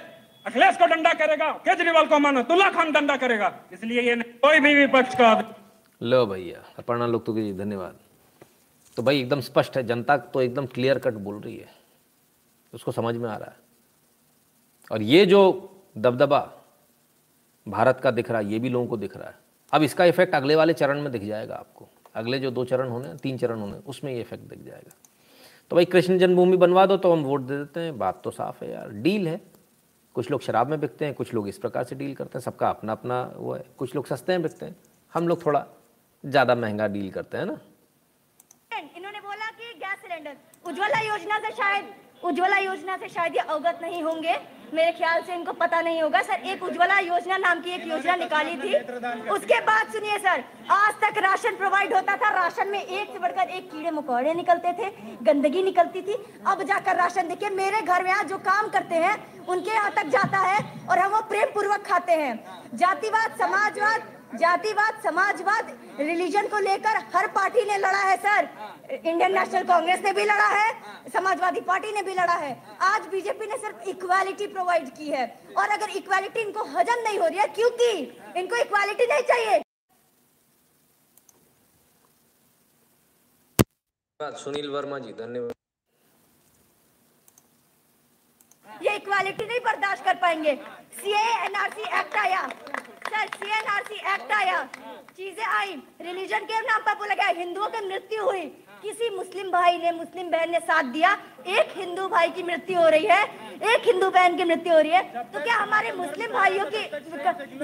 [0.46, 4.74] अखिलेश को डंडा करेगा केजरीवाल को मानो। तुल्ला खान डंडा करेगा। इसलिए ये कोई भी
[4.74, 5.32] विपक्ष का
[6.00, 7.98] लो भैया अपर्णा लोग तो धन्यवाद।
[8.96, 11.68] तो भाई एकदम स्पष्ट है जनता तो एकदम क्लियर कट बोल रही है।
[12.72, 13.56] उसको समझ में आ रहा है।
[14.90, 15.40] और ये जो
[15.98, 16.40] दबदबा
[17.66, 19.34] भारत का दिख रहा है ये भी लोगों को दिख रहा है।
[19.72, 21.85] अब इसका इफ़ेक्ट अगले वाले चरण में दिख जाएगा आपको।
[22.16, 24.94] अगले जो दो चरण होने तीन चरण होने उसमें ये इफ़ेक्ट दिख जाएगा।
[25.70, 28.64] तो भाई, कृष्ण जन्मभूमि बनवा दो तो हम वोट दे देते हैं। बात तो साफ़
[28.64, 29.40] है यार। डील है।
[30.14, 32.68] कुछ लोग शराब में बिकते हैं, कुछ लोग इस प्रकार से डील करते हैं। सबका
[32.68, 34.76] अपना अपना वो है। कुछ लोग सस्ते में बिकते हैं।
[35.12, 35.64] हम लोग थोड़ा
[36.24, 37.58] ज़्यादा महँगा डील करते हैं ना।
[38.96, 41.92] इन्होंने बोला कि गैस सिलेंडर, उज्ज्वला योजना से शायद,
[42.24, 44.36] उज्ज्वला योजना से शायद ये अवगत नहीं होंगे।
[44.74, 48.14] मेरे ख्याल से इनको पता नहीं होगा सर एक उज्ज्वला योजना नाम की एक योजना
[48.16, 48.74] निकाली थी।
[49.30, 53.50] उसके बाद सुनिए सर आज तक राशन प्रोवाइड होता था राशन में एक से बढ़कर
[53.50, 54.90] एक कीड़े मकोड़े निकलते थे
[55.24, 56.16] गंदगी निकलती थी।
[56.46, 59.16] अब जाकर राशन देखिए मेरे घर में आज जो काम करते हैं
[59.46, 60.58] उनके यहाँ तक जाता है
[60.90, 62.34] और हम वो प्रेम पूर्वक खाते हैं।
[62.74, 68.48] जातिवाद समाजवाद जातिवाद समाजवाद रिलीजन को लेकर हर पार्टी ने लड़ा है सर
[68.92, 72.50] इंडियन नेशनल कांग्रेस ने भी लड़ा है समाजवादी पार्टी ने भी लड़ा है.
[72.82, 75.26] आज बीजेपी ने सिर्फ़ इक्वालिटी प्रोवाइड की है.
[75.58, 77.90] और अगर इक्वालिटी इनको हजम नहीं हो रही है क्योंकि
[78.40, 79.62] इनको इक्वालिटी नहीं चाहिए?
[84.20, 85.52] सुनील वर्मा जी धन्यवाद.
[88.82, 90.54] ये इक्वालिटी नहीं बर्दाश्त कर पाएँगे.
[90.94, 92.48] सीए एनआरसी एक्ट आया.
[93.06, 94.62] सर सीएनआरसी एक्ट आया।
[95.16, 98.40] चीज़ें आई। रिलीजन के नाम पर बोला गया, हिंदुओं की मृत्यु हुई।
[98.82, 101.12] किसी मुस्लिम भाई ने, मुस्लिम बहन ने साथ दिया।
[101.48, 103.22] एक हिंदू भाई की मृत्यु हो रही है।
[103.66, 106.82] एक हिंदू बहन की मृत्यु हो रही है। तो क्या हमारे मुस्लिम भाइयों की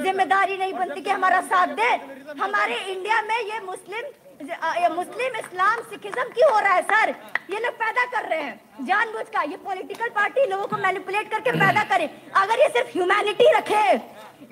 [0.03, 1.91] ज़िम्मेदारी नहीं बनती कि हमारा साथ दे?
[2.41, 4.11] हमारे इंडिया में ये मुस्लिम
[4.43, 7.11] मुस्लिम इस्लाम सिखिज्म क्यों हो रहा है, सर।
[7.51, 11.51] ये लोग पैदा कर रहे हैं। जानबूझ का, ये पॉलिटिकल पार्टी लोगों को मैनिपुलेट करके
[11.53, 13.85] पैदा करे। अगर ये सिर्फ़ ह्यूमैनिटी रखे,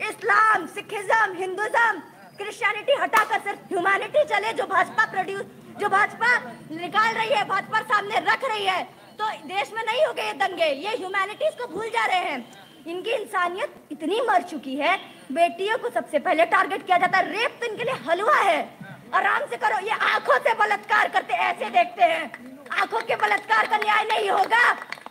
[0.08, 1.92] इस्लाम, सिखिज्म, हिंदुज्म
[2.38, 5.42] क्रिश्चियनिटी हटाकर सिर्फ़ ह्यूमैनिटी चले, जो भाजपा प्रोड्यूस
[5.80, 6.36] जो भाजपा
[6.72, 8.82] निकाल रही है, भाजपा सामने रख रही है
[9.18, 12.38] तो देश में नहीं हो गए दंगे। ये ह्यूमैनिटीज को भूल जा रहे हैं।
[12.86, 14.96] इनकी इंसानियत इतनी मर चुकी है।
[15.32, 18.60] बेटियों को सबसे पहले टारगेट किया जाता है। रेप तो इनके लिए हलवा है।
[19.14, 22.24] आराम से करो। ये आँखों से बलात्कार करते ऐसे देखते हैं।
[22.80, 24.64] आँखों के बलात्कार का न्याय नहीं होगा।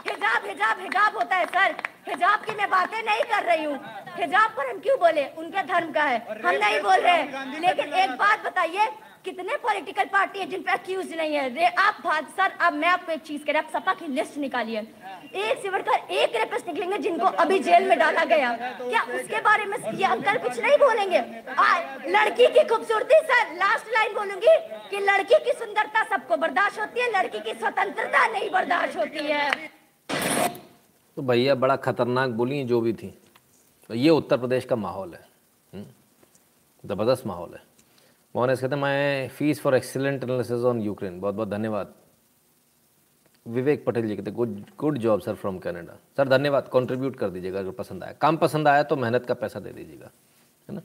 [0.09, 1.75] हिजाब हिजाब हिजाब होता है सर।
[2.07, 3.79] हिजाब की मैं बातें नहीं कर रही हूँ।
[4.19, 5.25] हिजाब पर हम क्यों बोले?
[5.37, 8.87] उनके धर्म का है। हम नहीं बोल रहे। लेकिन एक बात बताइए
[9.25, 11.47] कितने पॉलिटिकल पार्टी है जिन पे अक्यूज नहीं है?
[11.55, 14.37] रे आप बात सर अब मैं आपको एक चीज़ कह रहा आप सपा की लिस्ट
[14.37, 19.41] निकालिए। एक से बढ़कर एक रेपिस्ट निकलेंगे जिनको अभी जेल में डाला गया। क्या उसके
[19.41, 21.19] बारे में ये अंकल कुछ नहीं बोलेंगे?
[21.49, 24.57] आ, लड़की की खूबसूरती सर लास्ट लाइन बोलूँगी
[24.89, 29.69] कि लड़की की सुंदरता सबको बर्दाश्त होती है लड़की की स्वतंत्रता नहीं बर्दाश्त होती है।
[31.17, 33.17] तो भैया बड़ा खतरनाक बोली जो भी थी।
[33.89, 35.27] तो ये उत्तर प्रदेश का माहौल है।
[35.73, 35.85] हम्म?
[36.83, 37.67] ज़बरदस्त माहौल है।
[38.39, 41.93] मोहन कहते हैं मैं fees for excellent analysis on Ukraine बहुत बहुत धन्यवाद।
[43.45, 47.59] विवेक पटेल जी कहते good good job sir from Canada sir धन्यवाद। कंट्रीब्यूट कर दीजिएगा
[47.59, 50.11] अगर पसंद आया। काम पसंद आया तो मेहनत का पैसा दे दीजिएगा
[50.69, 50.81] है ना?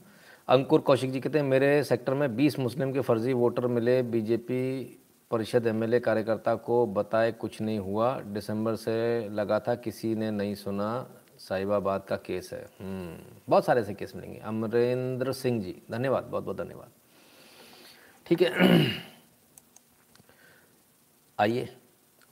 [0.47, 4.61] अंकुर कौशिक जी कहते हैं मेरे सेक्टर में 20 मुस्लिम के फर्जी वोटर मिले। बीजेपी
[5.31, 10.55] परिषद एमएलए कार्यकर्ता को बताए कुछ नहीं हुआ। दिसंबर से लगा था किसी ने नहीं
[10.55, 11.07] सुना।
[11.39, 13.17] साहिबाबाद का केस है। हम्म,
[13.49, 17.04] बहुत सारे ऐसे केस मिलेंगे। अमरेंद्र सिंह जी धन्यवाद बहुत बहुत धन्यवाद।
[18.27, 18.49] ठीक है।
[21.39, 21.67] आइए,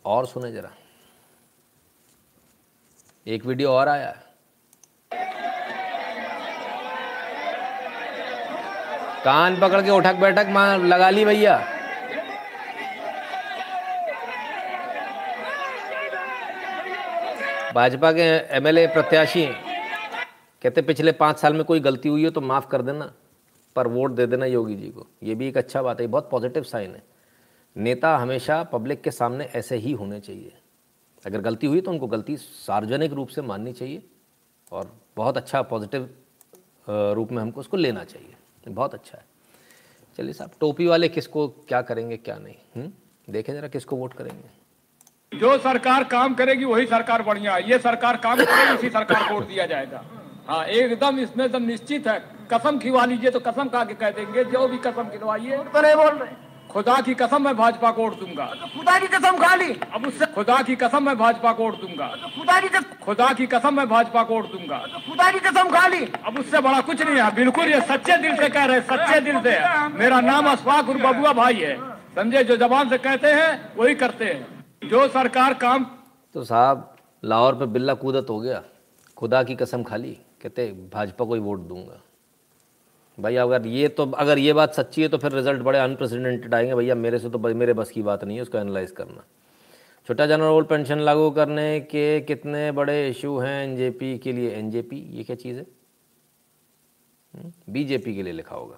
[0.05, 0.71] और सुने जरा।
[3.27, 4.21] एक वीडियो और आया। है
[9.25, 10.47] कान पकड़ के उठक बैठक
[10.77, 11.57] लगा ली भैया।
[17.75, 18.21] भाजपा के
[18.57, 19.45] एमएलए प्रत्याशी,
[20.61, 23.11] कहते पिछले पाँच साल में कोई गलती हुई हो तो माफ़ कर देना।
[23.75, 26.63] पर वोट दे देना योगी जी को। ये भी एक अच्छा बात है बहुत पॉजिटिव
[26.63, 27.03] साइन है।
[27.75, 30.51] नेता हमेशा पब्लिक के सामने ऐसे ही होने चाहिए।
[31.23, 34.03] अगर गलती हुई तो उनको गलती सार्वजनिक रूप से माननी चाहिए
[34.71, 36.09] और बहुत अच्छा पॉजिटिव
[36.87, 38.35] रूप में हमको उसको लेना चाहिए।
[38.67, 39.25] बहुत अच्छा है।
[40.17, 42.91] चलिए साहब, टोपी वाले किसको, क्या करेंगे, क्या नहीं हुँ?
[43.27, 48.17] देखें जरा किसको वोट करेंगे। जो सरकार काम करेगी वही सरकार बढ़िया है। ये सरकार
[48.17, 50.03] काम करेगी, उसी सरकार को वोट दिया जाएगा।
[50.47, 54.43] हाँ एकदम इसमें एकदम निश्चित है। कसम खिवा लीजिए तो कसम खा के कह देंगे
[54.45, 56.31] जो भी कसम खिलवाइए। तो नहीं बोल रहे।
[56.71, 60.07] खुदा की कसम मैं भाजपा को वोट दूँगा। तो खुदा की कसम खा ली। अब
[60.07, 63.45] उससे खुदा की कसम मैं भाजपा को वोट दूँगा। तो खुदा की कसम खुदा की
[63.47, 66.79] कसम मैं भाजपा को वोट दूँगा। तो खुदा की कसम खा ली। अब उससे बड़ा
[66.81, 69.57] कुछ नहीं है। बिल्कुल ये सच्चे दिल से कह रहे सच्चे दिल से।
[69.97, 71.77] मेरा नाम अशफाक और बबुआ भाई है।
[72.15, 72.43] समझे?
[72.43, 75.85] जो जबान से कहते हैं वही करते हैं। जो सरकार काम
[76.35, 76.89] तो साहब
[77.23, 78.61] लाहौर पे बिल्ला कूदत हो गया।
[79.17, 80.11] खुदा की कसम खाली
[80.41, 81.99] कहते भाजपा को ही वोट दूँगा।
[83.17, 86.75] भाई अगर ये तो अगर ये बात सच्ची है तो फिर रिज़ल्ट बड़े अनप्रेसिडेंटेड आएँगे।
[86.75, 89.23] भैया मेरे से तो मेरे बस की बात नहीं है उसको एनालाइज करना।
[90.07, 94.49] छोटा जनरल ओल्ड पेंशन लागू करने के कितने बड़े इशू हैं एनजेपी के लिए?
[94.51, 95.65] एनजेपी ये क्या चीज़ है?
[97.69, 98.77] बीजेपी हम्म, के लिए लिखा होगा।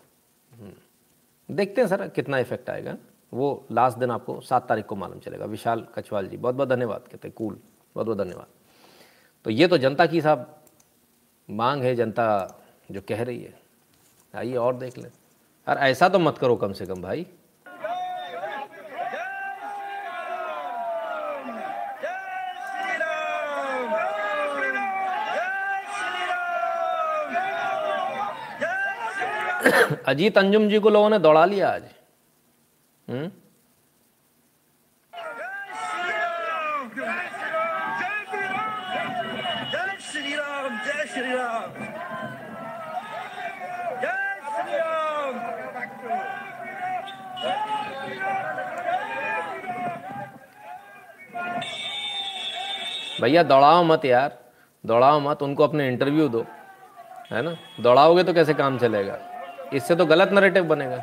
[0.49, 2.97] हम्म, देखते हैं सर कितना इफ़ेक्ट आएगा।
[3.33, 7.07] वो लास्ट दिन आपको सात तारीख को मालूम चलेगा। विशाल कछवाल जी बहुत बहुत धन्यवाद
[7.11, 7.57] कहते हैं कूल
[7.95, 8.47] बहुत बहुत धन्यवाद।
[9.45, 10.55] तो ये तो जनता की साहब
[11.49, 12.27] मांग है जनता
[12.91, 13.64] जो कह रही है।
[14.35, 17.25] आइए और देख लें। यार ऐसा तो मत करो कम से कम भाई।
[30.07, 31.83] अजीत अंजुम जी को लोगों ने दौड़ा लिया आज।
[33.07, 33.31] हम्म?
[53.21, 54.37] भैया दौड़ाओ मत यार
[54.83, 56.45] दौड़ाओ मत उनको अपने इंटरव्यू दो
[57.31, 57.55] है ना?
[57.81, 59.17] दौड़ाओगे तो कैसे काम चलेगा?
[59.73, 60.97] इससे तो गलत नरेटिव बनेगा।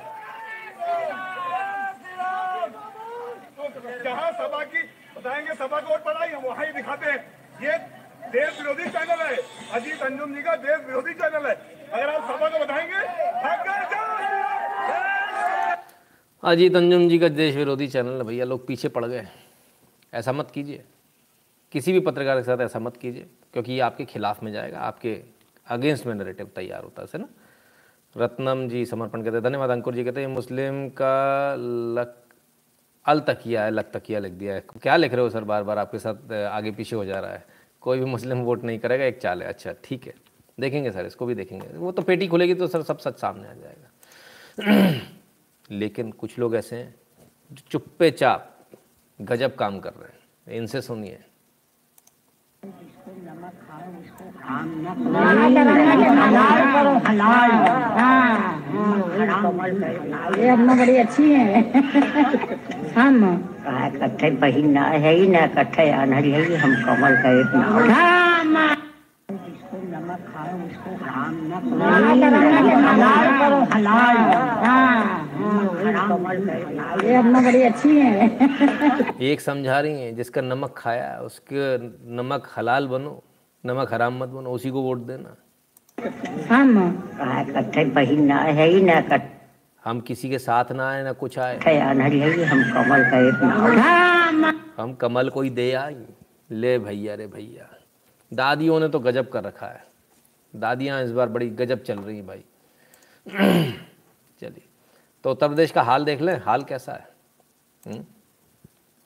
[4.05, 4.83] जहाँ सभा की
[5.17, 7.19] बताएँगे सभा को और पढ़ाई हम वहाँ ही दिखाते हैं।
[7.63, 7.79] ये
[8.31, 9.37] देश विरोधी चैनल है।
[9.75, 11.55] अजीत अंजुम जी का देश विरोधी चैनल है।
[11.93, 13.01] अगर आप सभा को बताएँगे
[16.43, 19.27] अजीत अंजुम जी का देश विरोधी चैनल है। भैया लोग पीछे पड़ गए
[20.13, 20.85] ऐसा मत कीजिए।
[21.73, 25.23] किसी भी पत्रकार के साथ ऐसा मत कीजिए, क्योंकि ये आपके खिलाफ में जाएगा, आपके
[25.66, 27.28] अगेंस्ट में नरेटिव तैयार होता है ना?
[28.16, 31.55] रत्नम जी समर्पण कहते हैं, धन्यवाद, अंकुर जी कहते हैं मुस्लिम का
[32.01, 32.23] लक,
[33.07, 35.44] अल तकिया है, लक तकिया लिख दिया है। क्या लिख रहे हो सर?
[35.44, 37.47] बार बार आपके साथ आगे पीछे हो जा रहा है।
[37.81, 40.15] कोई भी मुस्लिम वोट नहीं करेगा, एक चाल है। अच्छा ठीक है।
[40.61, 43.53] देखेंगे सर, इसको भी देखेंगे। वो तो पेटी खुलेगी तो सर सब सच सामने आ
[43.53, 45.01] जाएगा।
[45.70, 46.94] लेकिन कुछ लोग ऐसे हैं
[47.53, 48.66] जो चुप्पे चाप
[49.20, 51.24] गजब काम कर रहे हैं। इनसे सुनिए।
[60.39, 61.63] ये अपना बड़ी अच्छी है।
[62.97, 63.19] हम।
[64.01, 68.91] कट्ठे बहिन ना है ही ना कट्ठे आना ही हम कमल का एक नाम।
[77.05, 78.27] ये अपना बड़ी अच्छी है।
[79.21, 81.79] एक समझा रही हैं जिसका नमक खाया उसके
[82.17, 83.23] नमक हलाल बनो
[83.67, 85.37] नमक हराम मत बनो उसी को वोट देना।
[86.55, 87.03] हम?
[88.21, 89.41] ना है ही ना कट्ठे
[89.85, 93.35] हम किसी के साथ ना आए ना कुछ आए। हम कमल का एक
[94.81, 95.97] हम कमल को ही दे आई।
[96.51, 97.69] ले भैया रे भैया।
[98.35, 99.91] दादियों ने तो गजब कर रखा है।
[100.57, 102.45] दादियाँ इस बार बड़ी गजब चल रही हैं भाई।
[104.41, 104.62] चलिए
[105.24, 107.09] तो उत्तर प्रदेश का हाल देख लें। हाल कैसा है?
[107.87, 108.05] हम्म?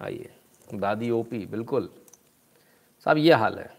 [0.00, 0.34] आइए,
[0.74, 1.90] दादी ओपी, बिल्कुल।
[3.04, 3.76] साहब, ये हाल है।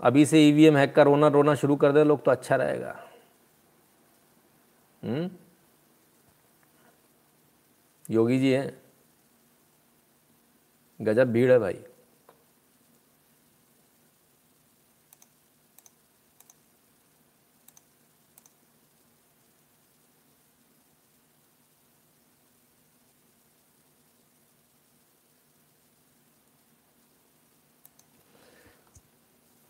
[0.00, 3.08] अभी से ईवीएम हैक का रोना रोना शुरू कर दे, लोग तो अच्छा रहेगा।
[5.04, 5.30] हम्म?
[8.10, 8.85] योगी जी हैं।
[11.00, 11.78] गजब भीड़ है भाई।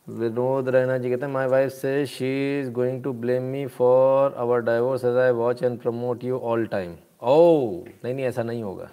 [0.09, 4.35] विनोद रैना जी कहते हैं माई वाइफ से she is going to blame me for
[4.39, 8.62] our divorce as I watch and promote you all time ओ नहीं नहीं, ऐसा नहीं
[8.62, 8.89] होगा।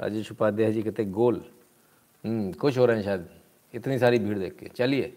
[0.00, 1.44] राजेश उपाध्याय जी कहते गोल।
[2.24, 3.28] हम्म, खुश हो रहे हैं शायद।
[3.74, 5.16] इतनी सारी भीड़ देख के। चलिए।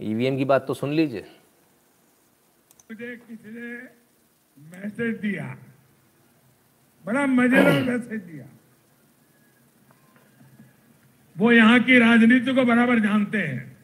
[0.00, 1.20] ईवीएम की बात तो सुन लीजिए।
[2.90, 3.74] मुझे किसी ने
[4.58, 5.58] मैसेज दिया।
[7.06, 8.46] बड़ा मज़ेदार मैसेज दिया।
[11.38, 13.78] वो यहाँ की राजनीति को बराबर जानते हैं।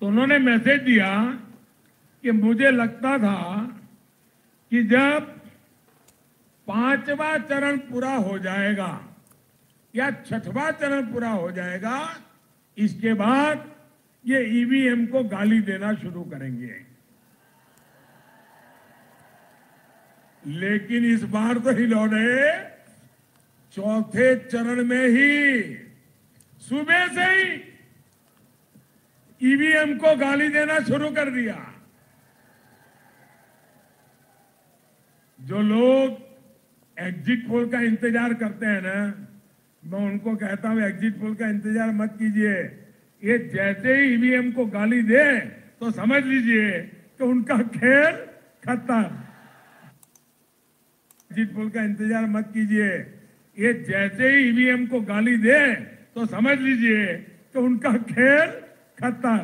[0.00, 1.32] तो उन्होंने मैसेज दिया
[2.22, 3.62] कि मुझे लगता था
[4.70, 5.35] कि जब
[6.68, 8.90] पांचवा चरण पूरा हो जाएगा
[9.94, 11.96] या छठवा चरण पूरा हो जाएगा,
[12.76, 13.64] इसके बाद
[14.24, 16.74] ये ईवीएम को गाली देना शुरू करेंगे।
[20.42, 22.26] लेकिन इस बार तो इन्होंने
[23.76, 25.32] चौथे चरण में ही
[26.62, 27.48] सुबह से ही
[29.40, 31.56] ईवीएम को गाली देना शुरू कर दिया।
[35.40, 36.25] जो लोग
[36.96, 38.98] एग्जिट पोल का इंतज़ार करते हैं ना।
[39.82, 42.54] मैं उनको कहता हूँ एग्जिट पोल का इंतज़ार मत कीजिए।
[43.22, 45.24] ये जैसे ही ईवीएम को गाली दे
[45.80, 46.70] तो समझ लीजिए
[47.18, 48.14] कि उनका खेल
[48.64, 49.02] खत्म।
[51.30, 52.88] एग्जिट पोल का इंतज़ार मत कीजिए।
[53.56, 55.60] ये जैसे ही ईवीएम को गाली दे
[56.14, 57.06] तो समझ लीजिए
[57.52, 58.48] कि उनका खेल
[58.98, 59.38] खत्म।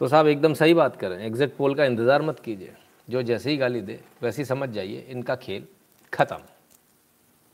[0.00, 2.72] तो साहब, एकदम सही बात करें एग्जिट पोल का इंतज़ार मत कीजिए।
[3.10, 5.66] जो जैसे ही गाली दे, वैसे ही समझ जाइए, इनका खेल
[6.12, 6.36] खत्म।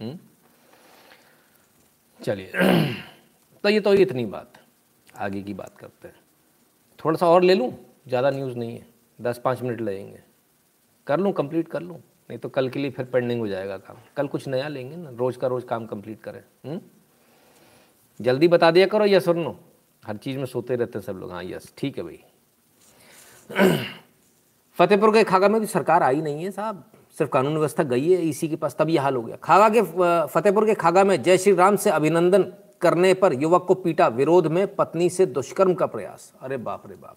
[0.01, 0.19] हम्म?
[2.25, 2.53] चलिए।
[3.63, 4.53] तो ये तो इतनी बात,
[5.17, 6.15] आगे की बात करते हैं।
[7.05, 7.73] थोड़ा सा और ले लूँ?
[8.09, 8.87] ज़्यादा न्यूज़ नहीं है।
[9.21, 10.23] दस पाँच मिनट लगेंगे।
[11.07, 11.33] कर लूँ?
[11.33, 11.97] कंप्लीट कर लूँ?
[11.99, 15.11] नहीं तो कल के लिए फिर पेंडिंग हो जाएगा काम। कल कुछ नया लेंगे ना?
[15.11, 16.81] रोज़ का रोज़ काम कंप्लीट करें। हुँ?
[18.21, 19.61] जल्दी बता दिया करो यस और नो
[20.07, 22.25] हर चीज़ में सोते रहते हैं सब लोग। हाँ यस ठीक है भाई।
[24.79, 26.85] फतेहपुर के खागा में भी सरकार आई नहीं है साहब।
[27.19, 29.83] सिर्फ़ कानून व्यवस्था गई है, इसी के पास तब ये हाल हो गया। खागा के
[30.27, 32.43] फतेहपुर के खागा में जय श्री राम से अभिनंदन
[32.81, 36.97] करने पर युवक को पीटा विरोध में पत्नी से दुष्कर्म का प्रयास। अरे बाप रे
[36.97, 37.17] बाप।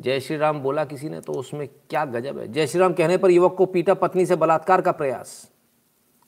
[0.00, 3.16] जय श्री राम बोला किसी ने तो उसमें क्या गजब है। जय श्री राम कहने
[3.16, 5.50] पर युवक को पीटा पत्नी से बलात्कार का प्रयास।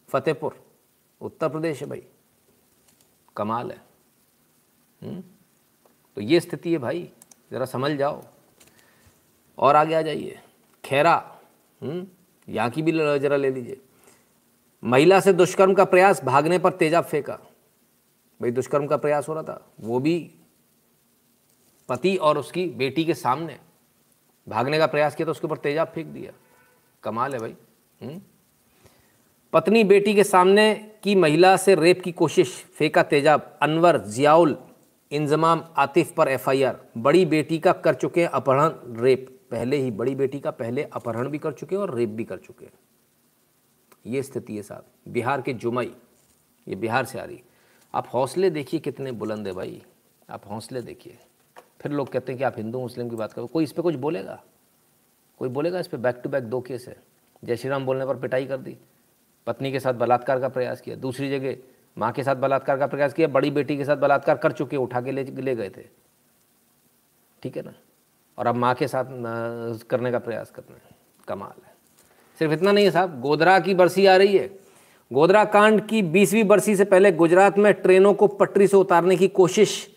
[0.08, 0.56] फतेहपुर,
[1.20, 2.02] उत्तर प्रदेश है भाई।
[3.36, 3.80] कमाल है।
[5.02, 5.22] हुँ?
[6.16, 7.10] तो ये स्थिति है भाई।
[7.52, 8.22] ज़रा समझ जाओ।
[9.58, 10.38] और आगे आ जाइए।
[10.88, 11.14] खैरा
[11.82, 13.80] यहाँ की भी ज़रा ले लीजिए।
[14.82, 17.34] महिला से दुष्कर्म का प्रयास भागने पर तेजाब फेंका।
[18.40, 20.30] भाई, दुष्कर्म का प्रयास हो रहा था, वो भी
[21.88, 23.58] पति और उसकी बेटी के सामने।
[24.46, 26.32] भागने का प्रयास किया तो उसके ऊपर तेजाब फेंक दिया।
[27.02, 27.54] कमाल है भाई
[28.00, 28.20] हुँ?
[29.52, 34.56] पत्नी बेटी के सामने की महिला से रेप की कोशिश, फेंका तेजाब अनवर, जियाउल,
[35.12, 40.14] इंजमाम, आतिफ पर एफआईआर। बड़ी बेटी का कर चुके हैं अपहरण, रेप। पहले ही, बड़ी
[40.14, 42.72] बेटी का पहले अपहरण भी कर चुके हैं और रेप भी कर चुके हैं।
[44.06, 45.96] ये स्थिति है साहब। बिहार के जुमई,
[46.68, 47.42] ये बिहार से आ रही।
[47.94, 49.82] आप हौसले देखिए कितने बुलंद है भाई।
[50.30, 51.18] आप हौसले देखिए।
[51.80, 53.94] फिर लोग कहते हैं कि आप हिंदू, मुस्लिम की बात करो। कोई इस पर कुछ
[53.94, 54.42] बोलेगा?
[55.38, 57.02] कोई बोलेगा इस पर बैक टू बैक दो केस है।
[57.44, 58.78] जय श्री राम बोलने पर पिटाई कर दी।
[59.46, 61.56] पत्नी के साथ बलात्कार का प्रयास किया। दूसरी जगह
[61.98, 65.00] माँ के साथ बलात्कार का प्रयास किया। बड़ी बेटी के साथ बलात्कार कर चुके, उठा
[65.00, 65.82] के ले ले गए थे।
[67.42, 67.74] ठीक है ना?
[68.38, 69.04] और अब माँ के साथ
[69.84, 70.96] करने का प्रयास करना है।
[71.28, 71.74] कमाल है।
[72.38, 74.48] सिर्फ़ इतना नहीं है साहब गोदरा की बरसी आ रही है।
[75.12, 79.28] गोधरा कांड की बीसवीं बरसी से पहले गुजरात में ट्रेनों को पटरी से उतारने की
[79.28, 79.96] कोशिश,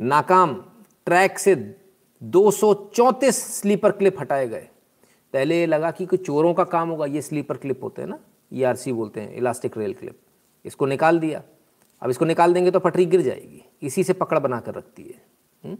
[0.00, 0.54] नाकाम।
[1.06, 1.54] ट्रैक से
[2.22, 4.68] दो सौ चौंतीस स्लीपर क्लिप हटाए गए।
[5.32, 8.18] पहले ये लगा कि कोई चोरों का काम होगा, ये स्लीपर क्लिप होते हैं ना
[8.52, 10.18] ईआरसी बोलते हैं, इलास्टिक रेल क्लिप।
[10.64, 11.42] इसको निकाल दिया।
[12.02, 15.22] अब इसको निकाल देंगे तो पटरी गिर जाएगी। इसी से पकड़ बना कर रखती है।
[15.64, 15.78] हुँ?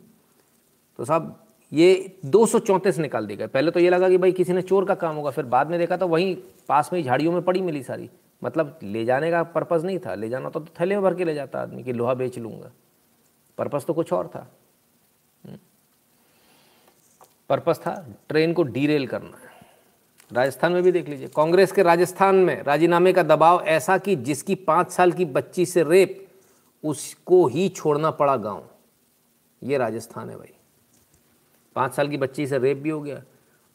[0.97, 4.33] तो साहब ये दो सौ चौंतीस निकाल दी गए। पहले तो ये लगा कि भाई
[4.33, 6.35] किसी ने चोर का काम होगा फिर बाद में देखा तो वहीं
[6.69, 8.11] पास में ही झाड़ियों में पड़ी मिली सारी।
[8.43, 11.35] मतलब ले जाने का पर्पज़ नहीं था। ले जाना तो, थैले में भर के ले
[11.35, 12.71] जाता आदमी कि लोहा बेच लूँगा।
[13.59, 14.51] पर्पज़ तो कुछ और था।
[17.49, 17.95] पर्पज़ था
[18.29, 19.39] ट्रेन को डीरेल करना।
[20.33, 24.55] राजस्थान में भी देख लीजिए। कांग्रेस के राजस्थान में राजीनामे का दबाव ऐसा कि जिसकी
[24.55, 26.27] पाँच साल की बच्ची से रेप
[26.85, 28.69] उसको ही छोड़ना पड़ा गाँव।
[29.63, 30.55] ये राजस्थान है भाई।
[31.77, 33.23] पाँच साल की बच्ची से रेप भी हो गया।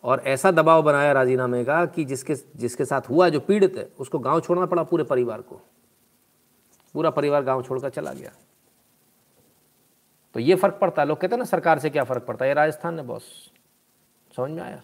[0.03, 4.19] और ऐसा दबाव बनाया राजीनामे का कि जिसके जिसके साथ हुआ जो पीड़ित है, उसको
[4.19, 5.61] गाँव छोड़ना पड़ा पूरे परिवार को।
[6.93, 8.31] पूरा परिवार गाँव छोड़कर चला गया।
[10.33, 12.49] तो ये फ़र्क पड़ता है। लोग कहते हैं ना, सरकार से क्या फ़र्क पड़ता है?
[12.49, 13.51] ये राजस्थान ने बॉस।
[14.37, 14.81] समझ में आया?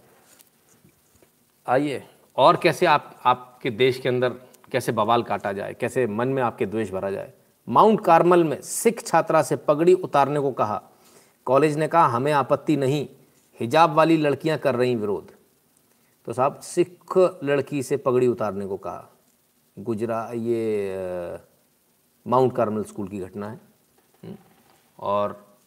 [1.68, 2.04] आइए,
[2.38, 4.30] और कैसे आप, आपके देश के अंदर
[4.72, 5.74] कैसे बवाल काटा जाए?
[5.74, 7.34] कैसे मन में आपके द्वेष भरा जाए?
[7.70, 10.84] माउंट कार्मल में सिख छात्रा से पगड़ी उतारने को कहा
[11.46, 13.10] कॉलेज ने कहा हमें आपत्ति नहीं।
[13.60, 15.32] हिजाब वाली लड़कियाँ कर रही विरोध।
[16.26, 17.00] तो साहब सिख
[17.44, 19.10] लड़की से पगड़ी उतारने को कहा।
[19.80, 20.96] गुजरा ये
[22.28, 23.56] माउंट कार्मल स्कूल की घटना है।
[24.24, 24.36] हम्म,
[25.00, 25.58] और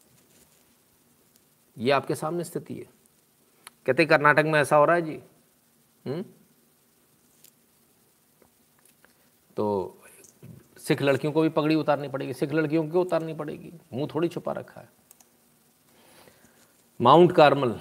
[1.78, 2.86] ये आपके सामने स्थिति है।
[3.86, 5.22] कहते कर्नाटक में ऐसा हो रहा है जी।
[6.06, 6.14] हुँ?
[6.14, 6.24] हम्म?
[9.56, 9.98] तो
[10.78, 13.72] सिख लड़कियों को भी पगड़ी उतारनी पड़ेगी। सिख लड़कियों को उतारनी पड़ेगी?
[13.92, 15.05] मुँह थोड़ी छुपा रखा है।
[17.00, 17.74] माउंट कार्मल,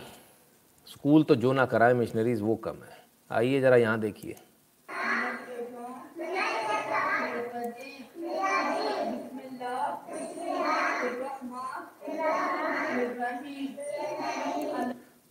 [0.88, 2.98] स्कूल तो जो ना कराए मिशनरीज वो कम है।
[3.32, 4.36] आइए ज़रा यहाँ देखिए।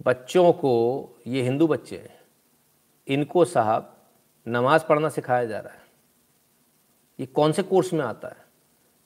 [0.00, 0.72] बच्चों को,
[1.26, 2.16] ये हिंदू बच्चे हैं
[3.08, 3.94] इनको साहब
[4.46, 5.82] नमाज़ पढ़ना सिखाया जा रहा है।
[7.18, 8.42] ये कौन से कोर्स में आता है?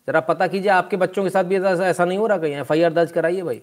[0.08, 2.54] ज़रा पता कीजिए, आपके बच्चों के साथ भी ऐसा नहीं हो रहा कहीं?
[2.54, 3.62] एफ़ आई आर दर्ज कराइए भाई।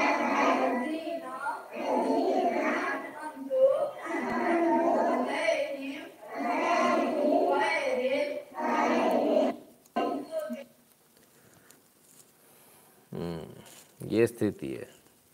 [14.05, 14.87] ये स्थिति है,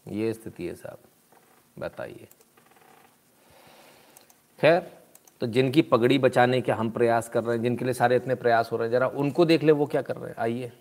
[0.07, 0.98] ये स्थिति है साहब,
[1.80, 2.27] बताइए।
[4.60, 4.91] खैर
[5.41, 8.69] तो जिनकी पगड़ी बचाने के हम प्रयास कर रहे हैं, जिनके लिए सारे इतने प्रयास
[8.72, 10.72] हो रहे हैं, जरा उनको देख ले वो क्या कर रहे हैं। आइए।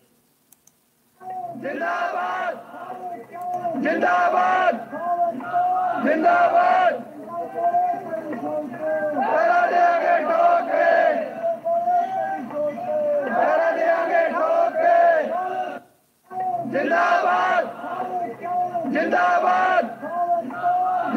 [1.56, 2.54] जिंदाबाद!
[3.82, 4.74] जिंदाबाद!
[6.06, 7.04] जिंदाबाद!
[16.72, 17.45] जिंदाबाद!
[18.96, 19.84] जिंदाबाद।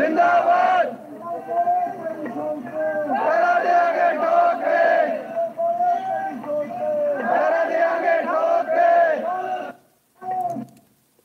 [0.02, 0.88] जिंदाबाद।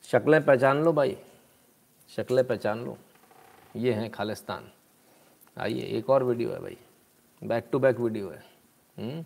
[0.03, 1.17] शक्लें पहचान लो भाई।
[2.15, 2.97] शक्लें पहचान लो।
[3.75, 4.71] ये हैं खालिस्तान।
[5.57, 6.77] आइए, एक और वीडियो है भाई।
[7.43, 8.43] बैक टू बैक वीडियो है।
[8.99, 9.11] हुँ?
[9.11, 9.25] हम्म?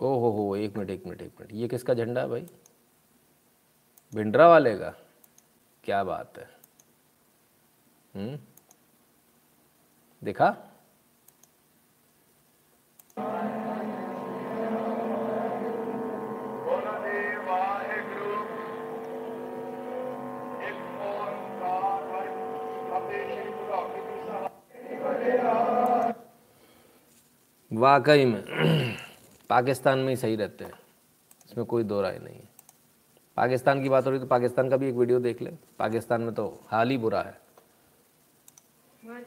[0.00, 2.46] ओ हो हो मिनट, एक मिनट एक मिनट। ये किसका झंडा है भाई?
[4.14, 4.90] भिंडरा वाले का?
[5.84, 6.48] क्या बात है।
[8.14, 8.38] हम्म।
[10.24, 10.56] देखा?
[27.72, 29.03] वाकई में।
[29.50, 30.72] पाकिस्तान में ही सही रहते हैं।
[31.46, 32.48] इसमें कोई दो राय नहीं है।
[33.36, 36.34] पाकिस्तान की बात हो रही तो पाकिस्तान का भी एक वीडियो देख ले। पाकिस्तान में
[36.34, 37.42] तो हाल ही बुरा है।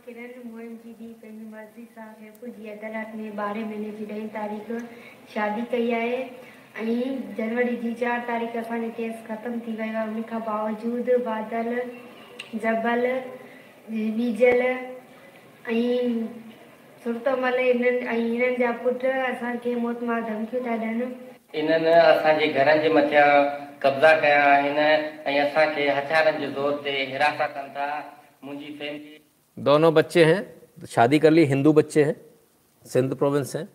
[0.05, 0.91] किरण, मोहन जी
[4.05, 4.69] ॾहीं तारीख़
[5.33, 6.17] शादी कई आहे
[6.77, 11.69] जनवरी जी, चारि तारीख़ असांजो केस ख़तमु थी। वियो आहे उन खां बावजूदि बादल
[12.55, 13.03] जबल
[13.87, 14.61] बीजल
[17.07, 21.05] सुरतमल इन्हनि ऐं इन्हनि जा पुट असांखे मौत मार धमकियूं था ॾियनि।
[21.59, 23.27] इन्हनि असांजे घरनि जे मथियाँ
[23.83, 24.87] कब्ज़ा कया आहिनि
[25.23, 27.87] ऐं असांखे हथियारनि जे ज़ोर ते हिरासत कनि था।
[28.43, 29.19] मुंहिंजी फैमिली
[29.57, 30.41] दोनों बच्चे हैं
[30.95, 32.15] शादी कर ली हिंदू बच्चे हैं
[32.85, 33.67] सिंध प्रोविंस हैं।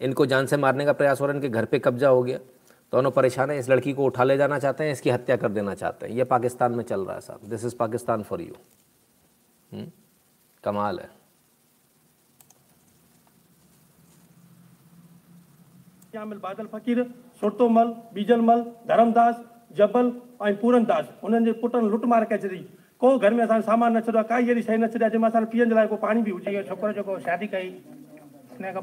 [0.00, 2.38] इनको जान से मारने का प्रयास हो रहा है इनके घर पे कब्जा हो गया।
[2.92, 5.74] दोनों परेशान हैं इस लड़की को उठा ले जाना चाहते हैं इसकी हत्या कर देना
[5.76, 9.84] चाहते हैं। ये पाकिस्तान में चल रहा है साहब। This is Pakistan for you
[10.64, 11.21] कमाल है।
[16.12, 16.98] शामिल बादल फ़कीर
[17.40, 19.36] सुरतोमल बीजलमल धर्मदास,
[19.76, 20.10] जबल
[20.44, 22.58] ऐं पूरनदास। उन्हनि जे पुटनि लुटमार करे छॾी।
[23.00, 25.68] को घर में असांजो सामान न छॾियो आहे, काई अहिड़ी न छॾिया जंहिंमें असां पीअण
[25.68, 27.68] जे लाइ को पाणी बि हुजे। इहो शादी कई,
[28.52, 28.82] हिन खां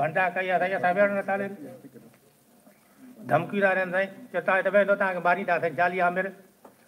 [0.00, 1.56] भंडा कई आहे, साईं वेहण नथा ॾियनि
[3.28, 6.32] धमकी था ॾियनि, साईं, चयो तव्हां हिते मारींदा साईं आमिर।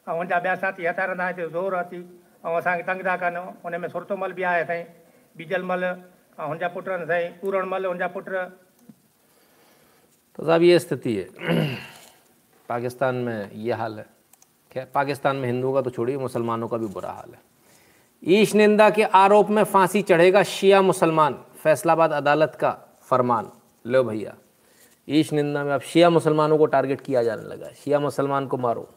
[0.09, 2.01] ऐं हुनजा ॿिया साथी हथियारंदा हिते ज़ोर अची
[2.47, 4.85] ऐं असांखे तंग था कनि। हुन सुरतोमल बि आहे, साईं
[5.37, 8.29] बीजलमल ऐं हुनजा पुट साईं पूरणमल हुनजा पुट।
[10.39, 11.25] तो साहब ये स्थिति है।
[12.69, 14.07] पाकिस्तान में ये हाल है।
[14.71, 17.41] क्या पाकिस्तान में हिंदुओं का तो छोड़िए, मुसलमानों का भी बुरा हाल है।
[18.25, 22.71] ईश निंदा के आरोप में फांसी चढ़ेगा शिया मुसलमान, फैसलाबाद अदालत का
[23.03, 23.51] फरमान।
[23.87, 24.37] लो भैया,
[25.09, 28.57] ईश निंदा में अब शिया मुसलमानों को टारगेट किया जाने लगा है। शिया मुसलमान को
[28.57, 28.89] मारो,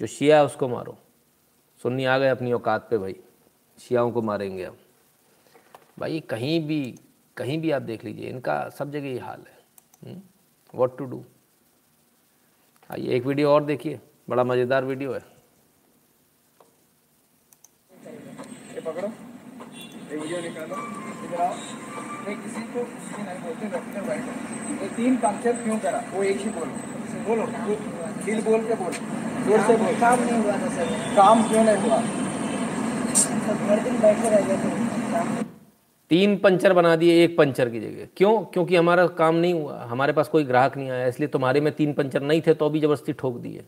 [0.00, 0.98] जो शिया है उसको मारो।
[1.82, 3.16] सुन्नी आ गए अपनी औकात पे भाई,
[3.78, 4.76] शियाओं को मारेंगे हम
[5.98, 6.98] भाई, कहीं भी
[7.36, 10.22] कहीं भी आप देख लीजिए, इनका सब जगह ये हाल है।
[10.74, 11.24] व्हाट टू डू
[12.90, 15.20] आइए एक वीडियो और देखिए बड़ा मज़ेदार वीडियो है।
[18.84, 20.76] पकड़ो। ये वीडियो निकालो।
[21.24, 21.54] इधर आओ।
[22.24, 24.32] मैं किसी को किसी नहीं बोलते रखते बैठो
[24.82, 26.00] ये तीन पंक्चर क्यों करा?
[26.14, 26.72] वो एक ही बोलो।
[27.26, 27.46] बोलो
[28.26, 28.98] दिल बोल के बोलो।
[29.44, 30.86] ज़ोर से बोलो। काम नहीं हुआ था सर।
[31.16, 31.98] काम क्यों नहीं हुआ?
[33.70, 34.56] हर दिन बैठे रह गए
[36.10, 38.32] तीन पंचर बना दिए एक पंचर की जगह। क्यों?
[38.52, 41.92] क्योंकि हमारा काम नहीं हुआ। हमारे पास कोई ग्राहक नहीं आया, इसलिए तुम्हारे में तीन
[41.92, 43.60] पंचर नहीं थे तो भी ज़बरदस्ती ठोक दिए।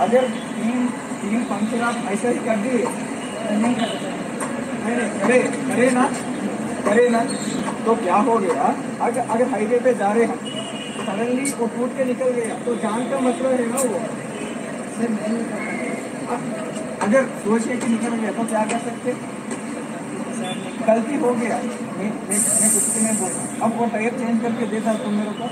[0.00, 0.86] अगर तीन
[1.22, 2.84] तीन पंक्चर आप ऐसे ही कर दिए
[5.18, 6.04] करे करे ना
[6.84, 7.22] करे ना
[7.86, 8.68] तो क्या हो गया?
[9.00, 10.38] अगर अगर हाईवे पे जा रहे हैं
[11.00, 13.98] सडनली वो टूट के निकल गया तो जान का मतलब है ना वो।
[14.94, 15.40] सर नहीं
[17.00, 17.22] अगर
[17.88, 19.16] निकल गया तो क्या कर सकते?
[20.88, 21.56] गलती हो गया।
[21.98, 25.46] मैं कुछ भी नहीं बोल रहा अब वो टायर चेंज करके देता तुम मेरे को।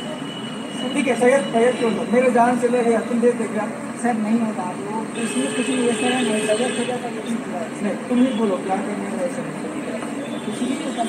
[0.95, 3.67] ठीक है टायर टायर क्यों दो। मेरे जान से लगे तुम दे दे क्या
[4.03, 9.07] सर नहीं होता। वो इसमें कुछ नहीं ऐसा नहीं हो तुम ही बोलो क्या करने
[9.11, 9.41] का ऐसा
[10.47, 11.07] कुछ नहीं। कर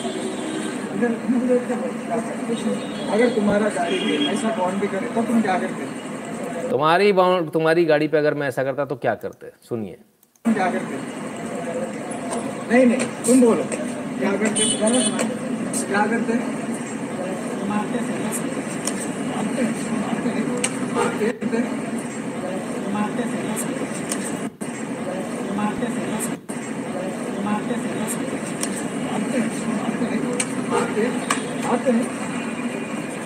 [2.20, 2.54] सकते
[3.14, 6.70] अगर तुम्हारा गाड़ी भी ऐसा कौन भी करे तो तुम क्या करते?
[6.70, 9.52] तुम्हारी बाउंड तुम्हारी गाड़ी पे अगर मैं ऐसा करता तो क्या करते?
[9.70, 9.98] सुनिए।
[10.46, 11.27] क्या करते?
[12.70, 13.64] नहीं नहीं तुम बोलो।
[14.20, 14.64] क्या करते
[15.92, 16.34] क्या करते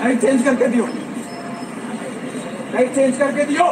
[0.01, 0.85] लाइट चेंज करके दियो।
[2.73, 3.65] लाइट चेंज करके दियो।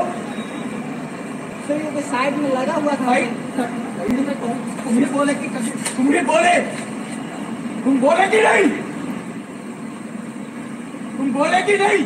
[1.67, 5.47] सर ये साइड में लगा हुआ था लाइट ही बोले कि
[5.95, 6.55] तुम ही बोले।
[7.83, 8.69] तुम बोले कि नहीं?
[11.17, 12.03] तुम बोले कि नहीं?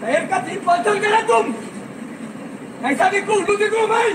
[0.00, 1.54] शहर का तीन पंचल करा तुम।
[2.86, 4.12] ऐसा दिखू उल्लू दिखू भाई।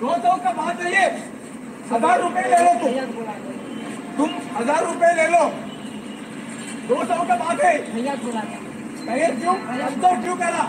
[0.00, 1.06] दो सौ का बात है ये।
[1.92, 2.92] हज़ार रुपए ले लो तुम।
[4.16, 5.44] तुम हज़ार रुपए ले लो।
[6.88, 8.14] दो सौ का बात है। भैया
[9.34, 9.54] क्यों?
[10.22, 10.62] क्यों करा?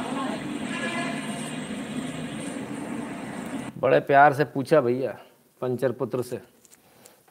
[3.81, 5.17] बड़े प्यार से पूछा भैया,
[5.61, 6.37] पंचर पुत्र से,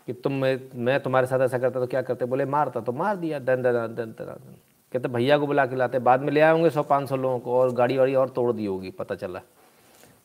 [0.07, 2.25] कि तुम मैं मैं तुम्हारे साथ ऐसा करता तो क्या करते?
[2.25, 4.57] बोले, मारता तो मार दिया, दन दन दन दन दन
[4.93, 7.39] कहते, भैया को बुला के लाते, बाद में ले आए होंगे सौ पाँच सौ लोगों
[7.39, 9.41] को और गाड़ी वाड़ी और तोड़ दी होगी, पता चला।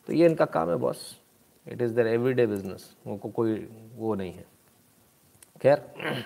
[0.06, 1.20] तो ये इनका काम है, boss.
[1.68, 4.44] It is their every day business उनको कोई वो नहीं है।
[5.62, 5.94] खैर।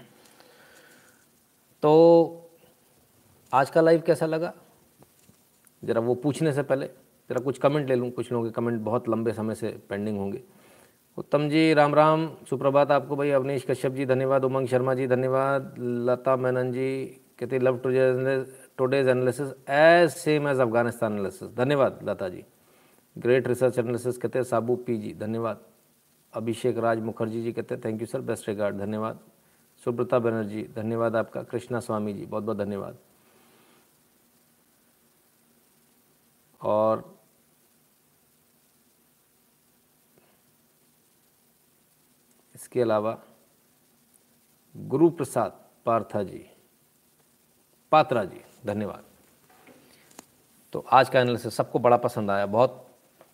[1.83, 2.51] तो
[3.53, 4.53] आज का लाइव कैसा लगा?
[5.85, 6.91] ज़रा वो पूछने से पहले।
[7.31, 10.43] ज़रा कुछ कमेंट ले लूँ, कुछ लोगों के कमेंट बहुत लंबे समय से पेंडिंग होंगे।
[11.19, 15.75] उत्तम जी, राम राम, सुप्रभात आपको भाई, अवनीश कश्यप जी, धन्यवाद, उमंग शर्मा जी, धन्यवाद,
[15.79, 17.05] लता मेनन जी,
[17.39, 17.79] कहते love
[18.79, 22.45] today's analysis as same as Afghanistan analysis धन्यवाद, Lata ji.
[23.17, 25.61] Great research analysis कहते हैं, साबू पी जी, धन्यवाद।
[26.33, 29.21] अभिषेक राज मुखर्जी जी कहते हैं thank you sir best regard धन्यवाद।
[29.83, 32.99] सुब्रता बनर्जी, धन्यवाद आपका। कृष्णा स्वामी जी बहुत बहुत धन्यवाद।
[36.61, 37.20] और
[42.71, 43.17] इसके अलावा
[44.75, 45.53] गुरु प्रसाद
[45.87, 46.45] पार्था जी,
[47.93, 49.05] पात्रा जी, धन्यवाद।
[50.73, 52.87] तो आज का एनालिसिस सबको बड़ा पसंद आया, बहुत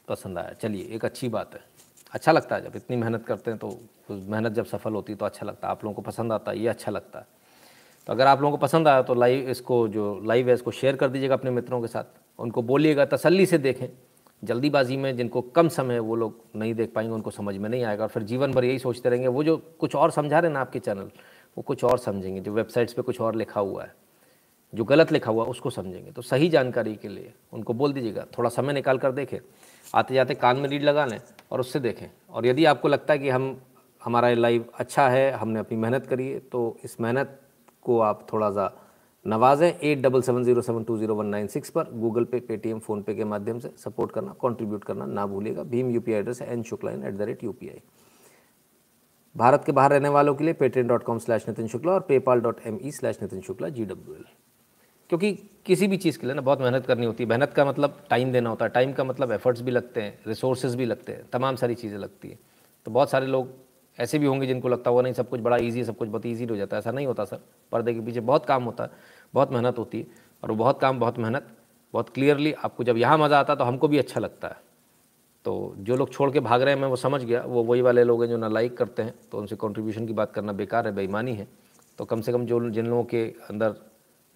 [0.08, 1.60] पसंद आया। चलिए, एक अच्छी बात है।
[2.12, 3.78] अच्छा लगता है, जब इतनी मेहनत करते हैं तो
[4.10, 6.58] मेहनत जब सफल होती है तो अच्छा लगता है। आप लोगों को पसंद आता है,
[6.58, 7.26] ये अच्छा लगता है।
[8.08, 10.96] तो अगर आप लोगों को पसंद आया तो लाइव इसको, जो लाइव है, इसको शेयर
[10.96, 13.88] कर दीजिएगा अपने मित्रों के साथ। उनको बोलिएगा, तसल्ली से देखें।
[14.42, 18.04] जल्दीबाजी में जिनको कम समय वो लोग नहीं देख पाएँगे, उनको समझ में नहीं आएगा।
[18.04, 20.78] और फिर जीवन भर यही सोचते रहेंगे, वो जो कुछ और समझा रहे ना आपके
[20.78, 21.10] चैनल,
[21.56, 23.94] वो कुछ और समझेंगे, जो वेबसाइट्स पे कुछ और लिखा हुआ है,
[24.72, 28.26] जो गलत लिखा हुआ है, उसको समझेंगे। तो सही जानकारी के लिए उनको बोल दीजिएगा,
[28.38, 29.38] थोड़ा समय निकाल कर देखें
[29.94, 31.18] आते जाते कान में रीड लगा लें
[31.52, 33.56] और उससे देखें। और यदि आपको लगता है कि हम,
[34.04, 37.40] हमारा लाइव अच्छा है, हमने अपनी मेहनत करी है तो इस मेहनत
[37.82, 38.72] को आप थोड़ा सा
[39.26, 42.78] नवाजें eight double seven zero seven two zero one nine six पर गूगल पे पेटीएम
[42.78, 46.62] फ़ोनपे के माध्यम से सपोर्ट करना कंट्रीब्यूट करना ना भूलिएगा। भीम यूपीआई एड्रेस है N
[46.62, 47.54] Shukla in at the rate U
[49.34, 52.40] Bharat के बाहर रहने वालों के लिए Paytm dot com slash Nitin Shukla और PayPal
[52.40, 54.24] dot M E slash Nitin Shukla G W L
[55.10, 55.32] क्योंकि
[55.66, 58.32] किसी भी चीज़ के लिए ना बहुत मेहनत करनी होती है। मेहनत का मतलब टाइम
[58.32, 61.56] देना होता है। टाइम का मतलब एफर्ट्स भी लगते हैं रिसोर्सेज भी लगते हैं, तमाम
[61.56, 62.38] सारी चीज़ें लगती हैं।
[62.86, 63.48] तो बहुत सारे लोग
[63.98, 66.26] ऐसे भी होंगे जिनको लगता हुआ नहीं, सब कुछ बड़ा ईजी है, सब कुछ बहुत
[66.26, 67.40] ईजी हो जाता है। ऐसा नहीं होता, सर।
[67.72, 68.90] पर्दे के पीछे बहुत काम होता है।
[69.36, 70.06] बहुत मेहनत होती है
[70.42, 71.46] और वो बहुत काम, बहुत मेहनत,
[71.94, 74.64] बहुत क्लियरली आपको जब यहाँ मज़ा आता है तो हमको भी अच्छा लगता है।
[75.44, 78.04] तो जो लोग छोड़ के भाग रहे हैं, मैं वो समझ गया, वो वही वाले
[78.04, 80.94] लोग हैं जो ना लाइक करते हैं तो उनसे कंट्रीब्यूशन की बात करना बेकार है,
[80.94, 81.46] बेईमानी है।
[81.98, 83.74] तो कम से कम जो जिन लोगों के अंदर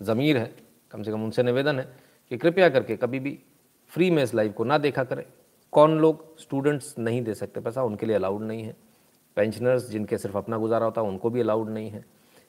[0.01, 0.55] ज़मीर है,
[0.93, 1.89] कम से कम उनसे निवेदन है
[2.31, 3.39] कि कृपया करके कभी भी
[3.93, 5.24] फ्री में इस लाइव को ना देखा करें।
[5.72, 7.60] कौन लोग स्टूडेंट्स नहीं दे सकते?
[7.60, 8.77] पैसा उनके लिए अलाउड नहीं है।
[9.36, 12.05] पेंशनर्स जिनके सिर्फ़ अपना गुजारा होता है, उनको भी अलाउड नहीं है।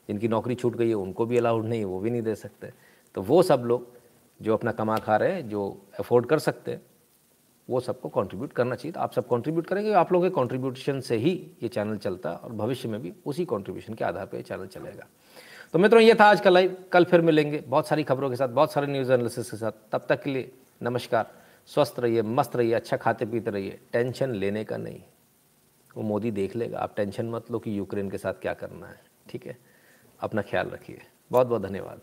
[0.07, 2.73] जिनकी नौकरी छूट गई है, उनको भी अलाउड नहीं है, वो भी नहीं दे सकते।
[3.15, 3.87] तो वो सब लोग
[4.41, 6.81] जो अपना कमा खा रहे हैं, जो अफोर्ड कर सकते हैं,
[7.69, 11.15] वो सबको कंट्रीब्यूट करना चाहिए। तो आप सब कंट्रीब्यूट करेंगे, आप लोगों के कंट्रीब्यूशन से
[11.15, 14.43] ही ये चैनल चलता है और भविष्य में भी उसी कंट्रीब्यूशन के आधार पर ये
[14.43, 15.07] चैनल चलेगा।
[15.73, 18.47] तो मित्रों, ये था आज का लाइव कल फिर मिलेंगे। बहुत सारी खबरों के साथ,
[18.47, 20.51] बहुत सारे न्यूज़ एनालिसिस के साथ। तब तक के लिए
[20.83, 21.31] नमस्कार।
[21.67, 25.01] स्वस्थ रहिए, मस्त रहिए अच्छा खाते पीते रहिए। टेंशन लेने का नहीं।
[25.97, 29.01] वो मोदी देख लेगा। आप टेंशन मत लो कि यूक्रेन के साथ क्या करना है।
[29.29, 29.57] ठीक है?
[30.21, 31.01] अपना ख्याल रखिए।
[31.31, 32.01] बहुत बहुत धन्यवाद।